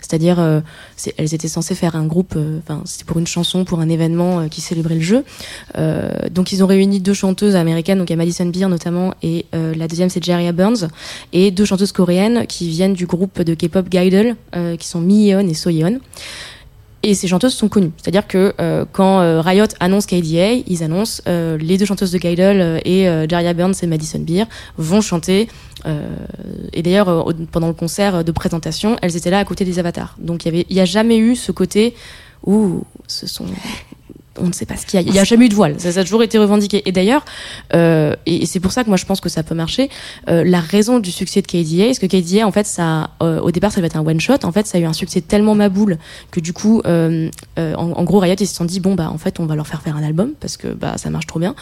c'est-à-dire 0.00 0.62
c'est- 0.96 1.14
elles 1.16 1.34
étaient 1.34 1.48
censées 1.48 1.74
faire 1.74 1.96
un 1.96 2.06
groupe, 2.06 2.36
enfin 2.58 2.82
c'était 2.84 3.04
pour 3.04 3.18
une 3.18 3.21
chanson, 3.26 3.64
pour 3.64 3.80
un 3.80 3.88
événement 3.88 4.40
euh, 4.40 4.48
qui 4.48 4.60
célébrait 4.60 4.94
le 4.94 5.00
jeu. 5.00 5.24
Euh, 5.76 6.10
donc 6.30 6.52
ils 6.52 6.62
ont 6.62 6.66
réuni 6.66 7.00
deux 7.00 7.14
chanteuses 7.14 7.56
américaines, 7.56 7.98
donc 7.98 8.10
il 8.10 8.12
y 8.12 8.14
a 8.14 8.16
Madison 8.16 8.46
Beer 8.46 8.68
notamment, 8.68 9.14
et 9.22 9.46
euh, 9.54 9.74
la 9.74 9.88
deuxième 9.88 10.08
c'est 10.08 10.22
Jerry 10.22 10.50
Burns, 10.52 10.88
et 11.32 11.50
deux 11.50 11.64
chanteuses 11.64 11.92
coréennes 11.92 12.46
qui 12.46 12.68
viennent 12.68 12.94
du 12.94 13.06
groupe 13.06 13.42
de 13.42 13.54
K-pop 13.54 13.88
Gaidel, 13.88 14.36
qui 14.78 14.86
sont 14.86 15.00
Mi-yeon 15.00 15.48
et 15.48 15.54
So-yeon. 15.54 16.00
Et 17.04 17.14
ces 17.14 17.26
chanteuses 17.26 17.54
sont 17.54 17.68
connues. 17.68 17.90
C'est-à-dire 17.96 18.28
que 18.28 18.54
quand 18.92 19.42
Riot 19.42 19.66
annonce 19.80 20.06
KDA, 20.06 20.52
ils 20.66 20.82
annoncent 20.84 21.22
les 21.26 21.78
deux 21.78 21.84
chanteuses 21.84 22.12
de 22.12 22.18
Gaidel 22.18 22.80
et 22.84 23.04
Jerry 23.28 23.54
Burns 23.54 23.74
et 23.82 23.86
Madison 23.86 24.20
Beer 24.20 24.44
vont 24.76 25.00
chanter. 25.00 25.48
et 26.72 26.82
d'ailleurs, 26.82 27.26
pendant 27.50 27.68
le 27.68 27.74
concert 27.74 28.22
de 28.22 28.32
présentation, 28.32 28.96
elles 29.02 29.16
étaient 29.16 29.30
là 29.30 29.38
à 29.38 29.44
côté 29.44 29.64
des 29.64 29.78
avatars. 29.78 30.14
Donc 30.18 30.44
il 30.44 30.48
y 30.48 30.54
avait, 30.54 30.66
il 30.68 30.76
y 30.76 30.80
a 30.80 30.84
jamais 30.84 31.18
eu 31.18 31.34
ce 31.34 31.50
côté 31.50 31.94
où 32.44 32.82
ce 33.06 33.26
sont 33.26 33.46
on 34.40 34.46
ne 34.46 34.52
sait 34.52 34.66
pas 34.66 34.76
ce 34.76 34.86
qu'il 34.86 35.00
y 35.00 35.02
a. 35.02 35.06
Il 35.06 35.12
n'y 35.12 35.18
a 35.18 35.24
jamais 35.24 35.46
eu 35.46 35.48
de 35.48 35.54
voile. 35.54 35.78
Ça, 35.78 35.92
ça 35.92 36.00
a 36.00 36.02
toujours 36.04 36.22
été 36.22 36.38
revendiqué. 36.38 36.82
Et 36.86 36.92
d'ailleurs, 36.92 37.24
euh, 37.74 38.14
et, 38.26 38.46
c'est 38.46 38.60
pour 38.60 38.72
ça 38.72 38.84
que 38.84 38.88
moi 38.88 38.96
je 38.96 39.04
pense 39.04 39.20
que 39.20 39.28
ça 39.28 39.42
peut 39.42 39.54
marcher. 39.54 39.90
euh, 40.28 40.44
la 40.44 40.60
raison 40.60 40.98
du 40.98 41.10
succès 41.10 41.42
de 41.42 41.46
KDA, 41.46 41.88
est-ce 41.88 42.00
que 42.00 42.06
KDA, 42.06 42.46
en 42.46 42.52
fait, 42.52 42.66
ça, 42.66 43.10
euh, 43.22 43.40
au 43.40 43.50
départ, 43.50 43.70
ça 43.70 43.76
devait 43.76 43.86
être 43.86 43.96
un 43.96 44.06
one 44.06 44.20
shot. 44.20 44.44
En 44.44 44.52
fait, 44.52 44.66
ça 44.66 44.78
a 44.78 44.80
eu 44.80 44.84
un 44.84 44.92
succès 44.92 45.20
tellement 45.20 45.54
maboule 45.54 45.98
que 46.30 46.40
du 46.40 46.52
coup, 46.52 46.82
en, 46.84 48.04
gros, 48.04 48.18
Riot 48.18 48.36
ils 48.40 48.46
se 48.46 48.54
sont 48.54 48.64
dit 48.64 48.80
bon 48.80 48.94
bah 48.94 49.10
en 49.10 49.18
fait, 49.18 49.40
on 49.40 49.46
va 49.46 49.54
leur 49.54 49.66
faire 49.66 49.82
faire 49.82 49.96
un 49.96 50.02
album 50.02 50.32
parce 50.40 50.56
que 50.56 50.68
bah 50.68 50.94
ça 50.96 51.10
marche 51.10 51.26
trop 51.26 51.38
bien. 51.38 51.54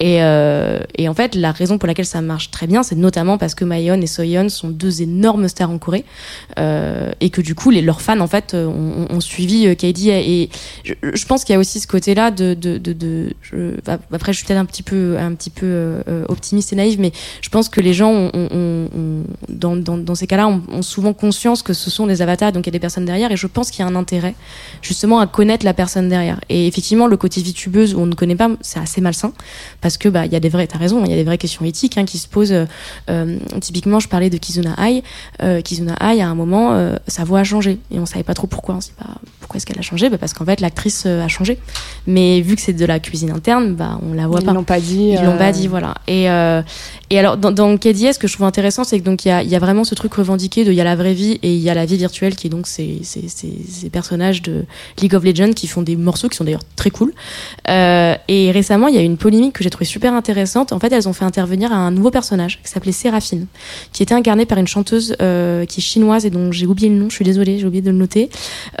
Et, 0.00 0.16
et 0.16 1.08
en 1.08 1.14
fait, 1.14 1.34
la 1.34 1.52
raison 1.52 1.78
pour 1.78 1.86
laquelle 1.86 2.06
ça 2.06 2.20
marche 2.20 2.50
très 2.50 2.66
bien, 2.66 2.82
c'est 2.82 2.96
notamment 2.96 3.38
parce 3.38 3.54
que 3.54 3.64
Mayon 3.64 4.00
et 4.00 4.06
Soyeon 4.06 4.48
sont 4.48 4.68
deux 4.68 5.02
énormes 5.02 5.48
stars 5.48 5.70
en 5.70 5.78
Corée 5.78 6.04
et 6.58 7.30
que 7.30 7.40
du 7.40 7.54
coup, 7.54 7.70
les, 7.70 7.82
leurs 7.82 8.00
fans 8.00 8.20
en 8.20 8.26
fait 8.26 8.54
ont, 8.54 9.20
suivi 9.20 9.74
KDA. 9.76 10.20
Et 10.20 10.50
je, 10.84 11.26
pense 11.26 11.44
qu'il 11.44 11.52
y 11.52 11.56
a 11.56 11.58
aussi 11.58 11.80
ce 11.80 11.86
je, 13.42 13.80
bah, 13.84 13.98
après, 14.12 14.32
je 14.32 14.38
suis 14.38 14.46
peut-être 14.46 14.58
un 14.58 14.64
petit 14.64 14.82
peu, 14.82 14.96
euh, 16.08 16.24
optimiste 16.28 16.72
et 16.72 16.76
naïve, 16.76 17.00
mais 17.00 17.12
je 17.40 17.48
pense 17.48 17.68
que 17.68 17.80
les 17.80 17.94
gens, 17.94 18.30
dans, 19.48 20.14
ces 20.14 20.26
cas-là, 20.26 20.48
ont, 20.48 20.82
souvent 20.82 21.12
conscience 21.12 21.62
que 21.62 21.72
ce 21.72 21.90
sont 21.90 22.06
des 22.06 22.22
avatars, 22.22 22.52
donc 22.52 22.66
il 22.66 22.68
y 22.68 22.70
a 22.70 22.72
des 22.72 22.78
personnes 22.78 23.04
derrière, 23.04 23.30
et 23.30 23.36
je 23.36 23.46
pense 23.46 23.70
qu'il 23.70 23.84
y 23.84 23.88
a 23.88 23.90
un 23.90 23.94
intérêt 23.94 24.34
justement 24.80 25.20
à 25.20 25.26
connaître 25.26 25.64
la 25.64 25.74
personne 25.74 26.08
derrière. 26.08 26.40
Et 26.48 26.66
effectivement, 26.66 27.06
le 27.06 27.16
côté 27.16 27.40
vitubeuse 27.40 27.94
où 27.94 28.00
on 28.00 28.06
ne 28.06 28.14
connaît 28.14 28.36
pas, 28.36 28.50
c'est 28.60 28.78
assez 28.78 29.00
malsain, 29.00 29.32
parce 29.80 29.98
que 29.98 30.08
bah 30.08 30.26
il 30.26 30.32
y 30.32 30.36
a 30.36 30.40
des 30.40 30.48
vrais, 30.48 30.66
t'as 30.66 30.78
raison, 30.78 31.04
il 31.04 31.10
y 31.10 31.14
a 31.14 31.16
des 31.16 31.24
vraies 31.24 31.38
questions 31.38 31.64
éthiques 31.64 31.98
hein, 31.98 32.04
qui 32.04 32.18
se 32.18 32.28
posent. 32.28 32.52
euh, 32.52 32.66
euh, 33.10 33.38
typiquement, 33.60 34.00
je 34.00 34.08
parlais 34.08 34.30
de 34.30 34.36
Kizuna 34.36 34.76
Ai. 34.78 35.02
Kizuna 35.62 35.94
Ai, 36.00 36.20
à 36.20 36.28
un 36.28 36.34
moment, 36.34 36.96
sa 37.06 37.24
voix 37.24 37.40
a 37.40 37.44
changé, 37.44 37.78
et 37.90 37.98
on 37.98 38.06
savait 38.06 38.22
pas 38.24 38.34
trop 38.34 38.46
pourquoi. 38.46 38.76
On 38.76 38.80
sait 38.80 38.92
pas 38.98 39.06
pourquoi 39.40 39.56
est-ce 39.56 39.66
qu'elle 39.66 39.78
a 39.78 39.82
changé, 39.82 40.08
bah, 40.08 40.18
parce 40.18 40.32
qu'en 40.32 40.44
fait 40.44 40.60
l'actrice 40.60 41.06
a 41.06 41.28
changé. 41.28 41.58
Mais 42.06 42.40
vu 42.40 42.56
que 42.56 42.62
c'est 42.62 42.72
de 42.72 42.84
la 42.84 42.98
cuisine 42.98 43.30
interne, 43.30 43.74
bah 43.74 43.98
on 44.02 44.12
la 44.12 44.26
voit 44.26 44.40
Ils 44.40 44.46
pas. 44.46 44.52
l'ont 44.52 44.64
pas 44.64 44.80
dit. 44.80 45.10
Ils 45.10 45.22
l'ont 45.22 45.32
euh, 45.32 45.38
pas 45.38 45.52
dit, 45.52 45.68
voilà. 45.68 45.94
Et, 46.08 46.28
euh, 46.30 46.62
et 47.10 47.18
alors, 47.18 47.36
dans, 47.36 47.52
dans 47.52 47.76
KDS, 47.76 48.14
ce 48.14 48.18
que 48.18 48.26
je 48.26 48.32
trouve 48.32 48.46
intéressant, 48.46 48.84
c'est 48.84 48.98
que 48.98 49.04
donc 49.04 49.24
il 49.24 49.28
y 49.28 49.30
a, 49.30 49.42
il 49.42 49.48
y 49.48 49.54
a 49.54 49.58
vraiment 49.58 49.84
ce 49.84 49.94
truc 49.94 50.14
revendiqué 50.14 50.64
de 50.64 50.72
il 50.72 50.76
y 50.76 50.80
a 50.80 50.84
la 50.84 50.96
vraie 50.96 51.14
vie 51.14 51.38
et 51.42 51.54
il 51.54 51.60
y 51.60 51.70
a 51.70 51.74
la 51.74 51.84
vie 51.84 51.96
virtuelle 51.96 52.34
qui 52.34 52.46
est 52.46 52.50
donc 52.50 52.66
ces, 52.66 53.00
ces, 53.02 53.28
ces, 53.28 53.52
ces 53.68 53.90
personnages 53.90 54.42
de 54.42 54.64
League 55.00 55.14
of 55.14 55.22
Legends 55.24 55.52
qui 55.52 55.66
font 55.66 55.82
des 55.82 55.96
morceaux 55.96 56.28
qui 56.28 56.36
sont 56.36 56.44
d'ailleurs 56.44 56.64
très 56.76 56.90
cool. 56.90 57.12
Euh, 57.68 58.14
et 58.28 58.50
récemment, 58.50 58.88
il 58.88 58.94
y 58.94 58.98
a 58.98 59.02
eu 59.02 59.04
une 59.04 59.16
polémique 59.16 59.52
que 59.54 59.62
j'ai 59.62 59.70
trouvée 59.70 59.84
super 59.84 60.14
intéressante. 60.14 60.72
En 60.72 60.78
fait, 60.80 60.92
elles 60.92 61.08
ont 61.08 61.12
fait 61.12 61.24
intervenir 61.24 61.72
un 61.72 61.90
nouveau 61.90 62.10
personnage 62.10 62.60
qui 62.62 62.70
s'appelait 62.70 62.92
Séraphine, 62.92 63.46
qui 63.92 64.02
était 64.02 64.14
incarné 64.14 64.46
par 64.46 64.58
une 64.58 64.66
chanteuse 64.66 65.14
euh, 65.20 65.64
qui 65.66 65.80
est 65.80 65.84
chinoise 65.84 66.26
et 66.26 66.30
dont 66.30 66.50
j'ai 66.52 66.66
oublié 66.66 66.88
le 66.88 66.96
nom. 66.96 67.10
Je 67.10 67.14
suis 67.14 67.24
désolée, 67.24 67.58
j'ai 67.58 67.66
oublié 67.66 67.82
de 67.82 67.90
le 67.90 67.96
noter. 67.96 68.30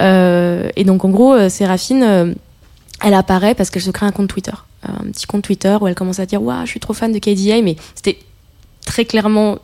Euh, 0.00 0.68
et 0.76 0.84
donc, 0.84 1.04
en 1.04 1.10
gros, 1.10 1.34
euh, 1.34 1.48
Séraphine. 1.48 2.34
Euh, 3.02 3.06
elle 3.06 3.14
apparaît 3.14 3.54
parce 3.54 3.70
qu'elle 3.70 3.82
se 3.82 3.90
crée 3.90 4.06
un 4.06 4.12
compte 4.12 4.28
Twitter. 4.28 4.52
Un 4.84 5.10
petit 5.12 5.26
compte 5.26 5.42
Twitter 5.42 5.76
où 5.80 5.86
elle 5.86 5.94
commence 5.94 6.18
à 6.18 6.26
dire 6.26 6.42
Waouh, 6.42 6.64
je 6.64 6.70
suis 6.70 6.80
trop 6.80 6.92
fan 6.92 7.12
de 7.12 7.18
KDA, 7.18 7.62
mais 7.62 7.76
c'était 7.94 8.18
très 8.84 9.04
clairement 9.04 9.58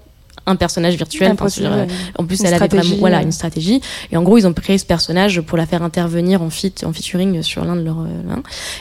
un 0.48 0.56
personnage 0.56 0.96
virtuel. 0.96 1.32
Enfin, 1.38 1.46
ouais. 1.46 1.86
en 2.18 2.24
plus, 2.24 2.40
Une 2.40 2.46
elle 2.46 2.54
avait 2.54 2.66
vraiment 2.68 2.96
voilà, 2.98 3.18
euh. 3.18 3.22
une 3.22 3.32
stratégie. 3.32 3.80
Et 4.10 4.16
en 4.16 4.22
gros, 4.22 4.38
ils 4.38 4.46
ont 4.46 4.52
créé 4.52 4.78
ce 4.78 4.86
personnage 4.86 5.40
pour 5.42 5.58
la 5.58 5.66
faire 5.66 5.82
intervenir 5.82 6.42
en, 6.42 6.50
fit, 6.50 6.74
en 6.84 6.92
featuring 6.92 7.42
sur 7.42 7.64
l'un 7.64 7.76
de 7.76 7.82
leurs. 7.82 8.00
euh. 8.00 8.36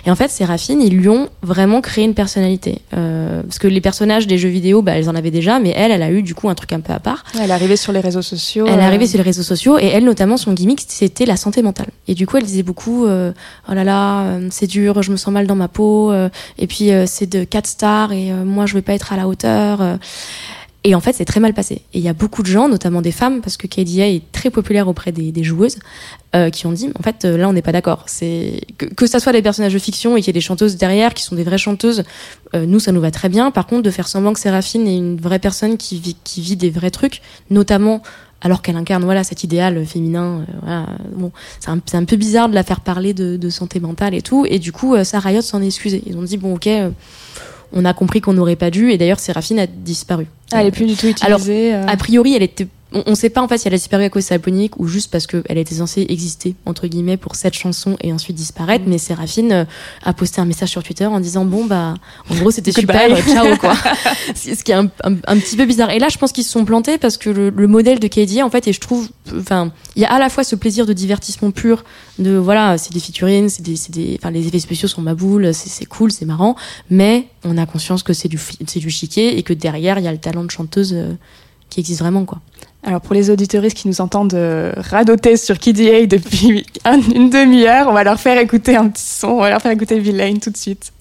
Et 0.06 0.12
en 0.12 0.16
fait, 0.16 0.30
Séraphine, 0.30 0.82
ils 0.82 0.96
lui 0.96 1.10
ont 1.10 1.30
vraiment 1.42 1.82
créé 1.82 2.06
une 2.06 2.14
personnalité. 2.14 2.82
Euh, 2.96 3.44
parce 3.44 3.60
que 3.60 3.68
les 3.68 3.82
personnages 3.82 4.28
des 4.28 4.38
jeux 4.38 4.50
vidéo, 4.50 4.82
bah, 4.82 4.94
elles 4.94 5.10
en 5.10 5.16
avaient 5.16 5.32
déjà, 5.32 5.60
mais 5.60 5.74
elle, 5.76 5.92
elle 5.92 6.04
a 6.04 6.12
eu 6.12 6.24
du 6.24 6.34
coup 6.34 6.50
un 6.50 6.56
truc 6.56 6.74
un 6.74 6.80
peu 6.80 6.94
à 6.94 7.00
part. 7.00 7.24
Elle 7.40 7.50
est 7.50 7.54
arrivée 7.54 7.78
sur 7.78 7.92
les 7.92 8.00
réseaux 8.00 8.22
sociaux. 8.22 8.66
Elle 8.68 8.80
est 8.80 8.84
euh, 8.84 8.88
arrivée 8.88 9.08
sur 9.08 9.18
les 9.18 9.24
réseaux 9.24 9.44
sociaux 9.44 9.78
et 9.78 9.86
elle, 9.88 10.06
notamment, 10.06 10.38
son 10.38 10.54
gimmick, 10.54 10.84
c'était 10.88 11.26
la 11.26 11.36
santé 11.38 11.62
mentale. 11.62 11.88
Et 12.08 12.16
du 12.16 12.26
coup, 12.26 12.38
elle 12.38 12.44
disait 12.46 12.64
beaucoup 12.64 13.06
euh, 13.06 13.32
Oh 13.70 13.74
là 13.74 13.84
là, 13.84 14.22
euh, 14.22 14.48
c'est 14.52 14.68
dur, 14.68 15.02
je 15.04 15.12
me 15.12 15.18
sens 15.18 15.34
mal 15.34 15.48
dans 15.48 15.56
ma 15.56 15.68
peau, 15.68 16.12
euh, 16.12 16.30
et 16.58 16.68
puis 16.68 16.92
euh, 16.92 17.06
c'est 17.08 17.28
de 17.28 17.44
4 17.44 17.68
stars 17.68 18.12
et 18.14 18.32
euh, 18.32 18.46
moi, 18.46 18.66
je 18.66 18.74
vais 18.74 18.82
pas 18.82 18.94
être 18.94 19.12
à 19.14 19.18
la 19.18 19.28
hauteur. 19.28 19.80
Et 20.88 20.96
en 20.96 21.02
fait, 21.02 21.12
c'est 21.12 21.26
très 21.26 21.42
mal 21.42 21.54
passé. 21.54 21.82
Et 21.94 22.00
il 22.00 22.02
y 22.02 22.08
a 22.08 22.14
beaucoup 22.14 22.42
de 22.44 22.48
gens, 22.48 22.70
notamment 22.70 23.02
des 23.02 23.12
femmes, 23.12 23.42
parce 23.42 23.58
que 23.58 23.68
KDA 23.68 24.08
est 24.08 24.32
très 24.32 24.50
populaire 24.50 24.88
auprès 24.88 25.12
des, 25.12 25.44
joueuses, 25.44 25.80
euh, 26.34 26.50
qui 26.50 26.66
ont 26.66 26.72
dit, 26.72 26.90
en 26.98 27.04
fait, 27.04 27.26
euh, 27.26 27.36
là, 27.36 27.50
on 27.50 27.52
n'est 27.52 27.62
pas 27.62 27.74
d'accord. 27.74 28.06
C'est 28.08 28.62
que, 28.78 28.86
que 28.86 29.06
ça 29.06 29.20
soit 29.20 29.34
des 29.34 29.42
personnages 29.42 29.74
de 29.74 29.80
fiction 29.80 30.16
et 30.16 30.22
qu'il 30.22 30.28
y 30.28 30.30
ait 30.30 30.34
des 30.34 30.40
chanteuses 30.40 30.78
derrière, 30.78 31.14
qui 31.14 31.24
sont 31.24 31.36
des 31.36 31.44
vraies 31.44 31.58
chanteuses, 31.58 32.06
euh, 32.56 32.66
nous, 32.66 32.80
ça 32.80 32.94
nous 32.94 33.02
va 33.02 33.12
très 33.12 33.28
bien. 33.28 33.52
Par 33.52 33.68
contre, 33.68 33.82
de 33.82 33.92
faire 33.92 34.08
semblant 34.08 34.32
que 34.32 34.40
Séraphine 34.40 34.88
est 34.88 34.96
une 34.96 35.18
vraie 35.18 35.40
personne 35.40 35.76
qui 35.76 36.00
vit, 36.00 36.56
des 36.56 36.70
vrais 36.70 36.90
trucs, 36.90 37.22
notamment 37.50 38.02
alors 38.40 38.62
qu'elle 38.62 38.78
incarne 38.78 39.04
voilà 39.04 39.26
cet 39.26 39.44
idéal 39.44 39.86
féminin. 39.86 40.46
voilà. 40.62 40.86
Bon, 41.16 41.34
c'est 41.60 41.96
un, 41.96 42.06
peu 42.06 42.16
bizarre 42.16 42.48
de 42.48 42.56
la 42.56 42.64
faire 42.64 42.80
parler 42.80 43.14
de, 43.14 43.50
santé 43.50 43.82
mentale 43.82 44.14
et 44.14 44.22
tout. 44.22 44.46
Et 44.48 44.60
du 44.60 44.72
coup, 44.72 44.96
ça 45.04 45.20
Riot 45.20 45.42
s'en 45.42 45.62
est. 45.62 45.86
Ils 45.86 46.18
ont 46.18 46.24
dit 46.24 46.38
bon, 46.38 46.56
ok. 46.56 46.70
On 47.74 47.86
a 47.86 47.94
compris 47.94 48.22
qu'on 48.22 48.34
n'aurait 48.34 48.56
pas 48.56 48.72
dû, 48.72 48.92
et 48.92 48.98
d'ailleurs 48.98 49.20
Séraphine 49.20 49.60
a 49.60 49.68
disparu. 49.68 50.28
Ah, 50.52 50.62
Elle 50.62 50.68
est 50.68 50.72
plus 50.72 50.86
du 50.86 50.96
tout 50.96 51.08
utilisée. 51.08 51.74
euh. 51.76 51.86
A 51.88 51.98
priori, 51.98 52.36
elle 52.36 52.44
était. 52.44 52.68
On 52.94 53.04
on 53.06 53.16
sait 53.16 53.30
pas 53.30 53.42
en 53.42 53.48
fait 53.48 53.58
si 53.58 53.68
elle 53.68 53.74
a 53.74 53.78
disparu 53.78 54.04
à 54.04 54.10
cause 54.10 54.24
de 54.24 54.28
sa 54.28 54.38
ou 54.78 54.88
juste 54.88 55.12
parce 55.12 55.28
qu'elle 55.28 55.58
était 55.58 55.76
censée 55.76 56.06
exister 56.10 56.56
entre 56.66 56.88
guillemets 56.88 57.18
pour 57.18 57.36
cette 57.36 57.54
chanson 57.54 57.98
et 58.02 58.14
ensuite 58.14 58.36
disparaître. 58.36 58.86
Mais 58.88 58.98
Séraphine 58.98 59.52
euh, 59.52 59.66
a 60.04 60.14
posté 60.14 60.40
un 60.40 60.46
message 60.46 60.70
sur 60.70 60.84
Twitter 60.84 61.06
en 61.06 61.20
disant 61.20 61.44
bon 61.46 61.66
bah 61.66 61.96
en 62.30 62.36
gros 62.36 62.52
c'était 62.52 62.72
super, 62.72 63.12
euh, 63.12 63.22
ciao 63.22 63.58
quoi. 63.58 63.76
ce 64.36 64.64
qui 64.64 64.72
est 64.72 64.76
un, 64.76 64.90
un- 65.04 65.16
un 65.28 65.38
petit 65.38 65.58
peu 65.58 65.66
bizarre. 65.66 65.90
Et 65.92 66.00
là 66.00 66.08
je 66.10 66.18
pense 66.18 66.32
qu'ils 66.32 66.44
se 66.46 66.52
sont 66.52 66.66
plantés 66.66 66.98
parce 66.98 67.18
que 67.18 67.30
le, 67.30 67.50
le 67.50 67.68
modèle 67.68 68.00
de 68.00 68.08
KD 68.08 68.42
en 68.42 68.50
fait 68.50 68.68
et 68.68 68.74
je 68.74 68.80
trouve 68.80 69.10
enfin 69.38 69.72
il 69.96 70.02
y 70.02 70.06
a 70.06 70.12
à 70.14 70.20
la 70.20 70.30
fois 70.30 70.44
ce 70.44 70.56
plaisir 70.56 70.86
de 70.86 70.94
divertissement 70.94 71.52
pur 71.52 71.84
de 72.20 72.36
voilà 72.38 72.78
c'est 72.78 72.94
des 72.94 73.00
featurines, 73.00 73.50
c'est 73.50 73.64
des, 73.64 73.76
c'est 73.76 73.92
des 73.92 74.18
enfin 74.22 74.32
les 74.32 74.48
effets 74.48 74.60
spéciaux 74.60 74.88
sont 74.88 75.02
ma 75.02 75.14
boule, 75.16 75.54
c'est 75.54 75.86
cool, 75.86 76.12
c'est 76.12 76.26
marrant, 76.26 76.56
mais 76.90 77.28
on 77.44 77.58
a 77.58 77.66
conscience 77.66 78.02
que 78.04 78.14
c'est 78.14 78.30
du 78.30 78.40
c'est 78.66 78.80
du 78.80 78.90
chiquet 78.90 79.38
et 79.38 79.44
que 79.44 79.54
derrière 79.54 80.00
il 80.00 80.06
y 80.06 80.08
a 80.08 80.12
le 80.12 80.18
talent 80.18 80.44
de 80.46 80.52
chanteuse 80.52 80.94
euh, 80.94 81.14
qui 81.70 81.80
existe 81.82 82.00
vraiment 82.00 82.24
quoi. 82.26 82.40
Alors 82.88 83.02
pour 83.02 83.14
les 83.16 83.30
auditeuristes 83.30 83.76
qui 83.76 83.90
nous 83.90 84.00
entendent 84.00 84.34
euh, 84.34 84.72
radoter 84.78 85.36
sur 85.36 85.60
KDA 85.60 86.06
depuis 86.06 86.66
un- 86.86 87.02
une 87.02 87.30
demi-heure, 87.30 87.88
on 87.90 87.94
va 87.94 88.06
leur 88.06 88.18
faire 88.18 88.38
écouter 88.40 88.78
un 88.78 88.88
petit 88.88 89.04
son, 89.06 89.28
on 89.28 89.42
va 89.42 89.50
leur 89.50 89.62
faire 89.62 89.74
écouter 89.74 90.00
Villain 90.00 90.36
tout 90.42 90.50
de 90.52 90.56
suite. 90.58 90.94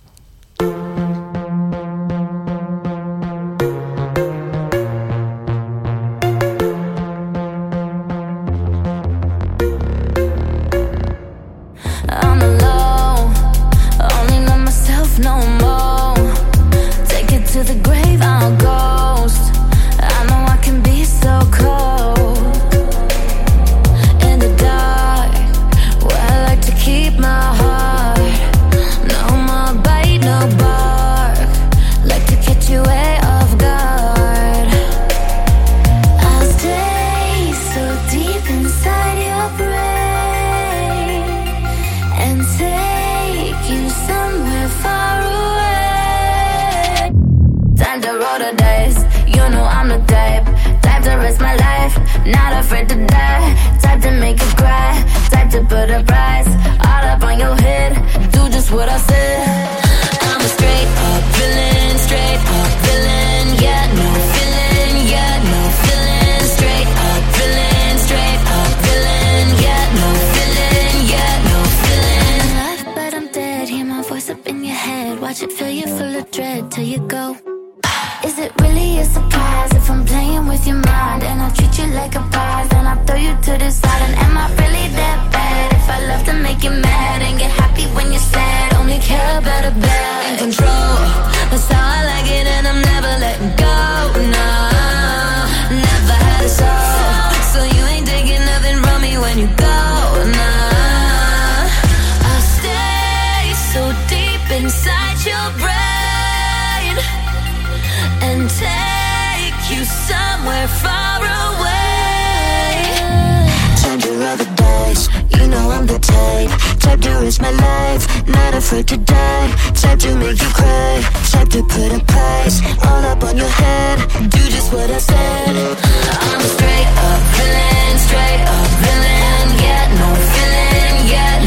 Life, 117.96 118.28
not 118.28 118.54
afraid 118.54 118.86
to 118.88 118.96
die, 118.96 119.48
type 119.74 119.98
to 119.98 120.14
make 120.16 120.40
you 120.40 120.48
cry, 120.48 121.02
type 121.30 121.48
to 121.48 121.62
put 121.62 121.92
a 121.92 122.04
price 122.04 122.60
all 122.84 123.04
up 123.04 123.22
on 123.24 123.36
your 123.36 123.48
head. 123.48 123.98
Do 124.30 124.40
just 124.54 124.72
what 124.72 124.90
I 124.90 124.98
said. 124.98 125.48
I'm 125.48 126.40
a 126.40 126.48
straight 126.56 126.88
up 127.08 127.20
villain, 127.36 127.98
straight 128.06 128.42
up 128.56 128.68
villain, 128.84 129.46
get 129.64 129.86
no 130.00 130.08
feeling, 130.32 130.96
get 131.12 131.45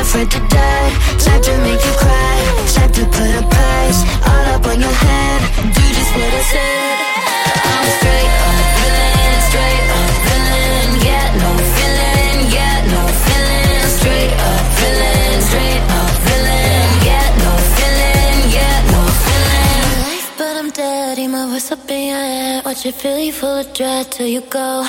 afraid 0.00 0.30
to 0.30 0.40
die. 0.48 0.90
Type 1.18 1.42
to 1.42 1.52
make 1.58 1.82
you 1.84 1.94
cry, 2.02 2.36
type 2.74 2.92
to 2.92 3.04
put 3.04 3.30
a 3.40 3.44
price 3.54 4.00
All 4.28 4.44
up 4.54 4.66
on 4.66 4.80
your 4.80 4.96
head, 5.04 5.40
do 5.74 5.84
just 5.96 6.12
what 6.16 6.32
I 6.40 6.42
said. 6.52 6.96
I'm 7.70 7.86
straight 7.98 8.34
up 8.48 8.60
villain, 8.80 9.34
straight 9.48 9.86
up 9.98 10.12
Get 11.04 11.30
no 11.42 11.50
feeling, 11.76 12.38
no 12.94 13.02
feeling. 13.24 13.84
Straight 13.98 14.34
up 14.48 14.64
villain, 14.80 15.36
straight 15.48 15.84
up 16.00 16.12
Get 17.06 17.30
no 17.44 17.52
feeling, 17.76 18.38
no 18.94 19.02
feeling. 19.24 20.18
But 20.38 20.54
I'm 20.60 20.70
dead, 20.70 21.18
my 21.28 21.44
voice 21.52 21.70
up 21.72 21.90
in 21.90 22.08
your 22.08 22.16
head? 22.16 22.64
Watch 22.64 22.86
it 22.86 22.94
fill 22.94 23.18
you 23.18 23.32
full 23.32 23.58
of 23.62 23.72
dread 23.74 24.10
till 24.10 24.26
you 24.26 24.40
go 24.40 24.86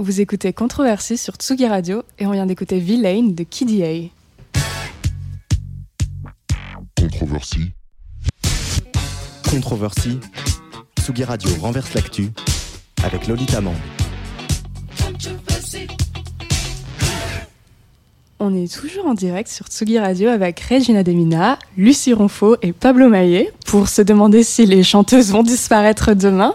Vous 0.00 0.20
écoutez 0.20 0.52
Controversie 0.52 1.18
sur 1.18 1.34
Tsugi 1.34 1.66
Radio 1.66 2.04
et 2.20 2.26
on 2.26 2.30
vient 2.30 2.46
d'écouter 2.46 2.78
Villain 2.78 3.30
de 3.30 3.42
Kid 3.42 3.68
A. 3.82 4.10
Controversie. 7.00 7.72
Controversie. 9.50 10.20
Tsugi 11.00 11.24
Radio 11.24 11.50
renverse 11.60 11.94
l'actu 11.94 12.30
avec 13.02 13.26
Lolita 13.26 13.60
Mang. 13.60 13.74
On 18.40 18.54
est 18.54 18.72
toujours 18.72 19.06
en 19.06 19.14
direct 19.14 19.48
sur 19.48 19.66
Tsugi 19.66 19.98
Radio 19.98 20.28
avec 20.28 20.60
Regina 20.60 21.02
Demina, 21.02 21.58
Lucie 21.76 22.12
Ronfaux 22.12 22.54
et 22.62 22.72
Pablo 22.72 23.08
Maillet 23.08 23.50
pour 23.66 23.88
se 23.88 24.00
demander 24.00 24.44
si 24.44 24.64
les 24.64 24.84
chanteuses 24.84 25.32
vont 25.32 25.42
disparaître 25.42 26.14
demain. 26.14 26.54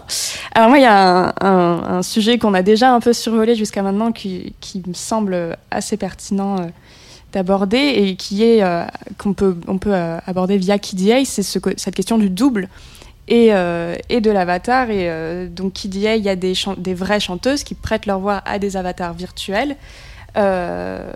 Alors 0.54 0.70
moi, 0.70 0.78
il 0.78 0.82
y 0.82 0.86
a 0.86 1.34
un, 1.42 2.02
sujet 2.02 2.38
qu'on 2.38 2.54
a 2.54 2.62
déjà 2.62 2.94
un 2.94 3.00
peu 3.00 3.12
survolé 3.12 3.54
jusqu'à 3.54 3.82
maintenant 3.82 4.12
qui, 4.12 4.54
qui 4.60 4.82
me 4.86 4.94
semble 4.94 5.58
assez 5.70 5.98
pertinent 5.98 6.58
euh, 6.58 6.66
d'aborder 7.34 7.76
et 7.76 8.16
qui 8.16 8.44
est 8.44 8.62
euh, 8.62 8.84
qu'on 9.18 9.34
peut 9.34 9.54
euh, 9.88 10.18
aborder 10.24 10.56
via 10.56 10.78
KDA, 10.78 11.26
c'est 11.26 11.42
ce, 11.42 11.58
cette 11.76 11.94
question 11.94 12.16
du 12.16 12.30
double 12.30 12.70
et, 13.28 13.50
de 13.50 14.30
l'avatar. 14.30 14.88
Et 14.88 15.48
donc 15.48 15.74
KDA, 15.74 16.16
il 16.16 16.24
y 16.24 16.30
a 16.30 16.36
des 16.36 16.94
vraies 16.94 17.20
chanteuses 17.20 17.62
qui 17.62 17.74
prêtent 17.74 18.06
leur 18.06 18.20
voix 18.20 18.40
à 18.46 18.58
des 18.58 18.78
avatars 18.78 19.12
virtuels. 19.12 19.76
Euh, 20.36 21.10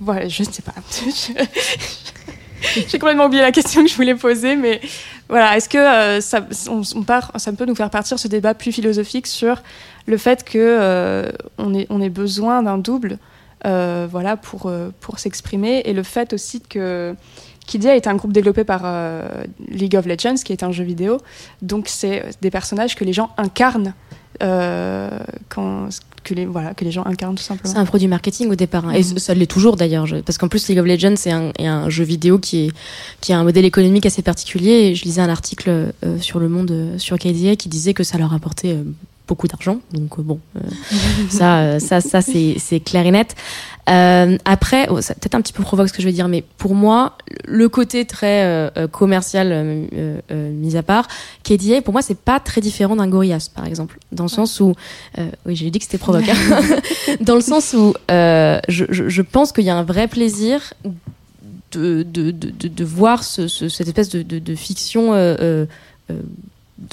voilà, 0.00 0.28
je 0.28 0.42
ne 0.42 0.48
sais 0.48 0.62
pas. 0.62 0.74
J'ai 2.74 2.98
complètement 2.98 3.24
oublié 3.24 3.42
la 3.42 3.52
question 3.52 3.82
que 3.82 3.88
je 3.88 3.96
voulais 3.96 4.14
poser, 4.14 4.54
mais 4.54 4.82
voilà, 5.28 5.56
est-ce 5.56 5.68
que 5.68 5.78
euh, 5.78 6.20
ça, 6.20 6.46
on, 6.68 7.02
part, 7.02 7.32
ça 7.36 7.52
peut 7.52 7.64
nous 7.64 7.74
faire 7.74 7.88
partir 7.88 8.18
ce 8.18 8.28
débat 8.28 8.52
plus 8.52 8.70
philosophique 8.70 9.26
sur 9.26 9.62
le 10.06 10.18
fait 10.18 10.44
que 10.44 10.58
euh, 10.58 11.30
on 11.56 11.74
ait, 11.74 11.86
on 11.88 12.02
ait 12.02 12.10
besoin 12.10 12.62
d'un 12.62 12.76
double, 12.76 13.18
voilà, 13.64 14.36
pour 14.36 14.70
pour 15.00 15.18
s'exprimer, 15.18 15.82
et 15.86 15.94
le 15.94 16.02
fait 16.02 16.34
aussi 16.34 16.60
que 16.60 17.14
Kidia 17.66 17.96
est 17.96 18.06
un 18.06 18.14
groupe 18.14 18.32
développé 18.32 18.64
par 18.64 18.82
League 19.68 19.96
of 19.96 20.04
Legends, 20.04 20.36
qui 20.44 20.52
est 20.52 20.62
un 20.62 20.72
jeu 20.72 20.84
vidéo, 20.84 21.18
donc 21.62 21.88
c'est 21.88 22.24
des 22.42 22.50
personnages 22.50 22.94
que 22.94 23.04
les 23.04 23.14
gens 23.14 23.30
incarnent. 23.38 23.94
quand, 24.38 25.88
que 26.30 26.34
les, 26.34 26.46
voilà, 26.46 26.74
que 26.74 26.84
les 26.84 26.90
gens 26.92 27.04
incarnent 27.04 27.34
tout 27.34 27.42
simplement. 27.42 27.72
C'est 27.72 27.78
un 27.78 27.84
produit 27.84 28.08
marketing 28.08 28.50
au 28.50 28.54
départ, 28.54 28.86
hein. 28.86 28.92
et 28.92 29.00
Mhm. 29.02 29.18
ça 29.18 29.34
l'est 29.34 29.46
toujours 29.46 29.76
d'ailleurs. 29.76 30.06
Parce 30.24 30.38
qu'en 30.38 30.48
plus, 30.48 30.68
League 30.68 30.78
of 30.78 30.86
Legends, 30.86 31.16
c'est 31.16 31.32
un, 31.32 31.50
est 31.58 31.66
un 31.66 31.88
jeu 31.90 32.04
vidéo 32.04 32.38
qui, 32.38 32.66
est, 32.66 32.70
qui 33.20 33.32
a 33.32 33.38
un 33.38 33.44
modèle 33.44 33.64
économique 33.64 34.06
assez 34.06 34.22
particulier. 34.22 34.70
Et 34.90 34.94
je 34.94 35.04
lisais 35.04 35.20
un 35.20 35.28
article 35.28 35.68
euh, 35.70 36.18
sur 36.20 36.38
le 36.38 36.48
monde, 36.48 36.70
euh, 36.70 36.98
sur 36.98 37.18
KDA, 37.18 37.56
qui 37.56 37.68
disait 37.68 37.94
que 37.94 38.04
ça 38.04 38.16
leur 38.18 38.32
apportait 38.32 38.72
euh, 38.72 38.84
beaucoup 39.26 39.48
d'argent. 39.48 39.80
Donc 39.92 40.18
euh, 40.18 40.22
bon, 40.22 40.38
euh, 40.56 40.60
ça, 41.30 41.58
euh, 41.60 41.78
ça, 41.78 42.00
c'est 42.20 42.80
clair 42.80 43.06
et 43.06 43.10
net. 43.10 43.34
Euh, 43.90 44.38
après, 44.44 44.86
oh, 44.88 44.94
peut-être 44.96 45.34
un 45.34 45.40
petit 45.40 45.52
peu 45.52 45.62
provoque 45.62 45.88
ce 45.88 45.92
que 45.92 46.00
je 46.00 46.06
vais 46.06 46.12
dire, 46.12 46.28
mais 46.28 46.44
pour 46.58 46.74
moi, 46.74 47.18
le 47.44 47.68
côté 47.68 48.04
très 48.04 48.44
euh, 48.44 48.70
euh, 48.76 48.86
commercial 48.88 49.48
euh, 49.52 50.52
mis 50.52 50.76
à 50.76 50.82
part, 50.82 51.08
KDA, 51.42 51.82
pour 51.82 51.92
moi, 51.92 52.02
c'est 52.02 52.18
pas 52.18 52.38
très 52.38 52.60
différent 52.60 52.94
d'un 52.96 53.08
Gorillaz, 53.08 53.48
par 53.54 53.66
exemple, 53.66 53.98
dans 54.12 54.24
le 54.24 54.28
sens 54.28 54.60
où, 54.60 54.74
oui, 55.46 55.56
j'ai 55.56 55.70
dit 55.70 55.78
que 55.78 55.84
c'était 55.84 55.98
provoque, 55.98 56.28
hein. 56.28 56.60
dans 57.20 57.34
le 57.34 57.40
sens 57.40 57.74
où 57.74 57.94
je, 58.08 58.84
je, 58.88 59.08
je 59.08 59.22
pense 59.22 59.50
qu'il 59.52 59.64
y 59.64 59.70
a 59.70 59.76
un 59.76 59.82
vrai 59.84 60.06
plaisir 60.06 60.72
de, 61.72 62.02
de, 62.02 62.30
de, 62.30 62.50
de, 62.50 62.68
de 62.68 62.84
voir 62.84 63.24
ce, 63.24 63.48
ce- 63.48 63.68
cette 63.68 63.88
espèce 63.88 64.08
de, 64.10 64.22
de, 64.22 64.38
de 64.38 64.54
fiction 64.54 65.12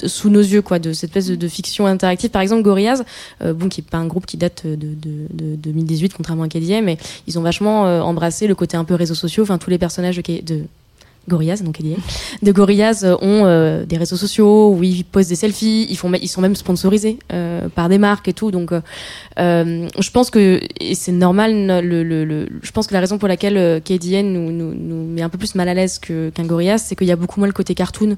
sous 0.04 0.30
nos 0.30 0.40
yeux, 0.40 0.62
quoi, 0.62 0.78
de 0.78 0.92
cette 0.92 1.10
espèce 1.10 1.28
de, 1.28 1.48
fiction 1.48 1.86
interactive. 1.86 2.30
Par 2.30 2.42
exemple, 2.42 2.62
Gorillaz, 2.62 3.04
euh, 3.42 3.52
bon, 3.52 3.68
qui 3.68 3.80
est 3.80 3.84
pas 3.88 3.98
un 3.98 4.06
groupe 4.06 4.26
qui 4.26 4.36
date 4.36 4.66
de, 4.66 4.74
de, 4.76 5.26
de 5.30 5.56
2018, 5.56 6.14
contrairement 6.14 6.44
à 6.44 6.48
KDM, 6.48 6.84
mais 6.84 6.98
ils 7.26 7.38
ont 7.38 7.42
vachement 7.42 7.86
euh, 7.86 8.00
embrassé 8.00 8.46
le 8.46 8.54
côté 8.54 8.76
un 8.76 8.84
peu 8.84 8.94
réseaux 8.94 9.14
sociaux. 9.14 9.42
Enfin, 9.42 9.58
tous 9.58 9.70
les 9.70 9.78
personnages 9.78 10.16
de, 10.16 10.64
Gorillaz, 11.28 11.62
donc 11.62 11.76
KDM, 11.78 12.00
de 12.42 12.52
Gorillaz 12.52 13.04
euh, 13.04 13.14
ont 13.20 13.44
euh, 13.46 13.84
des 13.84 13.96
réseaux 13.96 14.16
sociaux 14.16 14.72
où 14.74 14.82
ils 14.82 15.04
posent 15.04 15.28
des 15.28 15.36
selfies, 15.36 15.86
ils 15.88 15.96
font, 15.96 16.12
ils 16.14 16.28
sont 16.28 16.40
même 16.40 16.56
sponsorisés 16.56 17.18
euh, 17.32 17.68
par 17.68 17.88
des 17.88 17.98
marques 17.98 18.26
et 18.28 18.32
tout. 18.32 18.50
Donc, 18.50 18.72
euh, 18.72 18.80
euh, 19.38 19.86
je 19.98 20.10
pense 20.10 20.30
que 20.30 20.60
et 20.80 20.94
c'est 20.94 21.12
normal. 21.12 21.52
Le, 21.84 22.02
le, 22.02 22.24
le- 22.24 22.48
je 22.62 22.70
pense 22.72 22.86
que 22.88 22.94
la 22.94 23.00
raison 23.00 23.18
pour 23.18 23.28
laquelle 23.28 23.56
euh, 23.56 23.78
KDN 23.80 24.32
nous, 24.32 24.50
nous, 24.50 24.74
nous 24.74 25.04
met 25.06 25.22
un 25.22 25.28
peu 25.28 25.38
plus 25.38 25.54
mal 25.54 25.68
à 25.68 25.74
l'aise 25.74 25.98
que- 25.98 26.30
qu'un 26.30 26.44
Gorillaz, 26.44 26.78
c'est 26.78 26.96
qu'il 26.96 27.06
y 27.06 27.12
a 27.12 27.16
beaucoup 27.16 27.38
moins 27.40 27.46
le 27.46 27.52
côté 27.52 27.74
cartoon 27.74 28.16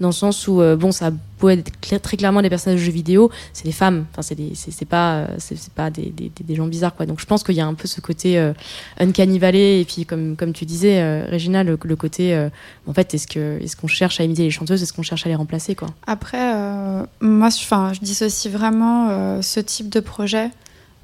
dans 0.00 0.08
le 0.08 0.12
sens 0.12 0.46
où 0.46 0.60
bon 0.78 0.92
ça 0.92 1.10
peut 1.38 1.50
être 1.50 2.02
très 2.02 2.16
clairement 2.16 2.42
des 2.42 2.50
personnages 2.50 2.80
de 2.80 2.84
jeux 2.84 2.92
vidéo 2.92 3.30
c'est 3.52 3.64
des 3.64 3.72
femmes. 3.72 4.06
Enfin 4.10 4.22
c'est 4.22 4.34
des 4.34 4.52
c'est 4.54 4.84
pas 4.84 5.20
euh, 5.20 5.26
pas 5.74 5.90
des, 5.90 6.54
gens 6.54 6.66
bizarres 6.66 6.94
quoi. 6.94 7.06
Donc 7.06 7.20
je 7.20 7.26
pense 7.26 7.42
qu'il 7.42 7.54
y 7.54 7.60
a 7.60 7.66
un 7.66 7.74
peu 7.74 7.88
ce 7.88 8.00
côté 8.00 8.38
euh, 8.38 8.52
uncanny 8.98 9.38
valley 9.38 9.80
et 9.80 9.84
puis 9.84 10.04
comme 10.04 10.36
comme 10.36 10.52
tu 10.52 10.64
disais 10.64 11.00
euh, 11.00 11.26
Regina 11.30 11.64
le, 11.64 11.76
côté 11.76 12.34
euh, 12.34 12.48
en 12.86 12.92
fait 12.92 13.14
est-ce 13.14 13.26
que 13.26 13.62
est-ce 13.62 13.76
qu'on 13.76 13.86
cherche 13.86 14.20
à 14.20 14.24
imiter 14.24 14.42
les 14.42 14.50
chanteuses 14.50 14.82
est-ce 14.82 14.92
qu'on 14.92 15.02
cherche 15.02 15.26
à 15.26 15.28
les 15.28 15.34
remplacer 15.34 15.74
quoi? 15.74 15.88
Après, 16.06 16.54
euh, 16.54 17.04
moi, 17.20 17.48
enfin, 17.48 17.92
je 17.92 18.00
dissocie 18.00 18.52
vraiment 18.52 19.42
ce 19.42 19.60
type 19.60 19.88
de 19.88 20.00
projet 20.00 20.50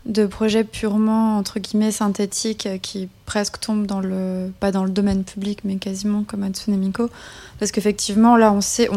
de 0.07 0.27
projet 0.27 0.65
purement 0.65 1.39
entre 1.39 1.59
guillemets 1.59 1.91
synthétique 1.91 2.67
euh, 2.67 2.79
qui 2.79 3.09
presque 3.25 3.59
tombe 3.61 3.87
dans 3.87 4.01
le 4.01 4.53
pas 4.61 4.71
dans 4.71 4.85
le 4.85 4.91
domaine 4.91 5.25
public 5.25 5.61
mais 5.65 5.77
quasiment 5.77 6.25
comme 6.25 6.43
Hatsune 6.43 6.77
Miku. 6.77 7.09
Parce 7.59 7.73
qu'effectivement 7.73 8.37
là 8.37 8.53
on 8.53 8.61
sait 8.61 8.89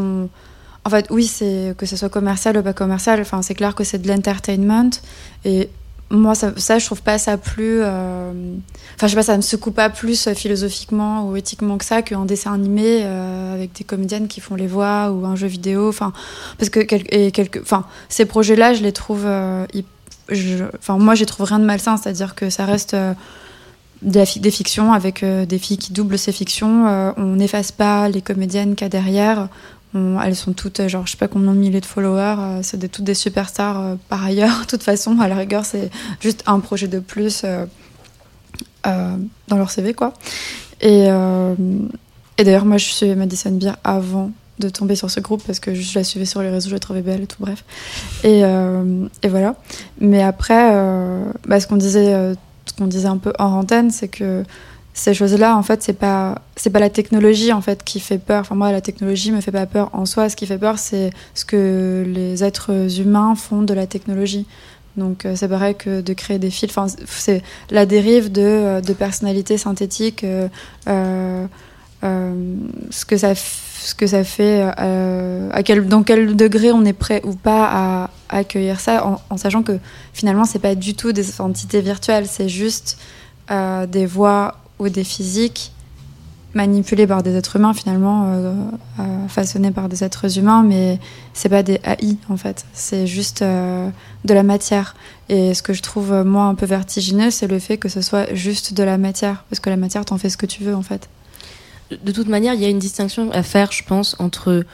en 0.88 0.90
fait 0.90 1.06
oui 1.10 1.28
c'est 1.28 1.76
que 1.78 1.86
ce 1.86 1.96
soit 1.96 2.10
commercial 2.10 2.58
ou 2.58 2.64
pas 2.64 2.74
commercial 2.74 3.20
enfin 3.22 3.42
c'est 3.42 3.54
clair 3.56 3.76
que 3.76 3.84
c'est 3.84 4.00
de 4.02 4.08
l'entertainment. 4.08 4.90
Et 5.46 5.70
moi 6.10 6.36
ça, 6.36 6.54
ça 6.56 6.80
je 6.80 6.86
trouve 6.86 7.02
pas 7.02 7.18
ça 7.18 7.36
plus 7.38 7.80
euh, 7.82 8.32
enfin 8.96 9.08
je 9.08 9.10
sais 9.10 9.16
pas 9.18 9.24
ça 9.24 9.36
me 9.36 9.42
secoue 9.42 9.72
pas 9.72 9.90
plus 9.90 10.30
philosophiquement 10.34 11.28
ou 11.28 11.36
éthiquement 11.36 11.78
que 11.78 11.84
ça 11.84 12.02
qu'un 12.02 12.24
dessin 12.24 12.54
animé 12.54 13.02
euh, 13.04 13.54
avec 13.54 13.74
des 13.74 13.84
comédiennes 13.84 14.30
qui 14.30 14.40
font 14.40 14.56
les 14.56 14.68
voix 14.68 15.12
ou 15.12 15.26
un 15.26 15.36
jeu 15.36 15.48
vidéo. 15.48 15.90
Enfin 15.90 16.14
parce 16.58 16.70
que 16.70 16.80
et 17.14 17.32
quelque 17.32 17.60
enfin 17.60 17.86
ces 18.08 18.26
projets 18.26 18.56
là 18.56 18.74
je 18.74 18.82
les 18.84 18.94
trouve 18.94 19.24
euh, 19.26 19.66
je- 20.30 20.64
enfin 20.80 20.98
moi 20.98 21.14
j'y 21.16 21.26
trouve 21.26 21.46
rien 21.48 21.60
de 21.60 21.66
malsain. 21.66 21.98
C'est 21.98 22.08
à 22.10 22.14
dire 22.14 22.36
que 22.36 22.50
ça 22.50 22.64
reste 22.64 22.94
euh, 22.94 23.14
des 24.02 24.52
fictions 24.52 24.94
avec 24.94 25.26
des 25.26 25.58
filles 25.60 25.80
qui 25.80 25.92
doublent 25.92 26.20
ces 26.20 26.32
fictions. 26.32 26.86
On 27.18 27.36
n'efface 27.36 27.72
pas 27.72 28.08
les 28.10 28.22
comédiennes 28.22 28.76
qu'il 28.76 28.86
y 28.86 28.90
a 28.90 28.90
derrière 28.90 29.50
Elles 29.94 30.36
sont 30.36 30.54
toutes 30.54 30.82
euh, 30.82 30.88
genre 30.88 31.06
je 31.06 31.12
sais 31.12 31.18
pas 31.18 31.28
combien 31.28 31.54
de 31.54 31.58
milliers 31.58 31.80
de 31.80 31.86
followers 31.86 32.36
euh, 32.40 32.60
c'est 32.62 32.78
des, 32.78 32.90
toutes 32.90 33.06
des 33.06 33.14
superstars 33.14 33.80
euh, 33.80 33.96
par 34.10 34.24
ailleurs 34.24 34.62
de 34.62 34.66
toute 34.66 34.84
façon 34.84 35.20
à 35.20 35.28
la 35.28 35.36
rigueur 35.36 35.66
c'est 35.66 35.90
juste 36.20 36.44
un 36.46 36.60
projet 36.60 36.88
de 36.88 37.00
plus 37.00 37.46
dans 38.84 39.58
leur 39.58 39.72
CV 39.72 39.94
quoi 39.94 40.14
et 40.82 41.08
Et 42.40 42.44
d'ailleurs, 42.44 42.66
moi, 42.66 42.78
je 42.78 42.86
suivais 42.86 43.16
Madison 43.16 43.52
Beer 43.52 43.74
avant 43.84 44.32
de 44.60 44.70
tomber 44.70 44.96
sur 44.96 45.10
ce 45.10 45.20
groupe 45.20 45.44
parce 45.46 45.60
que 45.60 45.74
je 45.74 45.98
la 45.98 46.04
suivais 46.04 46.26
sur 46.26 46.44
les 46.44 46.50
réseaux, 46.50 46.70
je 46.70 46.76
la 46.76 46.80
trouvais 46.80 47.02
belle 47.02 47.26
tout, 47.26 47.38
bref. 47.40 47.64
Et, 48.24 48.42
et 48.42 49.28
voilà. 49.28 49.56
Mais 50.00 50.22
après, 50.22 50.70
bah, 51.48 51.60
ce 51.60 51.66
qu'on 51.66 51.78
disait, 51.78 52.36
ce 52.68 52.74
qu'on 52.78 52.86
disait 52.86 53.08
un 53.08 53.18
peu 53.18 53.34
en 53.40 53.60
antenne, 53.60 53.90
c'est 53.90 54.08
que 54.08 54.44
ces 54.98 55.14
choses-là, 55.14 55.56
en 55.56 55.62
fait, 55.62 55.84
c'est 55.84 55.94
pas, 55.94 56.42
c'est 56.56 56.72
pas 56.72 56.80
la 56.80 56.90
technologie 56.90 57.54
en 57.54 57.62
fait 57.62 57.84
qui 57.84 58.00
fait 58.00 58.18
peur. 58.18 58.42
Enfin, 58.42 58.56
moi, 58.56 58.72
la 58.72 58.82
technologie 58.82 59.32
me 59.32 59.42
fait 59.42 59.52
pas 59.52 59.68
peur 59.68 59.92
en 59.94 60.08
soi. 60.08 60.28
Ce 60.28 60.36
qui 60.36 60.48
fait 60.48 60.58
peur, 60.58 60.80
c'est 60.80 61.12
ce 61.36 61.46
que 61.46 62.04
les 62.08 62.44
êtres 62.44 63.00
humains 63.00 63.36
font 63.36 63.62
de 63.62 63.76
la 63.76 63.86
technologie. 63.86 64.48
Donc, 64.96 65.26
euh, 65.26 65.36
c'est 65.36 65.48
pareil 65.48 65.76
que 65.76 66.02
de 66.02 66.14
créer 66.14 66.40
des 66.40 66.50
fils. 66.50 66.74
C'est 67.06 67.44
la 67.70 67.86
dérive 67.86 68.32
de, 68.32 68.42
euh, 68.42 68.82
de 68.82 68.92
personnalité 68.94 69.60
synthétique. 69.60 70.26
euh, 70.88 71.46
ce 72.04 73.06
que 73.06 73.18
ça 73.18 73.34
ce 73.36 73.96
que 73.96 74.06
ça 74.06 74.24
fait 74.24 74.62
à 74.62 75.64
quel 75.64 75.88
dans 75.88 76.04
quel 76.04 76.36
degré 76.36 76.72
on 76.72 76.86
est 76.86 76.94
prêt 76.94 77.22
ou 77.24 77.34
pas 77.34 77.68
à, 77.72 78.10
accueillir 78.30 78.80
ça 78.80 79.06
en, 79.06 79.20
en 79.32 79.38
sachant 79.38 79.64
que 79.64 79.80
finalement 80.14 80.46
c'est 80.46 80.60
pas 80.60 80.76
du 80.76 80.94
tout 80.94 81.12
des 81.12 81.42
entités 81.42 81.82
virtuelles 81.82 82.28
c'est 82.28 82.50
juste 82.50 83.00
des 83.50 84.06
voix 84.06 84.58
ou 84.80 84.90
des 84.90 85.04
physiques 85.04 85.72
manipulés 86.54 87.08
par 87.08 87.24
des 87.24 87.36
êtres 87.36 87.56
humains 87.58 87.74
finalement 87.74 88.34
euh, 88.34 88.54
euh, 89.00 89.28
façonnés 89.28 89.72
par 89.72 89.90
des 89.90 90.04
êtres 90.04 90.38
humains 90.38 90.64
mais 90.64 91.00
c'est 91.34 91.50
pas 91.50 91.62
des 91.64 91.80
AI 91.84 92.18
en 92.30 92.38
fait 92.38 92.66
c'est 92.74 93.06
juste 93.06 93.42
euh, 93.42 93.90
de 94.26 94.34
la 94.34 94.44
matière 94.44 94.96
et 95.30 95.54
ce 95.54 95.62
que 95.62 95.74
je 95.74 95.82
trouve 95.82 96.12
euh, 96.12 96.24
moi 96.24 96.46
un 96.46 96.56
peu 96.56 96.66
vertigineux 96.66 97.32
c'est 97.32 97.48
le 97.48 97.60
fait 97.60 97.78
que 97.78 97.90
ce 97.90 98.02
soit 98.02 98.34
juste 98.34 98.74
de 98.74 98.84
la 98.84 98.98
matière 98.98 99.44
parce 99.50 99.60
que 99.60 99.70
la 99.70 99.78
matière 99.78 100.04
t'en 100.06 100.18
fais 100.18 100.30
ce 100.30 100.38
que 100.38 100.46
tu 100.46 100.64
veux 100.64 100.76
en 100.76 100.84
fait 100.84 101.08
de 102.04 102.12
toute 102.12 102.28
manière, 102.28 102.54
il 102.54 102.60
y 102.60 102.66
a 102.66 102.68
une 102.68 102.80
distinction 102.80 103.32
à 103.32 103.44
faire, 103.44 103.72
je 103.72 103.82
pense, 103.82 104.18
entre. 104.20 104.66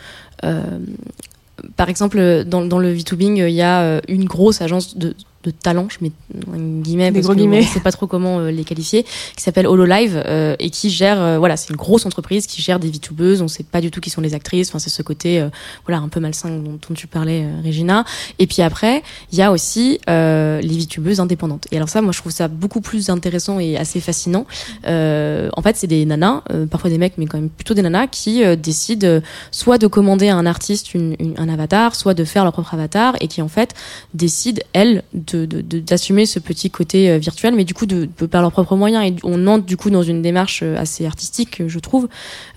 par 1.76 1.88
exemple, 1.88 2.44
dans, 2.44 2.66
dans 2.66 2.80
le 2.80 2.92
VTubing, 2.92 3.38
il 3.38 3.54
y 3.54 3.62
a 3.62 4.02
une 4.08 4.26
grosse 4.26 4.64
agence 4.64 4.98
de, 4.98 5.16
de 5.44 5.52
talent, 5.52 5.88
je 5.90 5.98
mets 6.04 6.12
un 6.54 6.80
guillemets, 6.82 7.12
Des 7.12 7.16
parce 7.20 7.26
gros 7.26 7.34
que 7.34 7.40
guillemets. 7.40 7.58
on 7.60 7.62
ne 7.62 7.66
sait 7.68 7.80
pas 7.82 7.92
trop 7.92 8.08
comment 8.08 8.40
euh, 8.40 8.52
les 8.52 8.64
qualifier, 8.64 9.04
qui 9.04 9.44
s'appelle 9.44 9.68
HoloLive 9.68 10.22
euh, 10.26 10.56
et 10.60 10.70
qui 10.70 10.90
gère, 10.90 11.22
euh, 11.22 11.38
voilà, 11.40 11.58
c'est 11.58 11.70
une 11.70 11.76
grosse 11.76 12.06
entreprise 12.06 12.48
qui 12.48 12.62
gère 12.62 12.80
des 12.80 12.90
VTubeuses, 12.90 13.42
on 13.42 13.46
ne 13.46 13.50
sait 13.50 13.64
pas 13.64 13.82
du 13.82 13.92
tout 13.92 14.00
qui 14.02 14.10
sont 14.10 14.22
les 14.22 14.34
actrices, 14.34 14.70
enfin, 14.70 14.80
c'est 14.80 14.90
ce 14.90 15.02
côté, 15.02 15.40
euh, 15.42 15.50
voilà, 15.86 16.02
un 16.02 16.08
peu 16.08 16.20
malsain 16.20 16.50
dont, 16.50 16.80
dont 16.88 16.96
tu 16.96 17.08
parlais, 17.08 17.46
Regina. 17.66 18.06
Et 18.40 18.48
puis 18.48 18.62
après, 18.62 19.04
il 19.32 19.38
y 19.38 19.42
a 19.42 19.52
aussi 19.52 20.00
euh, 20.10 20.62
les 20.62 20.78
VTubeuses 20.78 21.20
indépendantes. 21.20 21.68
Et 21.72 21.76
alors 21.78 21.90
ça, 21.90 22.02
moi, 22.02 22.12
je 22.14 22.20
trouve 22.20 22.32
ça 22.32 22.48
beaucoup 22.48 22.82
plus 22.82 23.10
intéressant 23.10 23.60
et 23.60 23.78
assez 23.78 24.00
fascinant. 24.00 24.46
Euh, 24.88 25.50
en 25.56 25.62
fait, 25.62 25.76
c'est 25.78 25.88
des 25.88 26.06
nanas, 26.06 26.44
euh, 26.52 26.66
parfois 26.66 26.90
des 26.90 26.98
mecs, 26.98 27.18
mais 27.18 27.26
quand 27.26 27.38
même 27.38 27.50
plutôt 27.50 27.74
des 27.74 27.82
nanas, 27.82 28.08
qui 28.08 28.44
euh, 28.44 28.56
décident 28.56 29.20
soit 29.52 29.78
de 29.78 29.88
commander 29.88 30.30
à 30.30 30.36
un 30.36 30.46
artiste 30.46 30.94
une- 30.94 31.16
une- 31.20 31.34
un 31.38 31.50
avatar, 31.50 31.96
soit 31.96 32.14
de 32.14 32.24
faire 32.24 32.44
leur 32.44 32.54
propre 32.54 32.74
avatar, 32.74 33.16
et 33.22 33.28
qui 33.28 33.42
en 33.42 33.48
fait 33.48 33.74
décident, 34.14 34.62
elles, 34.74 35.04
de- 35.14 35.33
d'assumer 35.36 36.26
ce 36.26 36.40
petit 36.40 36.70
côté 36.70 37.10
euh, 37.10 37.18
virtuel, 37.18 37.56
mais 37.56 37.64
du 37.64 37.74
coup 37.74 37.86
de, 37.86 38.06
par 38.28 38.42
leurs 38.42 38.52
propres 38.52 38.76
moyens. 38.76 39.06
Et 39.06 39.16
on 39.24 39.48
entre 39.48 39.66
du 39.66 39.78
coup 39.78 39.90
dans 39.90 40.04
une 40.04 40.22
démarche 40.22 40.62
euh, 40.64 40.78
assez 40.78 41.06
artistique, 41.06 41.62
euh, 41.62 41.68
je 41.68 41.80
trouve. 41.80 42.08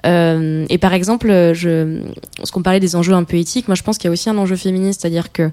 Et 0.04 0.78
par 0.78 0.94
exemple, 0.94 1.28
je, 1.54 2.00
ce 2.44 2.52
qu'on 2.52 2.62
parlait 2.62 2.80
des 2.80 2.94
enjeux 2.94 3.14
un 3.14 3.24
peu 3.24 3.36
éthiques, 3.36 3.66
moi 3.66 3.74
je 3.74 3.82
pense 3.82 3.98
qu'il 3.98 4.06
y 4.06 4.08
a 4.08 4.12
aussi 4.12 4.30
un 4.30 4.38
enjeu 4.38 4.54
féministe, 4.54 5.00
c'est-à-dire 5.00 5.32
que 5.32 5.50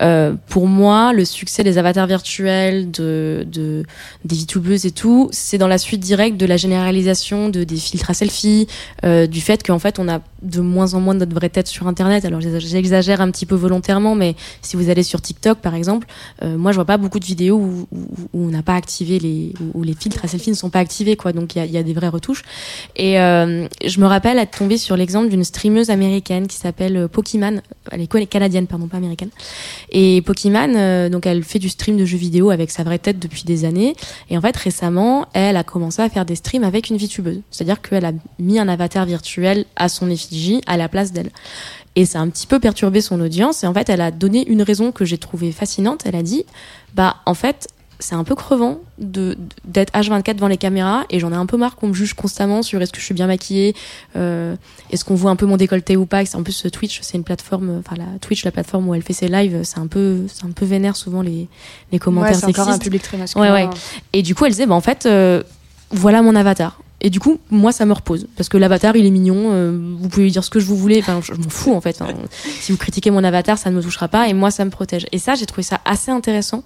euh, 0.00 0.34
pour 0.48 0.66
moi, 0.66 1.12
le 1.12 1.24
succès 1.24 1.62
des 1.64 1.78
avatars 1.78 2.06
virtuels, 2.06 2.90
de, 2.90 3.46
de 3.50 3.84
des 4.24 4.36
VTubeuses 4.36 4.86
et 4.86 4.90
tout, 4.90 5.28
c'est 5.32 5.58
dans 5.58 5.68
la 5.68 5.78
suite 5.78 6.00
directe 6.00 6.36
de 6.36 6.46
la 6.46 6.56
généralisation 6.56 7.48
de 7.48 7.64
des 7.64 7.76
filtres 7.76 8.10
à 8.10 8.14
selfie, 8.14 8.66
euh, 9.04 9.26
du 9.26 9.40
fait 9.40 9.64
qu'en 9.66 9.78
fait 9.78 9.98
on 9.98 10.08
a 10.08 10.20
de 10.42 10.60
moins 10.60 10.94
en 10.94 11.00
moins 11.00 11.14
de 11.14 11.20
notre 11.20 11.34
vraie 11.34 11.50
tête 11.50 11.66
sur 11.68 11.86
Internet. 11.86 12.24
Alors 12.24 12.40
j'exa- 12.40 12.58
j'exagère 12.60 13.20
un 13.20 13.30
petit 13.30 13.46
peu 13.46 13.54
volontairement, 13.54 14.14
mais 14.14 14.36
si 14.62 14.76
vous 14.76 14.88
allez 14.88 15.02
sur 15.02 15.20
TikTok 15.20 15.58
par 15.58 15.74
exemple, 15.74 16.06
euh, 16.42 16.56
moi 16.56 16.72
je 16.72 16.76
vois 16.76 16.86
pas 16.86 16.96
beaucoup 16.96 17.18
de 17.20 17.26
vidéos 17.26 17.56
où, 17.56 17.86
où, 17.92 17.98
où 18.32 18.46
on 18.46 18.50
n'a 18.50 18.62
pas 18.62 18.74
activé 18.74 19.18
les 19.18 19.52
où, 19.74 19.82
les 19.82 19.94
filtres 19.94 20.24
à 20.24 20.28
selfie 20.28 20.50
ne 20.50 20.54
sont 20.54 20.70
pas 20.70 20.78
activés 20.80 21.16
quoi. 21.16 21.32
Donc 21.32 21.54
il 21.54 21.58
y 21.58 21.62
a, 21.62 21.66
y 21.66 21.76
a 21.76 21.82
des 21.82 21.92
vraies 21.92 22.08
retouches. 22.08 22.42
Et 22.96 23.20
euh, 23.20 23.66
je 23.84 24.00
me 24.00 24.06
rappelle 24.06 24.38
être 24.38 24.56
tombée 24.58 24.78
sur 24.78 24.96
l'exemple 24.96 25.28
d'une 25.28 25.44
streameuse 25.44 25.90
américaine 25.90 26.46
qui 26.46 26.56
s'appelle 26.56 26.96
euh, 26.96 27.08
Pokimane. 27.08 27.60
Elle 27.90 28.00
est 28.02 28.26
canadienne, 28.26 28.66
pardon, 28.66 28.86
pas 28.86 28.96
américaine. 28.96 29.30
Et 29.92 30.22
Pokimane, 30.22 30.76
euh, 30.76 31.08
donc 31.08 31.26
elle 31.26 31.42
fait 31.42 31.58
du 31.58 31.68
stream 31.68 31.96
de 31.96 32.04
jeux 32.04 32.16
vidéo 32.16 32.50
avec 32.50 32.70
sa 32.70 32.84
vraie 32.84 32.98
tête 32.98 33.18
depuis 33.18 33.44
des 33.44 33.64
années. 33.64 33.96
Et 34.28 34.38
en 34.38 34.40
fait, 34.40 34.56
récemment, 34.56 35.26
elle 35.32 35.56
a 35.56 35.64
commencé 35.64 36.00
à 36.00 36.08
faire 36.08 36.24
des 36.24 36.36
streams 36.36 36.64
avec 36.64 36.90
une 36.90 36.96
VTubeuse. 36.96 37.40
C'est-à-dire 37.50 37.82
qu'elle 37.82 38.04
a 38.04 38.12
mis 38.38 38.58
un 38.58 38.68
avatar 38.68 39.04
virtuel 39.04 39.64
à 39.76 39.88
son 39.88 40.08
effigie 40.08 40.60
à 40.66 40.76
la 40.76 40.88
place 40.88 41.12
d'elle. 41.12 41.30
Et 41.96 42.06
ça 42.06 42.20
a 42.20 42.22
un 42.22 42.28
petit 42.28 42.46
peu 42.46 42.60
perturbé 42.60 43.00
son 43.00 43.20
audience. 43.20 43.64
Et 43.64 43.66
en 43.66 43.74
fait, 43.74 43.88
elle 43.88 44.00
a 44.00 44.10
donné 44.10 44.46
une 44.48 44.62
raison 44.62 44.92
que 44.92 45.04
j'ai 45.04 45.18
trouvée 45.18 45.50
fascinante. 45.50 46.02
Elle 46.04 46.16
a 46.16 46.22
dit, 46.22 46.44
bah, 46.94 47.16
en 47.26 47.34
fait, 47.34 47.68
c'est 48.00 48.14
un 48.16 48.24
peu 48.24 48.34
crevant 48.34 48.80
de 48.98 49.36
d'être 49.64 49.92
H24 49.92 50.34
devant 50.34 50.48
les 50.48 50.56
caméras 50.56 51.04
et 51.10 51.20
j'en 51.20 51.30
ai 51.32 51.36
un 51.36 51.46
peu 51.46 51.56
marre 51.56 51.76
qu'on 51.76 51.86
me 51.88 51.94
juge 51.94 52.14
constamment 52.14 52.62
sur 52.62 52.82
est-ce 52.82 52.90
que 52.92 52.98
je 52.98 53.04
suis 53.04 53.14
bien 53.14 53.26
maquillée, 53.28 53.74
euh, 54.16 54.56
est-ce 54.90 55.04
qu'on 55.04 55.14
voit 55.14 55.30
un 55.30 55.36
peu 55.36 55.46
mon 55.46 55.56
décolleté 55.56 55.96
ou 55.96 56.06
pas. 56.06 56.22
En 56.34 56.42
plus, 56.42 56.52
ce 56.52 56.66
Twitch, 56.66 57.00
c'est 57.02 57.16
une 57.16 57.24
plateforme, 57.24 57.78
enfin 57.78 57.94
la 57.96 58.18
Twitch, 58.20 58.44
la 58.44 58.50
plateforme 58.50 58.88
où 58.88 58.94
elle 58.94 59.02
fait 59.02 59.12
ses 59.12 59.28
lives, 59.28 59.60
c'est 59.62 59.78
un 59.78 59.86
peu, 59.86 60.24
c'est 60.26 60.44
un 60.44 60.50
peu 60.50 60.64
vénère 60.64 60.96
souvent 60.96 61.22
les 61.22 61.30
les 61.30 61.48
Ouais, 61.92 61.98
commentaires 61.98 62.34
c'est 62.34 62.46
encore 62.46 62.62
un 62.68 62.72
sexistes. 62.72 62.82
public 62.82 63.02
très 63.02 63.16
masculin. 63.16 63.52
Ouais, 63.54 63.64
ouais. 63.66 63.70
Et 64.12 64.22
du 64.22 64.34
coup, 64.34 64.44
elle 64.46 64.52
disait, 64.52 64.66
bah, 64.66 64.74
en 64.74 64.80
fait, 64.80 65.06
euh, 65.06 65.42
voilà 65.90 66.22
mon 66.22 66.34
avatar. 66.34 66.80
Et 67.02 67.08
du 67.10 67.18
coup, 67.20 67.38
moi, 67.50 67.72
ça 67.72 67.86
me 67.86 67.92
repose. 67.92 68.26
Parce 68.36 68.48
que 68.48 68.56
l'avatar, 68.58 68.94
il 68.96 69.06
est 69.06 69.10
mignon. 69.10 69.50
euh, 69.52 69.78
vous 69.98 70.08
pouvez 70.08 70.24
lui 70.24 70.30
dire 70.30 70.44
ce 70.44 70.50
que 70.50 70.60
je 70.60 70.66
vous 70.66 70.76
voulez. 70.76 70.98
Enfin, 71.00 71.20
je, 71.22 71.32
je 71.34 71.38
m'en 71.40 71.48
fous, 71.48 71.72
en 71.74 71.80
fait. 71.80 72.00
hein. 72.02 72.08
Si 72.60 72.72
vous 72.72 72.78
critiquez 72.78 73.10
mon 73.10 73.24
avatar, 73.24 73.56
ça 73.58 73.70
ne 73.70 73.76
me 73.76 73.82
touchera 73.82 74.08
pas. 74.08 74.28
Et 74.28 74.34
moi, 74.34 74.50
ça 74.50 74.64
me 74.64 74.70
protège. 74.70 75.06
Et 75.12 75.18
ça, 75.18 75.34
j'ai 75.34 75.46
trouvé 75.46 75.62
ça 75.62 75.80
assez 75.84 76.10
intéressant 76.10 76.62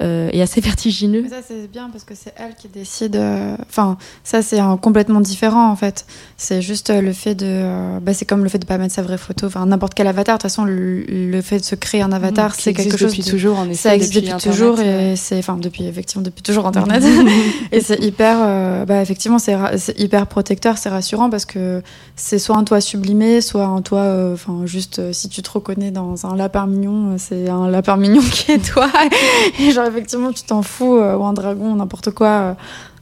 euh, 0.00 0.28
et 0.32 0.40
assez 0.40 0.60
vertigineux. 0.70 1.22
Mais 1.24 1.28
ça, 1.30 1.42
c'est 1.46 1.70
bien 1.70 1.88
parce 1.90 2.04
que 2.04 2.14
c'est 2.14 2.32
elle 2.36 2.54
qui 2.54 2.68
décide. 2.68 3.16
euh, 3.16 3.56
Enfin, 3.68 3.96
ça, 4.24 4.40
c'est 4.42 4.60
complètement 4.80 5.20
différent 5.20 5.68
en 5.70 5.76
fait. 5.76 6.06
C'est 6.36 6.62
juste 6.62 6.90
euh, 6.90 7.00
le 7.00 7.12
fait 7.12 7.34
de. 7.34 7.46
euh, 7.48 7.98
bah, 8.00 8.14
c'est 8.14 8.24
comme 8.24 8.42
le 8.44 8.48
fait 8.48 8.58
de 8.58 8.66
pas 8.66 8.78
mettre 8.78 8.94
sa 8.94 9.02
vraie 9.02 9.18
photo. 9.18 9.46
Enfin, 9.46 9.66
n'importe 9.66 9.94
quel 9.94 10.06
avatar. 10.06 10.36
De 10.36 10.42
toute 10.42 10.50
façon, 10.50 10.64
le, 10.64 11.00
le 11.08 11.42
fait 11.42 11.58
de 11.58 11.64
se 11.64 11.74
créer 11.74 12.02
un 12.02 12.12
avatar, 12.12 12.50
Mmh, 12.50 12.54
c'est 12.58 12.72
quelque 12.72 12.86
existe 12.94 12.98
chose. 13.02 13.10
depuis 13.10 13.22
de- 13.24 13.30
toujours, 13.30 13.58
en 13.58 13.64
effet, 13.64 13.74
Ça 13.74 13.94
existe 13.96 14.14
depuis 14.14 14.30
Internet, 14.30 14.56
toujours 14.58 14.80
et 14.80 15.16
c'est. 15.16 15.38
Enfin, 15.38 15.56
depuis, 15.56 15.84
effectivement, 15.86 16.22
depuis 16.22 16.42
toujours 16.42 16.66
Internet. 16.66 17.02
et 17.72 17.80
c'est 17.80 18.00
hyper. 18.02 18.36
euh, 18.40 18.84
bah, 18.84 19.02
effectivement, 19.02 19.38
c'est 19.38 19.54
c'est 19.76 19.98
hyper 19.98 20.26
protecteur, 20.26 20.78
c'est 20.78 20.88
rassurant 20.88 21.30
parce 21.30 21.44
que 21.44 21.82
c'est 22.16 22.38
soit 22.38 22.56
un 22.56 22.64
toit 22.64 22.80
sublimé, 22.80 23.40
soit 23.40 23.64
un 23.64 23.82
toit. 23.82 24.00
euh, 24.00 24.34
Enfin, 24.34 24.62
juste 24.64 24.98
euh, 24.98 25.12
si 25.12 25.28
tu 25.28 25.42
te 25.42 25.50
reconnais 25.50 25.90
dans 25.90 26.26
un 26.26 26.36
lapin 26.36 26.66
mignon, 26.66 27.12
euh, 27.12 27.16
c'est 27.18 27.48
un 27.48 27.68
lapin 27.68 27.96
mignon 27.96 28.22
qui 28.22 28.52
est 28.52 28.72
toi. 28.72 28.88
et 29.60 29.70
genre, 29.70 29.86
effectivement, 29.86 30.32
tu 30.32 30.42
t'en 30.44 30.62
fous, 30.62 30.98
ou 30.98 31.24
un 31.24 31.32
dragon, 31.32 31.74
n'importe 31.74 32.10
quoi. 32.10 32.56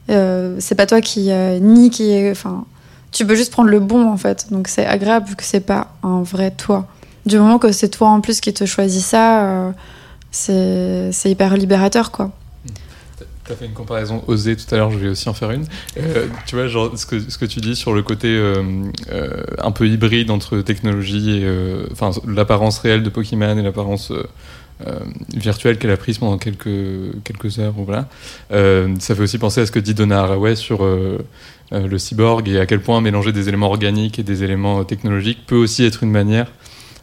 c'est 0.07 0.75
pas 0.75 0.85
toi 0.85 1.01
qui 1.01 1.29
ni 1.61 1.89
qui 1.89 2.11
est. 2.11 2.31
Enfin, 2.31 2.65
tu 3.11 3.25
peux 3.25 3.35
juste 3.35 3.51
prendre 3.51 3.69
le 3.69 3.79
bon 3.79 4.09
en 4.09 4.17
fait. 4.17 4.51
Donc 4.51 4.67
c'est 4.67 4.85
agréable 4.85 5.27
vu 5.27 5.35
que 5.35 5.43
c'est 5.43 5.65
pas 5.65 5.87
un 6.03 6.21
vrai 6.23 6.51
toi. 6.51 6.87
Du 7.25 7.37
moment 7.37 7.59
que 7.59 7.71
c'est 7.71 7.89
toi 7.89 8.09
en 8.09 8.21
plus 8.21 8.41
qui 8.41 8.53
te 8.53 8.65
choisis 8.65 9.05
ça, 9.05 9.73
c'est 10.31 11.11
hyper 11.25 11.55
libérateur 11.55 12.11
quoi. 12.11 12.31
As 13.51 13.55
fait 13.55 13.65
une 13.65 13.73
comparaison 13.73 14.23
osée 14.27 14.55
tout 14.55 14.73
à 14.73 14.77
l'heure, 14.77 14.91
je 14.91 14.97
vais 14.97 15.09
aussi 15.09 15.27
en 15.27 15.33
faire 15.33 15.51
une. 15.51 15.65
Euh, 15.97 16.27
tu 16.45 16.55
vois, 16.55 16.67
genre, 16.67 16.97
ce 16.97 17.05
que, 17.05 17.45
tu 17.45 17.59
dis 17.59 17.75
sur 17.75 17.93
le 17.93 18.01
côté 18.01 18.29
euh, 18.29 18.63
euh, 19.11 19.43
un 19.57 19.71
peu 19.71 19.87
hybride 19.87 20.31
entre 20.31 20.61
technologie 20.61 21.41
et. 21.41 21.47
Enfin, 21.91 22.11
l'apparence 22.25 22.79
réelle 22.79 23.03
de 23.03 23.09
Pokémon 23.09 23.57
et 23.57 23.61
l'apparence. 23.61 24.13
virtuelle 25.35 25.77
qu'elle 25.77 25.91
a 25.91 25.97
prise 25.97 26.17
pendant 26.17 26.39
quelques, 26.39 27.23
quelques 27.23 27.59
heures. 27.59 27.75
Voilà. 27.77 28.07
Ça 28.51 29.15
fait 29.15 29.21
aussi 29.21 29.37
penser 29.37 29.61
à 29.61 29.65
ce 29.65 29.71
que 29.71 29.79
dit 29.79 29.93
Donna 29.93 30.21
Haraway 30.21 30.55
sur 30.55 30.83
le 31.71 31.97
cyborg 31.97 32.47
et 32.49 32.59
à 32.59 32.65
quel 32.65 32.81
point 32.81 32.99
mélanger 33.01 33.31
des 33.31 33.47
éléments 33.47 33.67
organiques 33.67 34.17
et 34.17 34.23
des 34.23 34.43
éléments 34.43 34.83
technologiques 34.83 35.45
peut 35.45 35.57
aussi 35.57 35.85
être 35.85 36.03
une 36.03 36.11
manière 36.11 36.47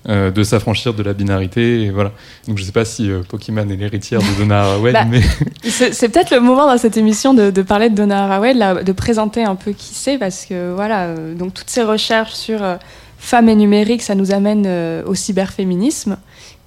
euh, 0.09 0.31
de 0.31 0.43
s'affranchir 0.43 0.95
de 0.95 1.03
la 1.03 1.13
binarité. 1.13 1.83
Et 1.83 1.91
voilà. 1.91 2.13
Donc 2.47 2.59
je 2.59 2.65
sais 2.65 2.73
pas 2.73 2.85
si 2.85 3.11
euh, 3.11 3.23
Pokémon 3.29 3.69
est 3.69 3.77
l'héritière 3.77 4.21
de 4.21 4.39
Donna 4.39 4.63
Haraway, 4.63 4.93
Bah, 4.93 5.05
mais. 5.05 5.21
C'est 5.65 6.09
peut-être 6.09 6.31
le 6.31 6.41
moment 6.41 6.67
dans 6.67 6.79
cette 6.79 6.97
émission 6.97 7.35
de, 7.35 7.51
de 7.51 7.63
parler 7.63 7.91
de 7.91 7.95
Donna 7.95 8.25
Haraway, 8.25 8.55
de, 8.55 8.93
présenter 8.93 9.45
un 9.45 9.55
peu 9.55 9.73
qui 9.73 9.95
c'est, 9.95 10.19
parce 10.19 10.45
que 10.47 10.73
voilà, 10.75 11.05
euh, 11.05 11.35
donc 11.35 11.55
toutes 11.55 11.71
ces 11.71 11.83
recherches 11.83 12.33
sur 12.33 12.63
euh, 12.63 12.77
femmes 13.19 13.49
et 13.49 13.55
numérique, 13.55 14.03
ça 14.03 14.15
nous 14.15 14.33
amène 14.33 14.65
euh, 14.67 15.05
au 15.05 15.15
cyberféminisme, 15.15 16.17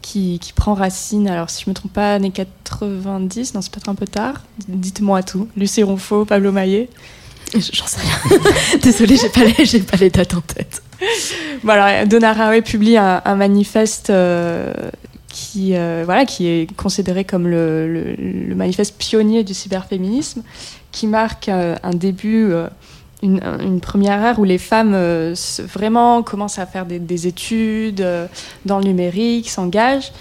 qui, 0.02 0.40
qui 0.40 0.54
prend 0.54 0.74
racine, 0.74 1.28
alors 1.28 1.50
si 1.50 1.64
je 1.66 1.70
me 1.70 1.76
trompe 1.76 1.94
pas, 1.94 2.16
années 2.16 2.32
90, 2.32 3.54
non 3.54 3.62
c'est 3.62 3.72
peut-être 3.72 3.90
un 3.90 3.96
peu 3.96 4.08
tard, 4.08 4.42
dites-moi 4.68 5.24
tout, 5.24 5.48
Lucie 5.56 5.84
Ronfaux, 5.84 6.26
Pablo 6.26 6.52
Maillet. 6.52 6.90
J'en 7.54 7.86
sais 7.86 8.00
rien. 8.02 8.40
Désolée, 8.82 9.18
j'ai 9.18 9.30
pas 9.30 9.44
les, 9.44 9.66
j'ai 9.66 9.80
pas 9.80 9.98
les 9.98 10.10
dates 10.10 10.34
en 10.34 10.42
tête. 10.42 10.82
Donna 12.08 12.30
Haraway 12.32 12.62
publie 12.62 12.98
un, 12.98 13.36
manifeste 13.36 14.10
euh, 14.10 14.74
qui, 15.28 15.76
euh, 15.76 16.04
voilà, 16.06 16.26
qui 16.26 16.48
est 16.48 16.76
considéré 16.76 17.24
comme 17.24 17.48
le, 17.48 18.16
manifeste 18.56 18.98
pionnier 18.98 19.44
du 19.44 19.54
cyberféminisme, 19.54 20.44
qui 20.92 21.08
marque 21.08 21.50
euh, 21.50 21.76
un 21.84 21.92
début 21.92 22.54
une, 23.22 23.80
première 23.82 24.24
ère 24.24 24.40
où 24.40 24.44
les 24.44 24.58
femmes 24.58 24.96
vraiment 25.60 26.24
commencent 26.24 26.60
à 26.60 26.66
faire 26.66 26.86
des, 26.86 27.00
des 27.00 27.28
études 27.28 28.06
dans 28.66 28.80
le 28.80 28.86
numérique, 28.86 29.50
s'engagent. 29.50 30.12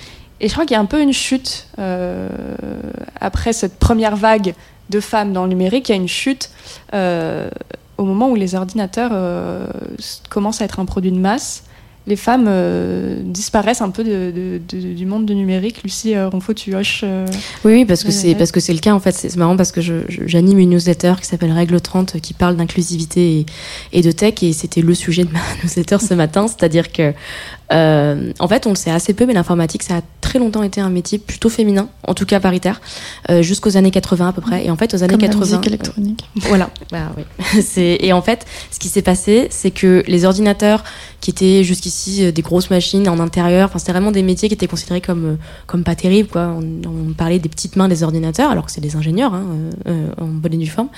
Et 0.42 0.48
je 0.48 0.52
crois 0.54 0.64
qu'il 0.64 0.74
y 0.74 0.76
a 0.76 0.80
un 0.80 0.86
peu 0.86 1.00
une 1.00 1.12
chute 1.12 1.66
après 3.20 3.52
cette 3.52 3.78
première 3.78 4.16
vague 4.16 4.54
de 4.90 5.00
femmes 5.00 5.32
dans 5.32 5.44
le 5.44 5.50
numérique. 5.50 5.88
Il 5.88 5.92
y 5.92 5.94
a 5.94 5.98
une 5.98 6.08
chute 6.08 6.50
au 8.00 8.04
moment 8.04 8.30
où 8.30 8.34
les 8.34 8.54
ordinateurs 8.54 9.10
euh, 9.12 9.66
commencent 10.30 10.60
à 10.62 10.64
être 10.64 10.80
un 10.80 10.86
produit 10.86 11.12
de 11.12 11.18
masse. 11.18 11.64
Les 12.06 12.16
femmes 12.16 12.46
euh, 12.48 13.20
disparaissent 13.22 13.82
un 13.82 13.90
peu 13.90 14.02
de- 14.02 14.32
de- 14.34 14.60
de- 14.74 14.94
du 14.94 15.04
monde 15.04 15.26
du 15.26 15.34
numérique. 15.34 15.82
Lucie 15.84 16.14
euh, 16.16 16.30
Ronfaux, 16.30 16.54
tu 16.54 16.74
hoches. 16.74 17.02
euh, 17.04 17.26
Oui, 17.62 17.72
oui, 17.74 17.84
parce 17.84 18.02
que 18.04 18.10
c'est 18.10 18.34
parce 18.34 18.52
que 18.52 18.58
c'est 18.58 18.72
le 18.72 18.78
cas 18.78 18.94
en 18.94 19.00
fait. 19.00 19.12
C'est 19.12 19.36
marrant 19.36 19.54
parce 19.56 19.70
que 19.70 19.82
j'anime 19.82 20.58
une 20.58 20.70
newsletter 20.70 21.14
qui 21.20 21.26
s'appelle 21.26 21.52
Règle 21.52 21.78
30 21.78 22.18
qui 22.20 22.32
parle 22.32 22.56
d'inclusivité 22.56 23.40
et, 23.40 23.46
et 23.92 24.00
de 24.00 24.10
tech 24.12 24.42
et 24.42 24.54
c'était 24.54 24.80
le 24.80 24.94
sujet 24.94 25.24
de 25.24 25.30
ma 25.32 25.40
newsletter 25.62 25.98
ce 26.00 26.14
matin, 26.14 26.48
c'est-à-dire 26.48 26.90
que 26.90 27.12
euh, 27.72 28.32
en 28.38 28.48
fait 28.48 28.66
on 28.66 28.70
le 28.70 28.74
sait 28.76 28.90
assez 28.90 29.14
peu, 29.14 29.26
mais 29.26 29.34
l'informatique 29.34 29.82
ça 29.82 29.96
a 29.96 30.00
très 30.20 30.38
longtemps 30.38 30.62
été 30.62 30.80
un 30.80 30.90
métier 30.90 31.18
plutôt 31.18 31.48
féminin, 31.48 31.88
en 32.06 32.14
tout 32.14 32.26
cas 32.26 32.40
paritaire, 32.40 32.80
euh, 33.30 33.42
jusqu'aux 33.42 33.76
années 33.76 33.90
80 33.90 34.28
à 34.28 34.32
peu 34.32 34.40
près. 34.40 34.64
Et 34.64 34.70
en 34.70 34.76
fait 34.76 34.94
aux 34.94 35.02
années 35.02 35.12
Comme 35.12 35.20
la 35.22 35.28
80, 35.28 35.44
musique 35.44 35.66
électronique. 35.66 36.24
voilà. 36.36 36.70
Bah, 36.90 37.12
oui. 37.16 37.24
Et 37.76 38.12
en 38.12 38.20
fait, 38.20 38.46
ce 38.72 38.80
qui 38.80 38.88
s'est 38.88 39.02
passé, 39.02 39.46
c'est 39.50 39.70
que 39.70 40.02
les 40.08 40.24
ordinateurs 40.24 40.82
qui 41.20 41.30
étaient 41.30 41.62
jusqu'ici 41.62 42.24
euh, 42.24 42.32
des 42.32 42.42
grosses 42.42 42.70
machines 42.70 43.08
en 43.08 43.20
intérieur, 43.20 43.68
enfin 43.68 43.78
c'était 43.78 43.92
vraiment 43.92 44.10
des 44.10 44.22
métiers 44.22 44.48
qui 44.48 44.54
étaient 44.54 44.66
considérés 44.66 45.00
comme 45.00 45.24
euh, 45.24 45.36
comme 45.66 45.84
pas 45.84 45.94
terribles 45.94 46.28
quoi. 46.28 46.48
On, 46.58 46.62
on 47.10 47.12
parlait 47.12 47.38
des 47.38 47.48
petites 47.48 47.76
mains 47.76 47.88
des 47.88 48.02
ordinateurs, 48.02 48.50
alors 48.50 48.66
que 48.66 48.72
c'est 48.72 48.80
des 48.80 48.96
ingénieurs 48.96 49.34
hein, 49.34 49.44
euh, 49.46 49.70
euh, 49.88 50.06
en 50.24 50.26
bonne 50.26 50.54
et 50.54 50.56
due 50.56 50.66
forme. 50.66 50.88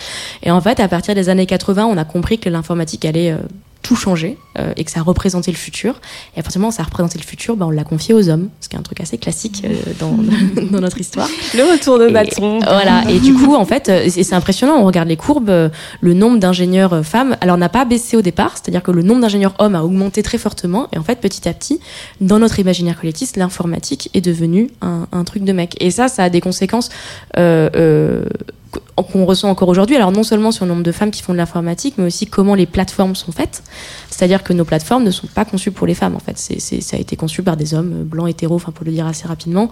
Et 0.43 0.51
en 0.51 0.61
fait, 0.61 0.81
à 0.81 0.89
partir 0.89 1.15
des 1.15 1.29
années 1.29 1.47
80, 1.47 1.87
on 1.87 1.97
a 1.97 2.05
compris 2.05 2.39
que 2.39 2.49
l'informatique 2.49 3.05
allait 3.05 3.33
euh, 3.33 3.39
tout 3.83 3.97
changer 3.97 4.39
euh, 4.59 4.73
et 4.77 4.85
que 4.85 4.91
ça 4.91 5.03
représentait 5.03 5.51
le 5.51 5.57
futur. 5.57 6.01
Et 6.37 6.41
à 6.41 6.43
partir 6.43 6.59
du 6.59 6.63
moment 6.63 6.69
où 6.69 6.77
ça 6.77 6.83
représentait 6.83 7.19
le 7.19 7.25
futur, 7.25 7.57
bah, 7.57 7.67
on 7.67 7.71
l'a 7.71 7.85
confié 7.85 8.15
aux 8.15 8.29
hommes, 8.29 8.49
ce 8.61 8.69
qui 8.69 8.77
est 8.77 8.79
un 8.79 8.83
truc 8.83 9.01
assez 9.01 9.19
classique 9.19 9.63
euh, 9.65 9.75
dans, 9.99 10.17
dans 10.71 10.81
notre 10.81 11.01
histoire. 11.01 11.29
Le 11.55 11.71
retour 11.71 11.99
de 11.99 12.09
bâton. 12.09 12.61
Voilà. 12.61 13.03
Et 13.11 13.19
du 13.19 13.35
coup, 13.35 13.55
en 13.55 13.65
fait, 13.65 13.89
euh, 13.89 14.09
c'est 14.09 14.35
impressionnant. 14.35 14.77
On 14.79 14.85
regarde 14.85 15.09
les 15.09 15.17
courbes, 15.17 15.51
euh, 15.51 15.69
le 16.01 16.15
nombre 16.15 16.39
d'ingénieurs 16.39 16.93
euh, 16.93 17.03
femmes, 17.03 17.37
alors 17.41 17.57
n'a 17.57 17.69
pas 17.69 17.85
baissé 17.85 18.17
au 18.17 18.23
départ, 18.23 18.53
c'est-à-dire 18.53 18.83
que 18.83 18.91
le 18.91 19.03
nombre 19.03 19.21
d'ingénieurs 19.21 19.55
hommes 19.59 19.75
a 19.75 19.83
augmenté 19.83 20.23
très 20.23 20.39
fortement. 20.39 20.89
Et 20.93 20.99
en 20.99 21.03
fait, 21.03 21.21
petit 21.21 21.49
à 21.49 21.53
petit, 21.53 21.81
dans 22.21 22.39
notre 22.39 22.59
imaginaire 22.59 22.99
collectif, 22.99 23.37
l'informatique 23.37 24.11
est 24.15 24.21
devenue 24.21 24.71
un, 24.81 25.07
un 25.13 25.25
truc 25.25 25.45
de 25.45 25.53
mec. 25.53 25.77
Et 25.81 25.91
ça, 25.91 26.09
ça 26.09 26.25
a 26.25 26.31
des 26.31 26.41
conséquences 26.41 26.91
euh, 27.39 27.69
euh, 27.77 28.25
qu'on 28.97 29.25
ressent 29.25 29.49
encore 29.51 29.69
aujourd'hui. 29.69 29.97
Alors 29.97 30.13
non 30.13 30.23
seulement 30.23 30.51
sur 30.53 30.65
le 30.65 30.71
nombre 30.71 30.83
de 30.83 30.93
femmes 30.93 31.11
qui 31.11 31.23
font 31.23 31.33
de 31.33 31.39
l'informatique, 31.39 31.95
mais 31.99 32.05
aussi 32.05 32.27
comment 32.27 32.55
les 32.55 32.67
plateformes 32.67 33.15
sont 33.15 33.33
faites. 33.33 33.63
C'est-à-dire 34.11 34.43
que 34.43 34.53
nos 34.53 34.65
plateformes 34.65 35.05
ne 35.05 35.11
sont 35.11 35.27
pas 35.27 35.45
conçues 35.45 35.71
pour 35.71 35.87
les 35.87 35.95
femmes. 35.95 36.15
En 36.15 36.19
fait, 36.21 36.37
c'est 36.39 36.61
c'est- 36.61 36.81
ça 36.81 36.97
a 36.97 37.01
été 37.01 37.17
conçu 37.17 37.43
par 37.43 37.57
des 37.57 37.75
hommes 37.75 37.93
euh, 38.01 38.05
blancs 38.05 38.29
hétéros, 38.29 38.55
enfin 38.57 38.73
pour 38.73 38.85
le 38.85 38.93
dire 38.93 39.07
assez 39.07 39.27
rapidement. 39.27 39.71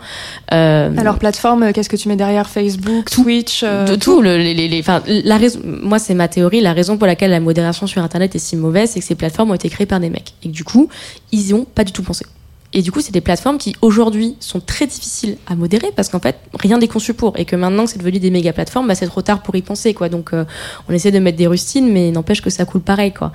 Euh, 0.53 0.93
Alors, 0.97 1.19
plateforme, 1.19 1.63
euh, 1.65 1.73
qu'est-ce 1.73 1.89
que 1.89 1.97
tu 1.97 2.09
mets 2.09 2.17
derrière? 2.17 2.49
Facebook, 2.49 3.11
Twitch 3.11 3.63
euh, 3.63 3.85
de 3.85 3.95
tout. 3.97 4.23
Le, 4.23 4.37
les, 4.39 4.55
les, 4.55 4.69
les- 4.69 4.81
enfin, 4.81 5.03
la 5.07 5.37
raison, 5.37 5.61
moi, 5.65 5.99
c'est 5.99 6.15
ma 6.15 6.29
théorie. 6.29 6.61
La 6.61 6.73
raison 6.73 6.97
pour 6.97 7.07
laquelle 7.07 7.31
la 7.31 7.41
modération 7.41 7.87
sur 7.87 8.03
Internet 8.03 8.35
est 8.35 8.39
si 8.39 8.57
mauvaise, 8.57 8.91
c'est 8.91 9.01
que 9.01 9.07
ces 9.07 9.15
plateformes 9.15 9.51
ont 9.51 9.55
été 9.55 9.69
créées 9.69 9.87
par 9.87 10.01
des 10.01 10.11
mecs. 10.11 10.35
Et 10.43 10.49
que 10.49 10.53
du 10.53 10.65
coup, 10.65 10.89
ils 11.33 11.49
y 11.49 11.55
ont 11.55 11.65
pas 11.65 11.85
du 11.85 11.93
tout 11.93 12.03
pensé. 12.03 12.27
Et 12.73 12.83
du 12.83 12.93
coup, 12.93 13.01
c'est 13.01 13.11
des 13.13 13.21
plateformes 13.21 13.59
qui 13.59 13.75
aujourd'hui 13.83 14.37
sont 14.39 14.61
très 14.61 14.87
difficiles 14.87 15.37
à 15.49 15.57
modérer 15.57 15.89
parce 15.97 16.09
qu'en 16.09 16.21
fait, 16.21 16.37
rien 16.59 16.79
n'est 16.79 16.87
conçu 16.87 17.15
pour. 17.15 17.37
Et 17.37 17.45
que 17.45 17.57
maintenant 17.57 17.85
que 17.85 17.91
c'est 17.91 17.99
devenu 17.99 18.21
des 18.21 18.31
méga 18.31 18.53
plateformes, 18.53 18.87
bah, 18.87 18.95
c'est 18.95 19.07
trop 19.09 19.23
tard 19.23 19.43
pour 19.43 19.57
y 19.57 19.63
penser, 19.63 19.93
quoi. 19.93 20.09
Donc, 20.09 20.33
euh, 20.33 20.45
on 20.89 20.93
essaie 20.93 21.11
de 21.11 21.19
mettre 21.19 21.37
des 21.37 21.49
rustines, 21.49 21.91
mais 21.93 22.13
n'empêche 22.13 22.41
que 22.43 22.49
ça 22.51 22.65
coule 22.65 22.81
pareil, 22.81 23.13
quoi. 23.13 23.33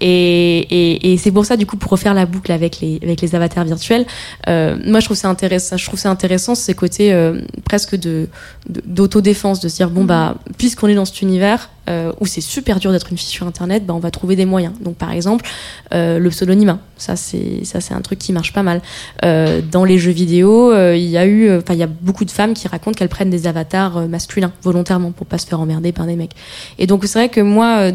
Et, 0.00 0.58
et, 0.60 1.12
et 1.12 1.16
c'est 1.18 1.30
pour 1.32 1.44
ça, 1.44 1.58
du 1.58 1.66
coup, 1.66 1.76
pour 1.76 1.90
refaire 1.90 2.14
la 2.14 2.24
boucle 2.24 2.50
avec 2.50 2.80
les, 2.80 2.98
avec 3.02 3.20
les 3.20 3.34
avatars 3.34 3.64
virtuels, 3.66 4.06
euh, 4.48 4.78
moi, 4.86 5.00
je 5.00 5.04
trouve 5.04 5.18
ça 5.18 5.28
intéressant, 5.28 5.76
je 5.76 5.84
trouve 5.84 6.00
ça 6.00 6.10
intéressant, 6.10 6.54
ces 6.54 6.72
côtés 6.74 7.12
euh, 7.12 7.42
presque 7.66 7.94
de, 7.94 8.28
de- 8.70 8.82
d'autodéfense, 8.86 9.60
de 9.60 9.68
se 9.68 9.76
dire, 9.76 9.90
bon, 9.90 10.04
bah, 10.04 10.36
puisqu'on 10.56 10.88
est 10.88 10.94
dans 10.94 11.04
cet 11.04 11.20
univers, 11.20 11.68
euh, 11.88 12.12
où 12.20 12.26
c'est 12.26 12.40
super 12.40 12.78
dur 12.78 12.92
d'être 12.92 13.10
une 13.10 13.18
fille 13.18 13.28
sur 13.28 13.46
Internet, 13.46 13.86
bah, 13.86 13.94
on 13.94 13.98
va 13.98 14.10
trouver 14.10 14.36
des 14.36 14.46
moyens. 14.46 14.74
Donc, 14.80 14.96
par 14.96 15.12
exemple, 15.12 15.48
euh, 15.94 16.18
le 16.18 16.30
pseudonymat. 16.30 16.78
Ça, 16.96 17.16
c'est, 17.16 17.64
ça, 17.64 17.80
c'est 17.80 17.94
un 17.94 18.00
truc 18.00 18.18
qui 18.18 18.32
marche 18.32 18.52
pas 18.52 18.62
mal. 18.62 18.82
Euh, 19.24 19.60
dans 19.62 19.84
les 19.84 19.98
jeux 19.98 20.12
vidéo, 20.12 20.72
euh, 20.72 20.96
il 20.96 21.08
y 21.08 21.16
a 21.16 21.26
eu, 21.26 21.56
enfin, 21.56 21.74
il 21.74 21.80
y 21.80 21.82
a 21.82 21.88
beaucoup 21.88 22.24
de 22.24 22.30
femmes 22.30 22.54
qui 22.54 22.68
racontent 22.68 22.96
qu'elles 22.96 23.08
prennent 23.08 23.30
des 23.30 23.46
avatars 23.46 24.08
masculins 24.08 24.52
volontairement 24.62 25.12
pour 25.12 25.26
pas 25.26 25.38
se 25.38 25.46
faire 25.46 25.60
emmerder 25.60 25.92
par 25.92 26.06
des 26.06 26.16
mecs. 26.16 26.32
Et 26.78 26.86
donc, 26.86 27.04
c'est 27.06 27.18
vrai 27.18 27.28
que 27.28 27.40
moi, 27.40 27.90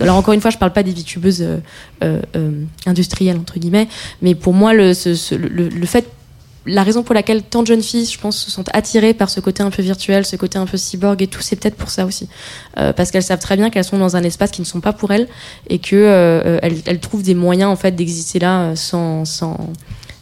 alors 0.00 0.16
encore 0.16 0.34
une 0.34 0.40
fois, 0.40 0.50
je 0.50 0.58
parle 0.58 0.72
pas 0.72 0.82
des 0.82 0.94
euh, 2.02 2.50
industrielles 2.86 3.36
entre 3.36 3.58
guillemets, 3.58 3.88
mais 4.22 4.34
pour 4.34 4.52
moi, 4.54 4.72
le, 4.74 4.92
le 4.92 5.86
fait 5.86 6.06
la 6.66 6.82
raison 6.82 7.02
pour 7.02 7.14
laquelle 7.14 7.42
tant 7.42 7.62
de 7.62 7.66
jeunes 7.66 7.82
filles, 7.82 8.06
je 8.06 8.18
pense, 8.18 8.38
se 8.38 8.50
sont 8.50 8.64
attirées 8.72 9.14
par 9.14 9.30
ce 9.30 9.40
côté 9.40 9.62
un 9.62 9.70
peu 9.70 9.82
virtuel, 9.82 10.24
ce 10.24 10.36
côté 10.36 10.58
un 10.58 10.66
peu 10.66 10.76
cyborg 10.76 11.20
et 11.22 11.26
tout, 11.26 11.40
c'est 11.42 11.56
peut-être 11.56 11.76
pour 11.76 11.90
ça 11.90 12.06
aussi. 12.06 12.28
Euh, 12.78 12.92
parce 12.92 13.10
qu'elles 13.10 13.22
savent 13.22 13.40
très 13.40 13.56
bien 13.56 13.70
qu'elles 13.70 13.84
sont 13.84 13.98
dans 13.98 14.16
un 14.16 14.22
espace 14.22 14.50
qui 14.50 14.60
ne 14.60 14.66
sont 14.66 14.80
pas 14.80 14.92
pour 14.92 15.12
elles 15.12 15.28
et 15.68 15.78
que 15.78 15.96
euh, 15.96 16.58
elles, 16.62 16.80
elles 16.86 17.00
trouvent 17.00 17.22
des 17.22 17.34
moyens 17.34 17.70
en 17.70 17.76
fait 17.76 17.92
d'exister 17.92 18.38
là 18.38 18.62
euh, 18.62 18.76
sans, 18.76 19.24
sans 19.24 19.72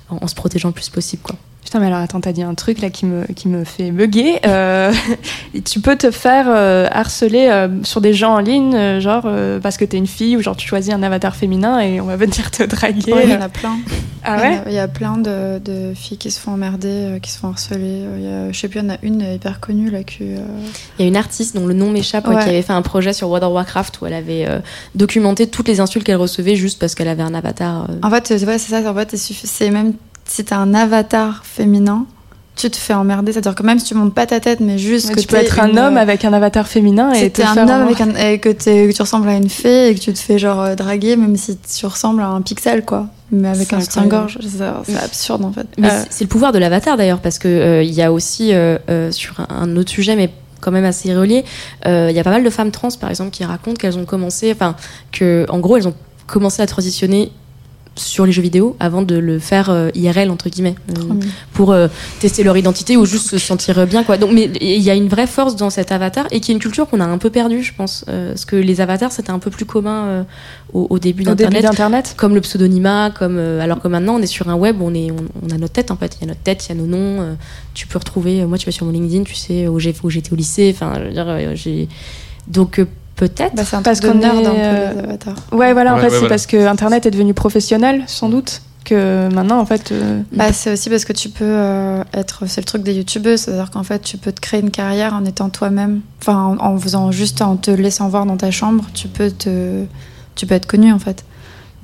en, 0.09 0.17
en 0.21 0.27
se 0.27 0.35
protégeant 0.35 0.69
le 0.69 0.75
plus 0.75 0.89
possible 0.89 1.23
quoi. 1.23 1.37
Putain, 1.73 1.81
mais 1.81 1.87
alors 1.87 2.01
attends, 2.01 2.21
t'as 2.21 2.33
dit 2.33 2.43
un 2.43 2.53
truc 2.53 2.83
là 2.83 2.91
qui 2.91 3.07
me, 3.07 3.25
qui 3.33 3.49
me 3.49 3.65
fait 3.65 3.93
bugger. 3.93 4.41
Euh, 4.47 4.93
tu 5.65 5.81
peux 5.81 5.97
te 5.97 6.11
faire 6.11 6.45
euh, 6.49 6.87
harceler 6.93 7.49
euh, 7.51 7.83
sur 7.83 8.03
des 8.03 8.13
gens 8.13 8.35
en 8.35 8.41
ligne, 8.41 8.75
euh, 8.75 9.01
genre 9.01 9.23
euh, 9.25 9.59
parce 9.59 9.79
que 9.79 9.87
t'es 9.87 9.97
une 9.97 10.07
fille 10.07 10.37
ou 10.37 10.43
genre 10.43 10.55
tu 10.55 10.69
choisis 10.69 10.93
un 10.93 11.03
avatar 11.03 11.35
féminin 11.35 11.81
et 11.81 11.99
on 12.03 12.05
va 12.05 12.17
venir 12.17 12.51
te 12.51 12.63
draguer. 12.65 13.11
Ouais, 13.15 13.23
il 13.25 13.31
y 13.31 13.35
en 13.35 13.41
a 13.41 13.49
plein. 13.49 13.79
Ah 14.25 14.37
Il 14.37 14.45
y 14.45 14.47
en 14.47 14.51
ouais? 14.51 14.57
a- 14.59 14.69
Il 14.69 14.75
y 14.75 14.79
a 14.79 14.87
plein 14.87 15.17
de, 15.17 15.59
de 15.59 15.95
filles 15.97 16.17
qui 16.19 16.31
se 16.31 16.39
font 16.39 16.53
emmerder, 16.53 16.89
euh, 16.89 17.19
qui 17.19 17.31
se 17.33 17.39
font 17.39 17.49
harceler. 17.49 18.03
Y 18.21 18.27
a- 18.29 18.53
je 18.53 18.57
sais 18.61 18.69
plus, 18.69 18.79
il 18.79 18.85
y 18.85 18.87
en 18.87 18.91
a 18.91 18.99
une 19.03 19.21
hyper 19.23 19.59
connue 19.59 19.91
là 19.91 20.05
que. 20.05 20.13
euh, 20.21 20.37
Il 20.99 21.03
y 21.03 21.05
a 21.07 21.09
une 21.09 21.17
artiste 21.17 21.57
dont 21.57 21.67
le 21.67 21.75
nom 21.75 21.91
m'échappe 21.91 22.29
ouais, 22.29 22.37
Ouais. 22.37 22.43
qui 22.45 22.49
avait 22.51 22.63
fait 22.63 22.73
un 22.75 22.83
projet 22.83 23.15
sur 23.15 23.29
World 23.29 23.43
of 23.45 23.53
Warcraft 23.55 24.01
où 24.01 24.07
elle 24.07 24.13
avait 24.15 24.45
euh, 24.47 24.61
documenté 24.95 25.49
toutes 25.49 25.67
les 25.67 25.81
insultes 25.81 26.05
qu'elle 26.07 26.17
recevait 26.19 26.55
juste 26.55 26.79
parce 26.79 26.95
qu'elle 26.95 27.09
avait 27.09 27.25
un 27.25 27.35
avatar. 27.35 27.87
euh, 27.91 27.95
En 28.03 28.11
fait, 28.11 28.27
c'est 28.29 28.45
ouais, 28.47 28.59
c'est 28.59 28.71
ça. 28.81 28.89
En 28.89 28.95
fait, 28.95 29.17
c'est 29.17 29.71
même 29.71 29.95
si 30.25 30.45
t'as 30.45 30.57
un 30.59 30.75
avatar 30.75 31.43
féminin, 31.45 32.07
tu 32.55 32.71
te 32.71 32.77
fais 32.77 32.95
emmerder. 32.95 33.33
C'est-à-dire 33.33 33.55
que 33.55 33.63
même 33.63 33.79
si 33.79 33.87
tu 33.87 33.95
montes 33.95 34.15
pas 34.15 34.27
ta 34.27 34.39
tête, 34.41 34.61
mais 34.61 34.79
juste 34.79 35.15
que 35.15 35.21
tu 35.21 35.27
peux 35.27 35.37
être 35.37 35.59
un 35.59 35.77
homme 35.77 35.97
avec 35.97 36.25
un 36.25 36.33
avatar 36.33 36.69
féminin 36.69 37.13
et 37.13 37.19
Si 37.19 37.31
te 37.31 37.37
t'es 37.37 37.43
un 37.45 37.55
faire 37.55 37.65
homme 37.65 37.71
avec 37.71 38.01
un, 38.01 38.15
et 38.15 38.39
que, 38.39 38.51
que 38.51 38.93
tu 38.93 39.03
ressembles 39.03 39.29
à 39.29 39.35
une 39.37 39.49
fée 39.49 39.89
et 39.89 39.95
que 39.95 40.01
tu 40.01 40.13
te 40.13 40.19
fais 40.19 40.39
genre 40.39 40.61
euh, 40.61 40.75
draguer, 40.75 41.17
même 41.17 41.37
si 41.37 41.57
tu 41.59 41.87
ressembles 41.87 42.21
à 42.23 42.29
un 42.29 42.43
pixel, 42.43 42.85
quoi. 42.85 43.09
Mais 43.31 43.49
avec 43.49 43.73
un 43.73 43.81
soutien-gorge. 43.81 44.39
C'est 44.85 44.97
absurde, 45.03 45.45
en 45.45 45.53
fait. 45.53 45.67
Mais 45.79 45.89
Euh, 45.89 46.03
c'est- 46.11 46.25
le 46.25 46.29
pouvoir 46.29 46.53
de 46.53 46.59
l'avatar 46.59 46.99
d'ailleurs, 46.99 47.21
parce 47.21 47.39
que 47.39 47.49
euh, 47.49 47.83
il 47.83 47.93
y 47.93 48.03
a 48.03 48.13
aussi 48.13 48.53
euh, 48.53 48.77
euh, 48.91 49.11
sur 49.11 49.35
un, 49.49 49.75
autre 49.77 49.91
sujet, 49.91 50.15
mais 50.17 50.31
quand 50.61 50.71
même 50.71 50.85
assez 50.85 51.15
relié, 51.15 51.45
euh, 51.87 52.09
il 52.11 52.17
y 52.17 52.21
a 52.21 52.25
pas 52.25 52.31
mal 52.31 52.45
de 52.45 52.51
femmes 52.51 52.71
trans 52.71 52.91
par 53.01 53.09
exemple 53.11 53.31
qui 53.31 53.45
racontent 53.45 53.77
qu'elles 53.77 53.99
ont 53.99 54.05
commencé, 54.05 54.53
enfin 54.53 54.77
que 55.11 55.47
en 55.49 55.59
gros 55.59 55.77
elles 55.79 55.89
ont 55.89 55.95
commencé 56.27 56.63
à 56.63 56.67
transitionner 56.67 57.33
sur 57.97 58.25
les 58.25 58.33
jeux 58.33 58.43
vidéo 58.43 58.77
avant 58.81 59.03
de 59.03 59.17
le 59.17 59.39
faire 59.39 59.69
euh, 59.71 59.91
IRL 59.95 60.31
entre 60.31 60.49
guillemets 60.49 60.75
euh, 60.91 61.15
pour 61.53 61.73
euh, 61.73 61.89
tester 62.21 62.43
leur 62.43 62.57
identité 62.57 62.97
ou 62.97 63.05
juste 63.05 63.29
se 63.29 63.39
sentir 63.39 63.87
bien 63.87 64.03
quoi. 64.03 64.17
Donc 64.17 64.33
mais 64.33 64.51
il 64.61 64.81
y 64.81 64.91
a 64.91 64.95
une 64.95 65.09
vraie 65.09 65.27
force 65.27 65.57
dans 65.57 65.71
cet 65.71 65.93
avatar 65.93 66.27
et 66.31 66.41
qui 66.41 66.53
est 66.53 66.55
une 66.55 66.61
culture 66.61 66.89
qu'on 66.89 67.01
a 67.01 67.05
un 67.05 67.19
peu 67.19 67.31
perdue 67.31 67.63
je 67.63 67.75
pense 67.75 68.05
parce 68.07 68.45
que 68.45 68.57
les 68.57 68.81
avatars 68.81 69.13
c'était 69.13 69.31
un 69.31 69.39
peu 69.39 69.51
plus 69.51 69.65
commun 69.65 70.27
au, 70.73 70.87
au 70.89 70.99
début 70.99 71.25
d'internet 71.25 72.15
comme 72.17 72.35
le 72.35 72.41
pseudonymat, 72.41 73.11
comme 73.11 73.39
alors 73.39 73.81
que 73.81 73.89
maintenant 73.89 74.15
on 74.15 74.23
est 74.23 74.27
sur 74.27 74.49
un 74.49 74.55
web, 74.55 74.81
on 74.81 74.95
est, 74.95 75.11
on, 75.11 75.17
on 75.47 75.55
a 75.55 75.59
notre 75.59 75.75
tête 75.75 75.91
en 75.91 75.97
fait, 75.97 76.17
il 76.17 76.23
y 76.23 76.25
a 76.25 76.29
notre 76.29 76.41
tête, 76.41 76.67
il 76.67 76.69
y 76.71 76.73
a 76.73 76.75
nos 76.75 76.87
noms. 76.87 77.37
tu 77.75 77.87
peux 77.87 77.99
retrouver, 77.99 78.45
moi 78.47 78.59
tu 78.59 78.67
vas 78.67 78.73
sur 78.73 78.87
mon 78.87 78.93
LinkedIn, 78.93 79.25
tu 79.25 79.35
sais 79.35 79.69
où 79.69 79.79
j'étais 79.79 80.33
au 80.33 80.37
lycée. 80.37 80.75
Enfin, 80.75 80.95
je 80.97 81.05
veux 81.05 81.13
dire, 81.13 81.51
j'ai 81.55 81.89
donc 82.49 82.81
peut-être. 83.29 83.55
Bah, 83.55 83.63
c'est 83.65 83.77
un 83.77 83.83
Parce 83.83 84.01
qu'on 84.01 84.15
nerd 84.15 84.39
un 84.39 84.51
peu, 84.51 84.57
euh, 84.57 84.93
les 84.95 84.99
avatars. 85.01 85.35
Ouais, 85.53 85.73
voilà, 85.73 85.95
en 85.95 85.99
fait, 85.99 86.05
ouais, 86.05 86.11
c'est 86.11 86.17
voilà. 86.17 86.29
parce 86.31 86.47
que 86.47 86.67
Internet 86.67 87.07
est 87.07 87.11
devenu 87.13 87.35
professionnel, 87.35 88.03
sans 88.09 88.29
doute, 88.29 88.63
que 88.85 89.29
maintenant, 89.33 89.61
en 89.61 89.67
fait. 89.67 89.93
euh, 89.93 90.21
Bah, 90.33 90.53
c'est 90.53 90.73
aussi 90.73 90.91
parce 90.91 91.05
que 91.05 91.13
tu 91.13 91.29
peux 91.29 91.45
euh, 91.47 92.03
être. 92.15 92.45
C'est 92.49 92.61
le 92.61 92.65
truc 92.65 92.83
des 92.83 92.95
youtubeuses, 92.95 93.43
c'est-à-dire 93.43 93.71
qu'en 93.71 93.85
fait, 93.85 94.01
tu 94.01 94.17
peux 94.17 94.33
te 94.33 94.41
créer 94.41 94.61
une 94.61 94.73
carrière 94.73 95.15
en 95.15 95.25
étant 95.25 95.51
toi-même. 95.51 96.01
Enfin, 96.21 96.37
en, 96.37 96.59
en 96.59 96.77
faisant 96.79 97.13
juste, 97.13 97.43
en 97.43 97.57
te 97.57 97.71
laissant 97.71 98.09
voir 98.09 98.27
dans 98.27 98.37
ta 98.37 98.51
chambre, 98.51 98.85
tu 98.95 99.07
peux 99.09 99.31
te. 99.31 99.85
Tu 100.35 100.47
peux 100.47 100.55
être 100.55 100.67
connu, 100.67 100.93
en 100.93 100.99
fait. 100.99 101.25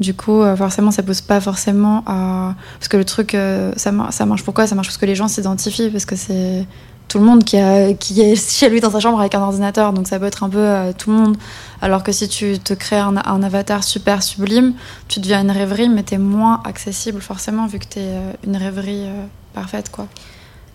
Du 0.01 0.14
coup, 0.14 0.41
euh, 0.43 0.57
forcément, 0.57 0.91
ça 0.91 1.03
pousse 1.03 1.20
pas 1.20 1.41
forcément 1.41 2.03
à. 2.07 2.55
Parce 2.80 2.89
que 2.89 2.97
le 2.97 3.05
truc, 3.05 3.34
euh, 3.34 3.72
ça, 3.76 3.93
mar- 3.93 4.12
ça 4.12 4.26
marche 4.26 4.43
pourquoi 4.43 4.66
Ça 4.66 4.74
marche 4.74 4.89
parce 4.89 4.99
que 4.99 5.07
les 5.07 5.14
gens 5.14 5.28
s'identifient, 5.28 5.91
parce 5.91 6.05
que 6.05 6.16
c'est 6.16 6.64
tout 7.09 7.19
le 7.19 7.25
monde 7.25 7.43
qui, 7.43 7.57
est 7.57 8.37
chez 8.51 8.69
lui 8.69 8.81
dans 8.81 8.91
sa 8.91 9.01
chambre 9.01 9.19
avec 9.19 9.35
un 9.35 9.41
ordinateur, 9.41 9.93
donc 9.93 10.07
ça 10.07 10.19
peut 10.19 10.27
être 10.27 10.45
un 10.45 10.51
peu 10.51 10.59
euh, 10.59 10.93
tout 10.97 11.11
le 11.11 11.17
monde. 11.17 11.37
Alors 11.81 12.03
que 12.05 12.13
si 12.13 12.29
tu 12.29 12.59
te 12.59 12.75
crées 12.75 12.99
un, 12.99 13.17
avatar 13.17 13.83
super 13.83 14.23
sublime, 14.23 14.75
tu 15.09 15.21
deviens 15.21 15.41
une 15.41 15.51
rêverie, 15.51 15.89
mais 15.89 16.03
t'es 16.03 16.19
moins 16.19 16.61
accessible 16.65 17.21
forcément 17.21 17.67
vu 17.67 17.79
que 17.79 17.87
t'es 17.87 18.01
euh, 18.01 18.33
une 18.47 18.57
rêverie 18.57 19.07
euh, 19.07 19.25
parfaite, 19.55 19.91
quoi. 19.91 20.07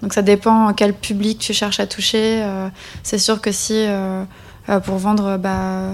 Donc 0.01 0.13
ça 0.13 0.21
dépend 0.21 0.73
quel 0.73 0.93
public 0.93 1.39
tu 1.39 1.53
cherches 1.53 1.79
à 1.79 1.87
toucher. 1.87 2.45
c'est 3.03 3.17
sûr 3.17 3.39
que 3.39 3.53
si 3.53 3.85
pour 4.83 4.97
vendre, 4.97 5.37
bah, 5.37 5.91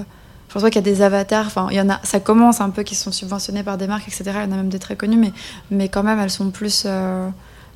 je 0.47 0.53
pense 0.55 0.63
pas 0.63 0.71
qu'il 0.71 0.83
y 0.83 0.89
a 0.89 0.91
des 0.91 1.03
avatars. 1.03 1.45
Enfin, 1.45 1.67
il 1.69 1.77
y 1.77 1.81
en 1.81 1.91
a. 1.91 1.99
Ça 2.01 2.19
commence 2.19 2.59
un 2.59 2.71
peu 2.71 2.81
qui 2.81 2.95
sont 2.95 3.11
subventionnés 3.11 3.61
par 3.61 3.77
des 3.77 3.85
marques, 3.85 4.07
etc. 4.07 4.23
Il 4.27 4.49
y 4.49 4.49
en 4.49 4.53
a 4.53 4.55
même 4.55 4.69
des 4.69 4.79
très 4.79 4.95
connus, 4.95 5.17
mais 5.17 5.31
mais 5.69 5.89
quand 5.89 6.01
même, 6.01 6.17
elles 6.17 6.31
sont 6.31 6.49
plus. 6.49 6.87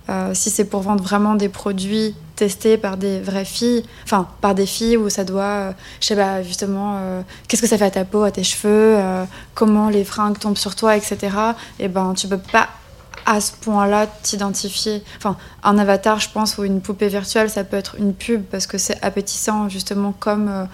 Euh, 0.10 0.34
si 0.34 0.50
c'est 0.50 0.66
pour 0.66 0.82
vendre 0.82 1.04
vraiment 1.04 1.36
des 1.36 1.50
produits 1.50 2.16
testés 2.36 2.78
par 2.78 2.98
des 2.98 3.20
vraies 3.20 3.46
filles, 3.46 3.84
enfin 4.04 4.28
par 4.42 4.56
des 4.56 4.66
filles 4.66 4.98
où 4.98 5.10
ça 5.10 5.24
doit, 5.24 5.44
euh, 5.44 5.72
je 6.02 6.08
sais 6.08 6.16
pas, 6.16 6.44
justement, 6.44 6.98
euh, 6.98 7.22
qu'est-ce 7.48 7.62
que 7.62 7.68
ça 7.68 7.78
fait 7.78 7.86
à 7.86 7.92
ta 7.92 8.06
peau, 8.06 8.24
à 8.24 8.32
tes 8.32 8.44
cheveux, 8.44 8.96
euh, 8.98 9.24
comment 9.54 9.90
les 9.90 10.04
fringues 10.04 10.38
tombent 10.38 10.58
sur 10.58 10.76
toi, 10.76 10.98
etc. 10.98 11.18
Et 11.80 11.88
ben, 11.88 12.14
tu 12.16 12.28
peux 12.28 12.38
pas 12.38 12.70
à 13.26 13.40
ce 13.40 13.54
point-là 13.54 14.08
t'identifier. 14.24 15.04
Enfin, 15.18 15.38
un 15.64 15.78
avatar, 15.78 16.20
je 16.20 16.30
pense, 16.30 16.58
ou 16.58 16.64
une 16.64 16.82
poupée 16.82 17.08
virtuelle, 17.08 17.50
ça 17.50 17.64
peut 17.64 17.78
être 17.78 17.96
une 17.98 18.14
pub 18.14 18.44
parce 18.44 18.68
que 18.68 18.78
c'est 18.78 19.02
appétissant, 19.02 19.70
justement, 19.70 20.14
comme 20.20 20.68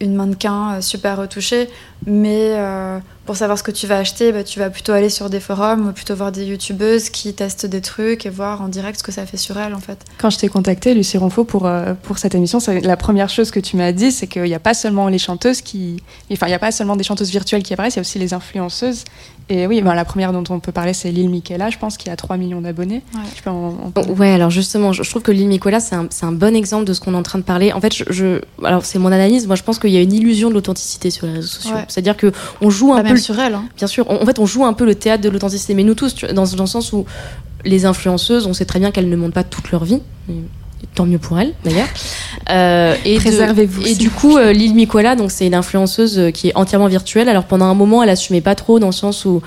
une 0.00 0.14
mannequin 0.14 0.80
super 0.80 1.18
retouchée. 1.18 1.68
Mais 2.06 2.56
pour 3.24 3.36
savoir 3.36 3.56
ce 3.56 3.62
que 3.62 3.70
tu 3.70 3.86
vas 3.86 3.98
acheter, 3.98 4.32
bah, 4.32 4.42
tu 4.42 4.58
vas 4.58 4.68
plutôt 4.68 4.92
aller 4.92 5.08
sur 5.08 5.30
des 5.30 5.38
forums 5.38 5.88
ou 5.88 5.92
plutôt 5.92 6.16
voir 6.16 6.32
des 6.32 6.44
youtubeuses 6.44 7.08
qui 7.08 7.32
testent 7.34 7.66
des 7.66 7.80
trucs 7.80 8.26
et 8.26 8.30
voir 8.30 8.62
en 8.62 8.68
direct 8.68 8.98
ce 8.98 9.04
que 9.04 9.12
ça 9.12 9.26
fait 9.26 9.36
sur 9.36 9.56
elles, 9.58 9.74
en 9.74 9.78
fait. 9.80 9.98
Quand 10.18 10.28
je 10.30 10.38
t'ai 10.38 10.48
contacté, 10.48 10.92
Lucie 10.92 11.18
Ronfaux, 11.18 11.44
pour, 11.44 11.66
euh, 11.66 11.94
pour 12.02 12.18
cette 12.18 12.34
émission, 12.34 12.58
c'est 12.58 12.80
la 12.80 12.96
première 12.96 13.28
chose 13.28 13.50
que 13.52 13.60
tu 13.60 13.76
m'as 13.76 13.92
dit, 13.92 14.10
c'est 14.10 14.26
qu'il 14.26 14.42
n'y 14.42 14.54
a 14.54 14.58
pas 14.60 14.74
seulement 14.74 15.06
les 15.08 15.18
chanteuses 15.18 15.60
qui. 15.62 16.02
Enfin, 16.32 16.46
il 16.46 16.50
n'y 16.50 16.54
a 16.54 16.58
pas 16.58 16.72
seulement 16.72 16.96
des 16.96 17.04
chanteuses 17.04 17.30
virtuelles 17.30 17.62
qui 17.62 17.72
apparaissent, 17.74 17.94
il 17.94 17.98
y 17.98 18.00
a 18.00 18.02
aussi 18.02 18.18
les 18.18 18.34
influenceuses. 18.34 19.04
Et 19.48 19.66
oui, 19.66 19.82
ben, 19.82 19.94
la 19.94 20.04
première 20.04 20.32
dont 20.32 20.44
on 20.50 20.60
peut 20.60 20.70
parler, 20.72 20.94
c'est 20.94 21.10
Lil 21.10 21.28
Michaela, 21.28 21.68
je 21.68 21.76
pense, 21.76 21.96
qui 21.96 22.08
a 22.08 22.16
3 22.16 22.36
millions 22.36 22.60
d'abonnés. 22.60 23.02
Ouais. 23.14 23.20
Tu 23.34 23.42
peux 23.42 23.50
en- 23.50 23.76
en 23.86 23.90
parler 23.90 24.10
Ouais, 24.12 24.30
alors 24.30 24.50
justement, 24.50 24.92
je, 24.92 25.02
je 25.02 25.10
trouve 25.10 25.22
que 25.22 25.32
l'île 25.32 25.48
Nicolas, 25.48 25.80
c'est 25.80 25.94
un, 25.96 26.06
c'est 26.10 26.24
un 26.26 26.32
bon 26.32 26.54
exemple 26.54 26.84
de 26.84 26.92
ce 26.92 27.00
qu'on 27.00 27.12
est 27.12 27.16
en 27.16 27.22
train 27.24 27.38
de 27.40 27.44
parler. 27.44 27.72
En 27.72 27.80
fait, 27.80 27.92
je, 27.94 28.04
je- 28.10 28.40
alors 28.64 28.84
c'est 28.84 28.98
mon 29.00 29.10
analyse. 29.12 29.46
Moi, 29.46 29.56
je 29.56 29.62
pense 29.62 29.78
qu'il 29.78 29.90
y 29.90 29.96
a 29.96 30.00
une 30.00 30.12
illusion 30.12 30.48
de 30.48 30.54
l'authenticité 30.54 31.10
sur 31.10 31.26
les 31.26 31.34
réseaux 31.34 31.48
sociaux. 31.48 31.74
Ouais. 31.74 31.84
C'est-à-dire 31.88 32.16
que 32.16 32.32
on 32.60 32.70
joue 32.70 32.92
un 32.94 33.02
Pas 33.02 33.11
peu. 33.20 33.22
Hein. 33.54 33.64
bien 33.76 33.86
sûr, 33.86 34.04
on- 34.08 34.22
en 34.22 34.26
fait, 34.26 34.38
on 34.38 34.46
joue 34.46 34.64
un 34.64 34.72
peu 34.72 34.84
le 34.84 34.94
théâtre 34.94 35.22
de 35.22 35.28
l'authenticité. 35.28 35.74
Mais 35.74 35.84
nous 35.84 35.94
tous, 35.94 36.14
dans, 36.32 36.44
dans 36.44 36.64
le 36.64 36.66
sens 36.68 36.92
où 36.92 37.04
les 37.64 37.84
influenceuses, 37.86 38.46
on 38.46 38.52
sait 38.54 38.64
très 38.64 38.78
bien 38.80 38.90
qu'elles 38.90 39.08
ne 39.08 39.16
montrent 39.16 39.34
pas 39.34 39.44
toute 39.44 39.70
leur 39.70 39.84
vie. 39.84 40.00
Tant 40.96 41.06
mieux 41.06 41.18
pour 41.18 41.38
elles, 41.38 41.54
d'ailleurs. 41.64 41.86
Euh, 42.50 42.96
et 43.04 43.16
Préservez-vous, 43.16 43.94
du 43.94 44.10
coup, 44.10 44.36
euh, 44.36 44.52
Lil 44.52 44.74
Miquela, 44.74 45.14
donc 45.14 45.30
c'est 45.30 45.46
une 45.46 45.54
influenceuse 45.54 46.18
euh, 46.18 46.30
qui 46.32 46.48
est 46.48 46.56
entièrement 46.56 46.88
virtuelle. 46.88 47.28
Alors 47.28 47.44
pendant 47.44 47.66
un 47.66 47.74
moment, 47.74 48.02
elle 48.02 48.10
assumait 48.10 48.40
pas 48.40 48.56
trop 48.56 48.78
dans 48.80 48.88
le 48.88 48.92
sens 48.92 49.24
où 49.24 49.40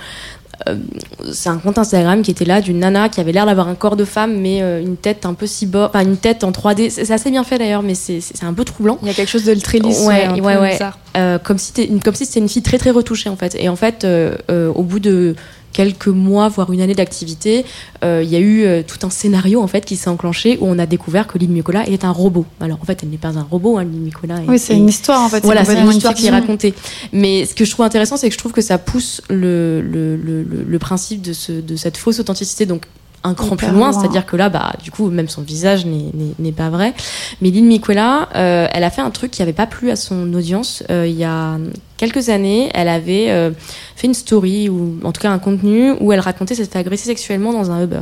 c'est 1.32 1.50
un 1.50 1.58
compte 1.58 1.78
Instagram 1.78 2.22
qui 2.22 2.32
était 2.32 2.46
là 2.46 2.62
d'une 2.62 2.80
nana 2.80 3.10
qui 3.10 3.20
avait 3.20 3.32
l'air 3.32 3.46
d'avoir 3.46 3.68
un 3.68 3.76
corps 3.76 3.96
de 3.96 4.06
femme 4.06 4.36
mais 4.40 4.62
euh, 4.62 4.82
une 4.82 4.98
tête 4.98 5.26
un 5.26 5.34
peu 5.34 5.48
cyborg, 5.48 5.90
enfin 5.90 6.04
une 6.04 6.18
tête 6.18 6.44
en 6.44 6.52
3D. 6.52 6.90
C'est 6.90 7.12
assez 7.12 7.32
bien 7.32 7.44
fait 7.44 7.58
d'ailleurs, 7.58 7.84
mais 7.84 7.96
c'est 7.96 8.22
un 8.44 8.54
peu 8.54 8.64
troublant. 8.64 8.98
Il 9.02 9.08
y 9.08 9.12
a 9.12 9.14
quelque 9.14 9.30
chose 9.30 9.46
de 9.46 9.54
très 9.56 9.80
lisse, 9.80 10.02
Ouais, 10.06 10.26
un 10.26 10.34
ouais, 10.40 10.56
peu 10.56 10.62
ouais. 10.62 10.72
bizarre. 10.72 10.98
Euh, 11.18 11.38
comme 11.40 11.58
si 11.58 11.74
c'était 11.76 12.40
une 12.40 12.50
fille 12.50 12.62
très 12.62 12.78
très 12.78 12.90
retouchée 12.90 13.30
en 13.30 13.36
fait. 13.38 13.56
Et 13.60 13.70
en 13.70 13.76
fait, 13.76 14.04
euh, 14.04 14.36
euh, 14.52 14.72
au 14.74 14.84
bout 14.84 15.00
de 15.00 15.36
quelques 15.76 16.08
mois, 16.08 16.48
voire 16.48 16.72
une 16.72 16.80
année 16.80 16.96
d'activité, 16.96 17.66
euh, 18.06 18.22
il 18.24 18.30
y 18.30 18.36
a 18.38 18.40
eu 18.40 18.64
euh, 18.64 18.82
tout 18.82 19.06
un 19.06 19.10
scénario 19.10 19.62
en 19.62 19.68
fait 19.68 19.84
qui 19.84 19.98
s'est 19.98 20.10
enclenché 20.10 20.58
où 20.62 20.66
on 20.68 20.80
a 20.80 20.86
découvert 20.86 21.28
que 21.28 21.38
Lynn 21.38 21.52
Nicolas 21.54 21.86
était 21.90 22.06
un 22.06 22.12
robot. 22.12 22.46
Alors 22.62 22.78
en 22.82 22.86
fait, 22.86 23.00
elle 23.04 23.10
n'est 23.10 23.18
pas 23.18 23.38
un 23.38 23.44
robot, 23.44 23.78
hein, 23.78 23.84
Lynn 23.84 24.04
Nicolas. 24.06 24.38
est- 24.42 24.48
Oui, 24.48 24.58
c'est 24.58 24.74
est- 24.74 24.78
une 24.78 24.88
histoire, 24.88 25.22
en 25.22 25.28
fait. 25.30 25.44
voilà, 25.44 25.66
c'est 25.66 25.78
une 25.80 25.90
histoire 25.92 26.14
qui 26.14 26.28
est 26.28 26.30
racontée. 26.30 26.74
Mais 27.12 27.46
ce 27.46 27.54
que 27.54 27.66
je 27.66 27.72
trouve 27.72 27.86
intéressant, 27.86 28.16
c'est 28.16 28.30
que 28.30 28.34
je 28.34 28.40
trouve 28.40 28.54
que 28.54 28.62
ça 28.62 28.78
pousse 28.78 29.22
le, 29.30 29.82
le, 29.82 30.16
le, 30.16 30.44
le- 30.44 30.64
le 30.64 30.80
principe 30.80 31.22
de, 31.22 31.34
ce, 31.34 31.52
de 31.52 31.76
cette 31.76 31.98
fausse 31.98 32.20
authenticité. 32.22 32.66
Donc, 32.66 32.86
un 33.26 33.34
cran 33.34 33.56
plus 33.56 33.68
loin, 33.68 33.92
loin. 33.92 33.94
c'est-à-dire 33.94 34.26
que 34.26 34.36
là, 34.36 34.50
bah, 34.50 34.74
du 34.84 34.92
coup, 34.92 35.10
même 35.10 35.28
son 35.28 35.42
visage 35.42 35.86
n'est- 35.86 36.52
pas 36.52 36.70
vrai. 36.70 36.94
Mais 37.42 37.50
Lynn 37.50 37.66
Miquela, 37.66 38.30
euh, 38.36 38.68
elle 38.72 38.84
a 38.84 38.90
fait 38.90 39.02
un 39.02 39.10
truc 39.10 39.32
qui 39.32 39.42
n'avait 39.42 39.52
pas 39.54 39.66
plu 39.66 39.92
à 39.92 39.96
son 39.96 40.32
audience. 40.34 40.84
Euh, 40.90 41.06
il 41.08 41.16
y 41.16 41.24
a 41.26 41.58
quelques 41.98 42.30
années, 42.30 42.70
elle 42.74 42.88
avait 42.88 43.30
euh, 43.30 43.52
fait 43.96 44.08
une 44.08 44.14
story, 44.14 44.70
ou 44.70 45.00
en 45.04 45.12
tout 45.12 45.22
cas 45.22 45.32
un 45.32 45.40
contenu, 45.40 45.94
où 46.00 46.14
elle 46.14 46.20
racontait 46.20 46.56
s'être 46.56 46.72
fait 46.72 46.80
agresser 46.80 47.06
sexuellement 47.06 47.52
dans 47.52 47.72
un 47.72 47.84
Uber. 47.84 48.02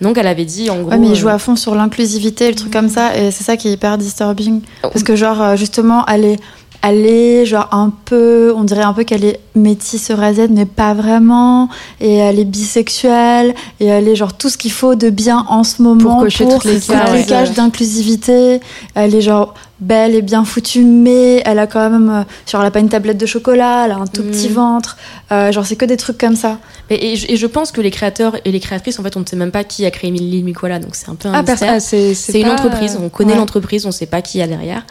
Donc, 0.00 0.16
elle 0.16 0.28
avait 0.28 0.44
dit, 0.44 0.70
en 0.70 0.80
gros... 0.80 0.90
Ouais, 0.90 0.98
mais 0.98 1.08
il 1.08 1.16
joue 1.16 1.28
à 1.28 1.38
fond 1.38 1.56
sur 1.56 1.74
l'inclusivité, 1.74 2.48
le 2.48 2.54
truc 2.54 2.72
comme 2.72 2.88
ça, 2.88 3.16
et 3.16 3.30
c'est 3.30 3.44
ça 3.44 3.56
qui 3.56 3.68
est 3.68 3.72
hyper 3.72 3.98
disturbing. 3.98 4.62
Parce 4.82 5.02
que, 5.02 5.14
genre, 5.16 5.56
justement, 5.56 6.06
elle 6.06 6.24
est, 6.24 6.40
elle 6.82 7.06
est, 7.06 7.44
genre, 7.44 7.68
un 7.72 7.92
peu, 8.04 8.52
on 8.56 8.62
dirait 8.62 8.82
un 8.84 8.92
peu 8.92 9.02
qu'elle 9.02 9.24
est 9.24 9.40
métisse 9.56 10.12
rasette, 10.12 10.52
mais 10.52 10.64
pas 10.64 10.94
vraiment, 10.94 11.68
et 12.00 12.14
elle 12.14 12.38
est 12.38 12.44
bisexuelle, 12.44 13.52
et 13.80 13.86
elle 13.86 14.06
est, 14.06 14.14
genre, 14.14 14.36
tout 14.36 14.48
ce 14.48 14.56
qu'il 14.56 14.70
faut 14.70 14.94
de 14.94 15.10
bien 15.10 15.44
en 15.48 15.64
ce 15.64 15.82
moment 15.82 16.14
Pour 16.14 16.20
cocher 16.22 16.46
toutes 16.46 16.64
les 16.64 16.78
cases 17.26 17.52
d'inclusivité. 17.54 18.60
Elle 18.94 19.14
est, 19.14 19.20
genre, 19.20 19.54
belle 19.80 20.14
et 20.14 20.22
bien 20.22 20.44
foutue, 20.44 20.84
mais 20.84 21.42
elle 21.44 21.58
a 21.58 21.66
quand 21.66 21.88
même, 21.90 22.10
euh, 22.10 22.22
genre, 22.50 22.60
elle 22.62 22.68
a 22.68 22.70
pas 22.70 22.78
une 22.80 22.88
tablette 22.88 23.18
de 23.18 23.26
chocolat, 23.26 23.84
elle 23.86 23.92
a 23.92 23.96
un 23.96 24.06
tout 24.06 24.22
petit 24.22 24.48
ventre, 24.48 24.96
euh, 25.32 25.50
genre, 25.52 25.66
c'est 25.66 25.76
que 25.76 25.84
des 25.84 25.96
trucs 25.96 26.18
comme 26.18 26.36
ça. 26.36 26.58
Et, 26.90 27.12
et 27.12 27.16
je- 27.16 27.26
et 27.28 27.36
je 27.36 27.46
pense 27.46 27.70
que 27.72 27.80
les 27.80 27.90
créateurs 27.90 28.36
et 28.44 28.50
les 28.52 28.60
créatrices, 28.60 28.98
en 28.98 29.02
fait, 29.02 29.16
on 29.16 29.20
ne 29.20 29.26
sait 29.26 29.36
même 29.36 29.50
pas 29.50 29.64
qui 29.64 29.84
a 29.84 29.90
créé 29.90 30.10
Lynn 30.12 30.44
Miquela, 30.44 30.78
donc 30.78 30.94
c'est 30.94 31.08
un 31.08 31.14
peu 31.16 31.28
un 31.28 31.32
Ah, 31.34 31.42
mystère. 31.42 31.72
ah, 31.74 31.80
c'est 31.80 32.14
C'est 32.14 32.40
une 32.40 32.50
entreprise, 32.50 32.98
on 33.02 33.08
connaît 33.08 33.32
ouais. 33.32 33.38
l'entreprise, 33.38 33.84
on 33.86 33.90
sait 33.92 34.06
pas 34.06 34.22
qui 34.22 34.38
y 34.38 34.42
a 34.42 34.46
derrière. 34.46 34.84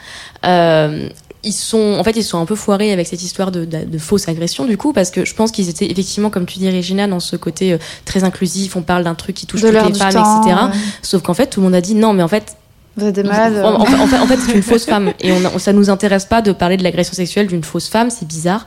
Euh, 0.46 1.10
ils 1.48 1.52
sont, 1.54 1.96
en 2.00 2.04
fait, 2.04 2.16
ils 2.16 2.24
sont 2.24 2.40
un 2.40 2.46
peu 2.46 2.56
foirés 2.56 2.92
avec 2.92 3.08
cette 3.08 3.24
histoire 3.24 3.52
de, 3.52 3.66
de, 3.66 3.86
de 3.86 3.98
fausse 3.98 4.28
agression, 4.28 4.66
du 4.66 4.78
coup, 4.78 4.94
parce 4.94 5.10
que 5.12 5.26
je 5.26 5.34
pense 5.34 5.52
qu'ils 5.52 5.70
étaient 5.70 5.90
effectivement, 5.90 6.30
comme 6.30 6.46
tu 6.46 6.60
dis, 6.60 6.70
Regina, 6.70 7.08
dans 7.08 7.20
ce 7.20 7.36
côté 7.36 7.74
euh, 7.74 7.78
très 8.06 8.24
inclusif. 8.24 8.76
On 8.76 8.82
parle 8.82 9.04
d'un 9.04 9.16
truc 9.16 9.36
qui 9.36 9.46
touche 9.48 9.62
De 9.62 9.68
toutes 9.72 9.76
les 9.94 9.94
femmes, 10.00 10.14
temps, 10.14 10.42
etc. 10.44 10.56
ouais. 10.72 10.78
Sauf 11.02 11.22
qu'en 11.24 11.34
fait, 11.34 11.48
tout 11.48 11.60
le 11.62 11.66
monde 11.66 11.76
a 11.76 11.82
dit 11.82 11.96
non, 11.96 12.14
mais 12.14 12.24
en 12.24 12.28
fait, 12.28 12.56
Vous 12.98 13.06
êtes 13.06 13.16
des 13.16 13.24
malades. 13.24 13.64
en, 13.64 13.80
en 13.82 13.86
fait, 13.86 13.96
en 13.96 14.08
fait- 14.08 14.18
en 14.18 14.26
fait, 14.28 14.38
c'est 14.38 14.54
une 14.54 14.64
fausse 14.64 14.86
femme 14.86 15.14
et 15.22 15.32
on, 15.32 15.46
a- 15.46 15.60
ça 15.60 15.72
nous 15.72 15.90
intéresse 15.92 16.26
pas 16.26 16.42
de 16.42 16.52
parler 16.52 16.78
de 16.78 16.84
l'agression 16.84 17.14
sexuelle 17.14 17.46
d'une 17.48 17.64
fausse 17.64 17.88
femme, 17.90 18.10
c'est 18.10 18.28
bizarre. 18.28 18.66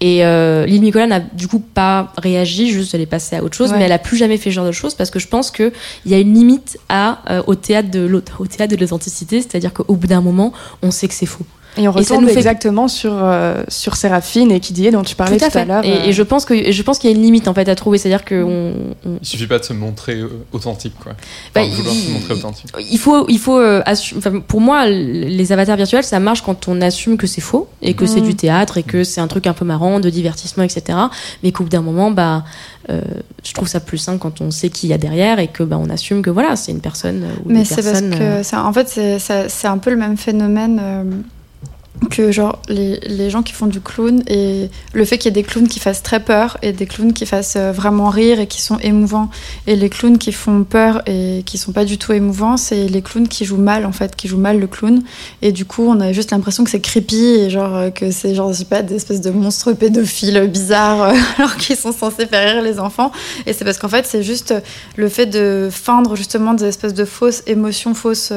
Et 0.00 0.24
euh, 0.24 0.66
Lynn 0.66 0.82
Nicolas 0.82 1.06
n'a 1.06 1.20
du 1.20 1.46
coup 1.48 1.60
pas 1.60 2.12
réagi, 2.18 2.70
juste 2.70 2.92
elle 2.94 3.00
est 3.02 3.06
passée 3.06 3.36
à 3.36 3.42
autre 3.44 3.56
chose, 3.56 3.70
Ouais. 3.70 3.78
mais 3.78 3.84
elle 3.84 3.92
a 3.92 3.98
plus 4.00 4.16
jamais 4.16 4.36
fait 4.36 4.50
ce 4.50 4.54
genre 4.56 4.66
de 4.66 4.72
choses 4.72 4.94
parce 4.94 5.10
que 5.10 5.18
je 5.20 5.28
pense 5.28 5.50
que 5.52 5.72
il 6.04 6.10
y 6.10 6.14
a 6.14 6.18
une 6.18 6.34
limite 6.34 6.78
à 6.88 7.18
euh, 7.30 7.42
au 7.46 7.54
théâtre 7.54 7.90
de 7.90 8.00
l'aut- 8.00 8.20
au 8.40 8.46
théâtre 8.46 8.74
de 8.74 8.80
l'authenticité, 8.80 9.40
c'est-à-dire 9.42 9.72
qu'au 9.72 9.94
bout 9.94 10.06
d'un 10.08 10.20
moment, 10.22 10.52
on 10.82 10.90
sait 10.90 11.06
que 11.08 11.14
c'est 11.14 11.26
faux. 11.26 11.44
Et 11.78 11.88
on 11.88 11.92
Et 11.96 12.02
ça 12.02 12.14
retombe 12.14 12.22
nous 12.22 12.28
fait- 12.28 12.36
exactement 12.38 12.88
sur, 12.88 13.12
euh, 13.14 13.62
sur 13.68 13.96
Séraphine 13.96 14.50
et 14.50 14.60
Kidier 14.60 14.90
dont 14.90 15.02
tu 15.02 15.14
parlais 15.16 15.36
tout, 15.36 15.44
à, 15.56 15.64
l'heure. 15.64 15.84
Et, 15.84 15.92
euh. 15.92 16.04
et 16.06 16.12
je 16.12 16.22
pense 16.22 16.44
que 16.44 16.54
et 16.54 16.72
je 16.72 16.82
pense 16.82 16.98
qu'il 16.98 17.10
y 17.10 17.12
a 17.12 17.16
une 17.16 17.22
limite 17.22 17.48
en 17.48 17.54
fait 17.54 17.68
à 17.68 17.74
trouver, 17.74 17.98
c'est-à-dire 17.98 18.24
que 18.24 18.42
on, 18.42 18.72
on- 19.08 19.18
Il 19.22 19.26
suffit 19.26 19.46
pas 19.46 19.58
de 19.58 19.64
se 19.64 19.72
montrer 19.72 20.16
euh, 20.16 20.28
authentique, 20.52 20.94
quoi. 21.02 21.12
Bah, 21.54 21.60
Enfin, 21.62 21.70
de 21.70 21.74
vouloir 21.76 21.94
il- 21.94 22.00
se 22.06 22.10
montrer 22.10 22.34
authentique. 22.34 22.70
il 22.90 22.98
faut, 22.98 23.26
il 23.28 23.38
faut 23.38 23.58
euh, 23.58 23.82
enfin, 23.86 24.40
pour 24.40 24.60
moi, 24.60 24.86
les 24.86 25.52
avatars 25.52 25.76
virtuels, 25.76 26.04
ça 26.04 26.18
marche 26.20 26.42
quand 26.42 26.68
on 26.68 26.80
assume 26.80 27.16
que 27.16 27.26
c'est 27.26 27.40
faux 27.40 27.68
et 27.82 27.94
que 27.94 28.06
c'est 28.06 28.20
Mm. 28.20 28.24
du 28.24 28.34
théâtre 28.34 28.78
et 28.78 28.82
que 28.82 29.04
c'est 29.04 29.20
un 29.20 29.28
truc 29.28 29.46
un 29.46 29.52
peu 29.54 29.64
marrant, 29.64 30.00
de 30.00 30.10
divertissement, 30.10 30.64
etc. 30.64 30.98
Mais 31.42 31.52
qu'au 31.52 31.64
bout 31.64 31.70
d'un 31.70 31.80
moment, 31.82 32.10
bah, 32.10 32.44
euh, 32.90 33.00
je 33.44 33.52
trouve 33.52 33.68
ça 33.68 33.80
plus 33.80 33.98
simple 33.98 34.18
quand 34.18 34.40
on 34.40 34.50
sait 34.50 34.70
qui 34.70 34.88
y 34.88 34.92
a 34.92 34.98
derrière 34.98 35.38
et 35.38 35.48
que 35.48 35.62
bah, 35.62 35.78
on 35.78 35.90
assume 35.90 36.22
que 36.22 36.30
voilà, 36.30 36.56
c'est 36.56 36.72
une 36.72 36.80
personne 36.80 37.22
euh, 37.24 37.42
ou 37.44 37.52
Mais 37.52 37.64
c'est 37.64 37.76
parce 37.82 38.02
euh, 38.02 38.38
que, 38.38 38.42
c'est- 38.42 38.56
en 38.56 38.72
fait, 38.72 38.88
c'est- 38.88 39.18
ça- 39.18 39.48
c'est 39.48 39.66
un 39.68 39.78
peu 39.78 39.90
le 39.90 39.96
même 39.96 40.16
phénomène 40.16 40.78
euh, 40.82 41.04
que 42.10 42.32
genre 42.32 42.60
les, 42.68 43.00
les 43.00 43.30
gens 43.30 43.42
qui 43.42 43.52
font 43.52 43.66
du 43.66 43.80
clown 43.80 44.22
et 44.26 44.70
le 44.92 45.04
fait 45.04 45.18
qu'il 45.18 45.30
y 45.30 45.32
ait 45.32 45.42
des 45.42 45.42
clowns 45.42 45.68
qui 45.68 45.80
fassent 45.80 46.02
très 46.02 46.20
peur 46.20 46.56
et 46.62 46.72
des 46.72 46.86
clowns 46.86 47.12
qui 47.12 47.26
fassent 47.26 47.56
euh, 47.56 47.72
vraiment 47.72 48.08
rire 48.08 48.40
et 48.40 48.46
qui 48.46 48.60
sont 48.60 48.78
émouvants 48.78 49.30
et 49.66 49.76
les 49.76 49.88
clowns 49.88 50.18
qui 50.18 50.32
font 50.32 50.64
peur 50.64 51.02
et 51.06 51.42
qui 51.44 51.58
sont 51.58 51.72
pas 51.72 51.84
du 51.84 51.98
tout 51.98 52.12
émouvants 52.12 52.56
c'est 52.56 52.88
les 52.88 53.02
clowns 53.02 53.28
qui 53.28 53.44
jouent 53.44 53.56
mal 53.56 53.84
en 53.84 53.92
fait 53.92 54.16
qui 54.16 54.28
jouent 54.28 54.38
mal 54.38 54.58
le 54.58 54.66
clown 54.66 55.02
et 55.42 55.52
du 55.52 55.64
coup 55.64 55.84
on 55.86 56.00
a 56.00 56.12
juste 56.12 56.30
l'impression 56.30 56.64
que 56.64 56.70
c'est 56.70 56.80
creepy 56.80 57.16
et 57.16 57.50
genre 57.50 57.76
euh, 57.76 57.90
que 57.90 58.10
c'est 58.10 58.34
genre 58.34 58.52
je 58.52 58.58
sais 58.58 58.64
pas 58.64 58.82
des 58.82 58.94
espèces 58.94 59.20
de 59.20 59.30
monstres 59.30 59.72
pédophiles 59.72 60.48
bizarres 60.48 61.02
euh, 61.02 61.14
alors 61.38 61.56
qu'ils 61.56 61.76
sont 61.76 61.92
censés 61.92 62.26
faire 62.26 62.54
rire 62.54 62.62
les 62.62 62.78
enfants 62.78 63.12
et 63.46 63.52
c'est 63.52 63.64
parce 63.64 63.78
qu'en 63.78 63.88
fait 63.88 64.06
c'est 64.06 64.22
juste 64.22 64.54
le 64.96 65.08
fait 65.08 65.26
de 65.26 65.68
feindre 65.70 66.16
justement 66.16 66.54
des 66.54 66.64
espèces 66.64 66.94
de 66.94 67.04
fausses 67.04 67.42
émotions, 67.46 67.94
fausses 67.94 68.32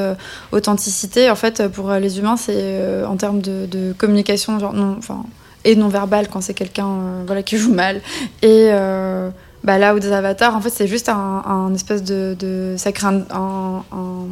authenticité. 0.52 1.30
En 1.30 1.36
fait, 1.36 1.68
pour 1.68 1.92
les 1.94 2.20
humains, 2.20 2.38
c'est 2.38 3.04
en 3.06 3.16
termes 3.16 3.42
de, 3.42 3.51
de 3.70 3.94
communication, 3.98 4.60
genre 4.60 4.74
non, 4.74 4.96
enfin, 4.98 5.24
et 5.66 5.76
non 5.76 5.90
verbale 5.90 6.28
quand 6.28 6.42
c'est 6.42 6.54
quelqu'un 6.56 6.88
euh, 6.88 7.24
voilà, 7.26 7.44
qui 7.44 7.58
joue 7.58 7.74
mal. 7.74 7.98
Et 8.42 8.70
euh, 8.72 9.30
bah, 9.64 9.78
là 9.78 9.94
où 9.96 10.00
des 10.00 10.12
avatars, 10.12 10.56
en 10.56 10.62
fait, 10.62 10.72
c'est 10.72 10.88
juste 10.88 11.08
un, 11.10 11.44
un 11.46 11.74
espèce 11.74 12.04
de, 12.04 12.36
de 12.40 12.76
ça 12.78 12.92
crée 12.92 13.08
un, 13.08 13.22
un, 13.32 13.84
un- 13.92 14.28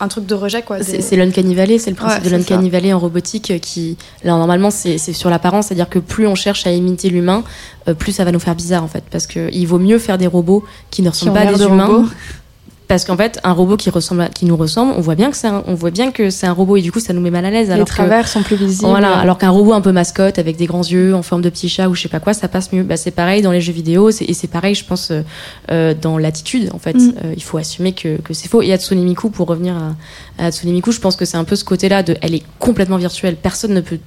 un 0.00 0.06
truc 0.06 0.26
de 0.26 0.34
rejet 0.36 0.62
quoi. 0.62 0.80
C'est 0.80 0.98
Des- 0.98 1.00
c'est 1.02 1.16
l'uncanny 1.16 1.56
valley, 1.56 1.78
c'est 1.80 1.90
le 1.90 1.96
principe 1.96 2.22
Ouais, 2.22 2.30
de 2.30 2.36
l'uncanny 2.36 2.70
valley 2.70 2.92
en 2.92 3.00
robotique 3.00 3.50
euh, 3.50 3.58
qui, 3.58 3.96
là, 4.22 4.30
normalement, 4.36 4.70
c'est 4.70 4.96
sur 4.98 5.28
l'apparence, 5.28 5.66
c'est-à-dire 5.66 5.88
que 5.88 5.98
plus 5.98 6.26
on 6.28 6.36
cherche 6.36 6.68
à 6.68 6.70
imiter 6.70 7.08
l'humain, 7.10 7.42
euh, 7.88 7.94
plus 7.94 8.12
ça 8.12 8.24
va 8.24 8.30
nous 8.30 8.38
faire 8.38 8.54
bizarre, 8.54 8.84
en 8.84 8.88
fait, 8.88 9.02
parce 9.10 9.26
que 9.26 9.48
il 9.52 9.64
vaut 9.66 9.80
mieux 9.80 9.98
faire 9.98 10.16
des 10.16 10.28
robots 10.28 10.62
qui 10.90 11.02
ne 11.02 11.08
ressemblent 11.08 11.32
pas 11.32 11.40
à 11.40 11.52
des 11.52 11.58
de 11.58 11.66
humains. 11.66 12.04
Parce 12.88 13.04
qu'en 13.04 13.18
fait, 13.18 13.38
un 13.44 13.52
robot 13.52 13.76
qui 13.76 13.90
ressemble, 13.90 14.22
à- 14.22 14.28
qui 14.28 14.46
nous 14.46 14.56
ressemble, 14.56 14.94
on 14.96 15.00
voit 15.02 15.14
bien 15.14 15.30
que 15.30 15.36
c'est 15.36 15.46
un, 15.46 15.62
on 15.66 15.74
voit 15.74 15.90
bien 15.90 16.10
que 16.10 16.30
c'est 16.30 16.46
un 16.46 16.52
robot 16.52 16.76
et 16.78 16.80
du 16.82 16.90
coup, 16.90 17.00
ça 17.00 17.12
nous 17.12 17.20
met 17.20 17.30
mal 17.30 17.44
à 17.44 17.50
l'aise. 17.50 17.68
les 17.68 17.78
que, 17.78 17.84
travers 17.84 18.26
sont 18.26 18.42
plus 18.42 18.56
visibles. 18.56 18.88
voilà, 18.88 19.14
alors 19.18 19.36
qu'un 19.36 19.50
robot 19.50 19.74
un 19.74 19.82
peu 19.82 19.92
mascotte 19.92 20.38
avec 20.38 20.56
des 20.56 20.64
grands 20.64 20.82
yeux 20.82 21.14
en 21.14 21.22
forme 21.22 21.42
de 21.42 21.50
petit 21.50 21.68
chat 21.68 21.88
ou 21.90 21.94
je 21.94 22.00
sais 22.00 22.08
pas 22.08 22.18
quoi, 22.20 22.32
ça 22.32 22.48
passe 22.48 22.72
mieux. 22.72 22.82
Bah, 22.82 22.96
c'est 22.96 23.10
pareil 23.10 23.42
dans 23.42 23.52
les 23.52 23.60
jeux 23.60 23.74
vidéo 23.74 24.08
et 24.08 24.32
c'est 24.32 24.46
pareil, 24.48 24.74
je 24.74 24.86
pense, 24.86 25.10
euh, 25.10 25.20
euh, 25.70 25.92
dans 26.00 26.16
l'attitude. 26.16 26.70
En 26.72 26.78
fait, 26.78 26.94
Mm. 26.94 27.12
Euh, 27.24 27.34
il 27.36 27.42
faut 27.42 27.58
assumer 27.58 27.92
que, 27.92 28.16
que 28.22 28.32
c'est 28.32 28.48
faux. 28.48 28.62
Et 28.62 28.72
Hatsune 28.72 29.02
Miku, 29.04 29.28
pour 29.30 29.46
revenir 29.48 29.74
à, 29.76 29.94
à 30.42 30.46
Hatsune 30.46 30.72
Miku, 30.72 30.90
je 30.90 31.00
pense 31.00 31.14
que 31.16 31.24
c'est 31.26 31.36
un 31.36 31.44
peu 31.44 31.56
ce 31.56 31.64
côté-là 31.64 32.02
de, 32.02 32.16
elle 32.22 32.34
est 32.34 32.42
complètement 32.58 32.96
virtuelle. 32.96 33.36
Personne 33.36 33.74
ne 33.74 33.82
peut 33.82 33.98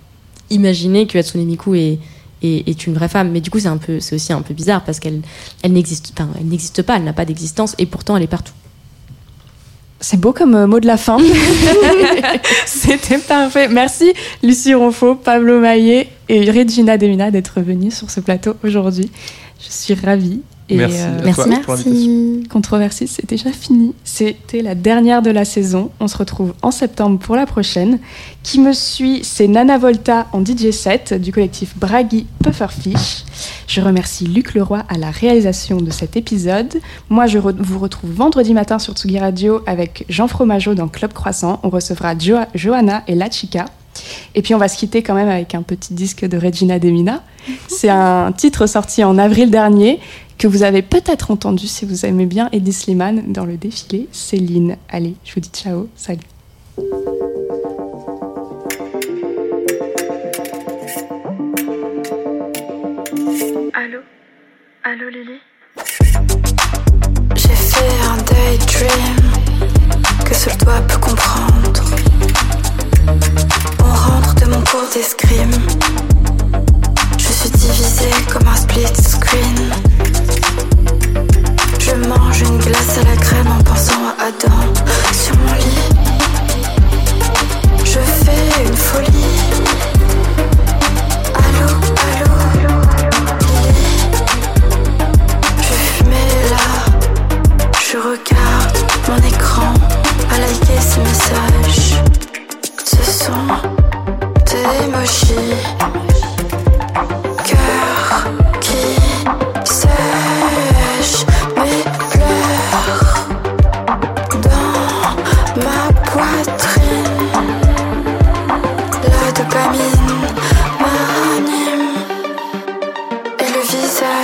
imaginer 0.50 1.06
que 1.08 1.18
Hatsune 1.20 1.46
Miku 1.46 1.76
est, 1.76 2.00
une 2.44 2.94
vraie 2.96 3.08
femme. 3.10 3.30
Mais 3.32 3.42
du 3.42 3.52
coup, 3.52 3.60
c'est 3.60 3.68
un 3.68 3.78
peu, 3.78 4.00
c'est 4.00 4.16
aussi 4.16 4.34
un 4.34 4.42
peu 4.42 4.54
bizarre 4.56 4.84
parce 4.84 5.00
qu'elle, 5.00 5.22
elle 5.62 5.74
n'existe, 5.74 6.12
enfin, 6.18 6.30
elle 6.40 6.48
n'existe 6.48 6.82
pas, 6.82 6.98
elle 6.98 7.04
n'a 7.04 7.14
pas 7.14 7.26
d'existence 7.26 7.76
et 7.78 7.86
pourtant 7.86 8.18
elle 8.18 8.24
est 8.24 8.28
partout. 8.28 8.54
C'est 10.02 10.20
beau 10.20 10.34
comme 10.34 10.56
euh, 10.56 10.66
mot 10.66 10.80
de 10.80 10.88
la 10.88 10.98
fin. 10.98 11.18
C'était 12.66 13.20
parfait. 13.20 13.68
Merci 13.68 14.14
Lucie 14.42 14.74
Ronfaux, 14.74 15.14
Pablo 15.14 15.60
Maillet 15.60 16.10
et 16.28 16.50
Regina 16.50 16.98
Demina 16.98 17.30
d'être 17.30 17.62
venus 17.62 17.96
sur 17.96 18.10
ce 18.10 18.20
plateau 18.20 18.56
aujourd'hui. 18.64 19.12
Je 19.60 19.70
suis 19.70 19.94
ravie. 19.94 20.42
Et, 20.72 20.78
Merci. 20.78 21.00
euh, 21.02 21.32
Merci. 21.50 22.44
Controversie, 22.50 23.08
c'est 23.08 23.28
déjà 23.28 23.52
fini. 23.52 23.94
C'était 24.04 24.62
la 24.62 24.74
dernière 24.76 25.22
de 25.22 25.30
la 25.30 25.44
saison. 25.46 25.90
On 26.00 26.08
se 26.08 26.18
retrouve 26.18 26.54
en 26.62 26.72
septembre 26.72 27.20
pour 27.20 27.36
la 27.36 27.46
prochaine. 27.46 28.00
Qui 28.44 28.60
me 28.60 28.74
suit, 28.74 29.20
c'est 29.24 29.48
Nana 29.48 29.78
Volta 29.78 30.28
en 30.34 30.42
DJ 30.44 30.72
set 30.72 31.14
du 31.14 31.32
collectif 31.32 31.78
Bragi 31.78 32.26
Pufferfish. 32.44 33.24
Je 33.68 33.82
remercie 33.82 34.26
Luc 34.26 34.54
Leroy 34.54 34.84
à 34.90 34.98
la 34.98 35.12
réalisation 35.12 35.78
de 35.78 35.92
cet 35.92 36.16
épisode. 36.16 36.74
Moi, 37.10 37.28
je 37.28 37.38
re- 37.38 37.56
vous 37.60 37.80
retrouve 37.80 38.12
vendredi 38.12 38.54
matin 38.54 38.80
sur 38.80 38.94
Tsugi 38.94 39.20
Radio 39.20 39.62
avec 39.66 40.06
Jean 40.10 40.28
Fromageau 40.28 40.74
dans 40.74 40.88
Club 40.88 41.14
Croissant. 41.14 41.60
On 41.64 41.70
recevra 41.70 42.18
Jo- 42.18 42.38
Johanna 42.56 43.04
et 43.08 43.16
La 43.16 43.30
Chica. 43.30 43.66
Et 44.36 44.42
puis 44.42 44.56
on 44.56 44.58
va 44.58 44.70
se 44.70 44.78
quitter 44.78 45.04
quand 45.04 45.14
même 45.14 45.28
avec 45.28 45.54
un 45.54 45.64
petit 45.64 45.94
disque 45.94 46.26
de 46.26 46.38
Regina 46.38 46.80
Demina. 46.80 47.24
C'est 47.68 47.90
un 47.90 48.32
titre 48.32 48.66
sorti 48.66 49.04
en 49.04 49.18
avril 49.18 49.52
dernier 49.52 50.00
que 50.42 50.48
vous 50.48 50.64
avez 50.64 50.82
peut-être 50.82 51.30
entendu 51.30 51.68
si 51.68 51.86
vous 51.86 52.04
aimez 52.04 52.26
bien 52.26 52.50
Eddie 52.52 52.74
Slimane 52.74 53.32
dans 53.32 53.46
le 53.46 53.58
défilé 53.58 54.08
Céline. 54.12 54.76
Allez, 54.90 55.14
je 55.24 55.36
vous 55.36 55.40
dis 55.40 55.52
ciao, 55.54 55.88
salut. 55.96 56.20
Allô? 63.72 64.00
Allô 64.84 65.10
Lily? 65.10 65.38
J'ai 67.36 67.50
fait 67.50 68.02
un 68.10 68.18
daydream 68.24 69.18
que 70.26 70.34
seul 70.34 70.58
toi 70.58 70.82
peut 70.88 70.98
comprendre. 70.98 71.84
On 73.80 73.94
rentre 73.94 74.34
de 74.44 74.46
mon 74.50 74.62
cours 74.62 74.90
d'escrime. 74.92 76.11
Divisée 77.72 78.12
comme 78.32 78.48
un 78.48 78.56
split 78.56 78.86
screen. 79.02 79.74
Je 81.80 81.96
mange 82.08 82.42
une 82.42 82.58
glace 82.58 82.98
à 82.98 83.04
la 83.10 83.16
crème 83.16 83.48
en 83.48 83.64
pensant 83.64 84.04
à 84.08 84.26
Adam 84.28 84.74
sur 85.14 85.36
mon 85.38 85.54
lit. 85.54 85.90
Je 87.86 88.00
fais 88.00 88.66
une 88.66 88.76
folie. 88.76 89.08
Allô, 91.34 91.70
allô, 92.08 92.32
je 95.58 95.74
fumais 95.96 96.32
là, 96.50 96.68
je 97.80 97.98
regarde 97.98 98.78
mon 99.08 99.18
écran 99.28 99.74
à 100.30 100.40
liker 100.40 100.82
ces 100.82 101.00
messages. 101.00 101.96
Ce 102.84 103.24
sont 103.24 103.50
des 104.46 104.66
emojis, 104.86 105.56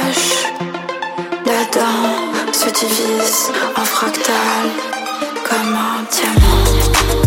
visage 0.08 0.47
d'Adam 1.45 2.53
se 2.53 2.70
divise 2.70 3.51
en 3.76 3.86
fractal 3.86 4.70
comme 5.49 5.76
un 5.76 6.03
diamant. 6.12 7.26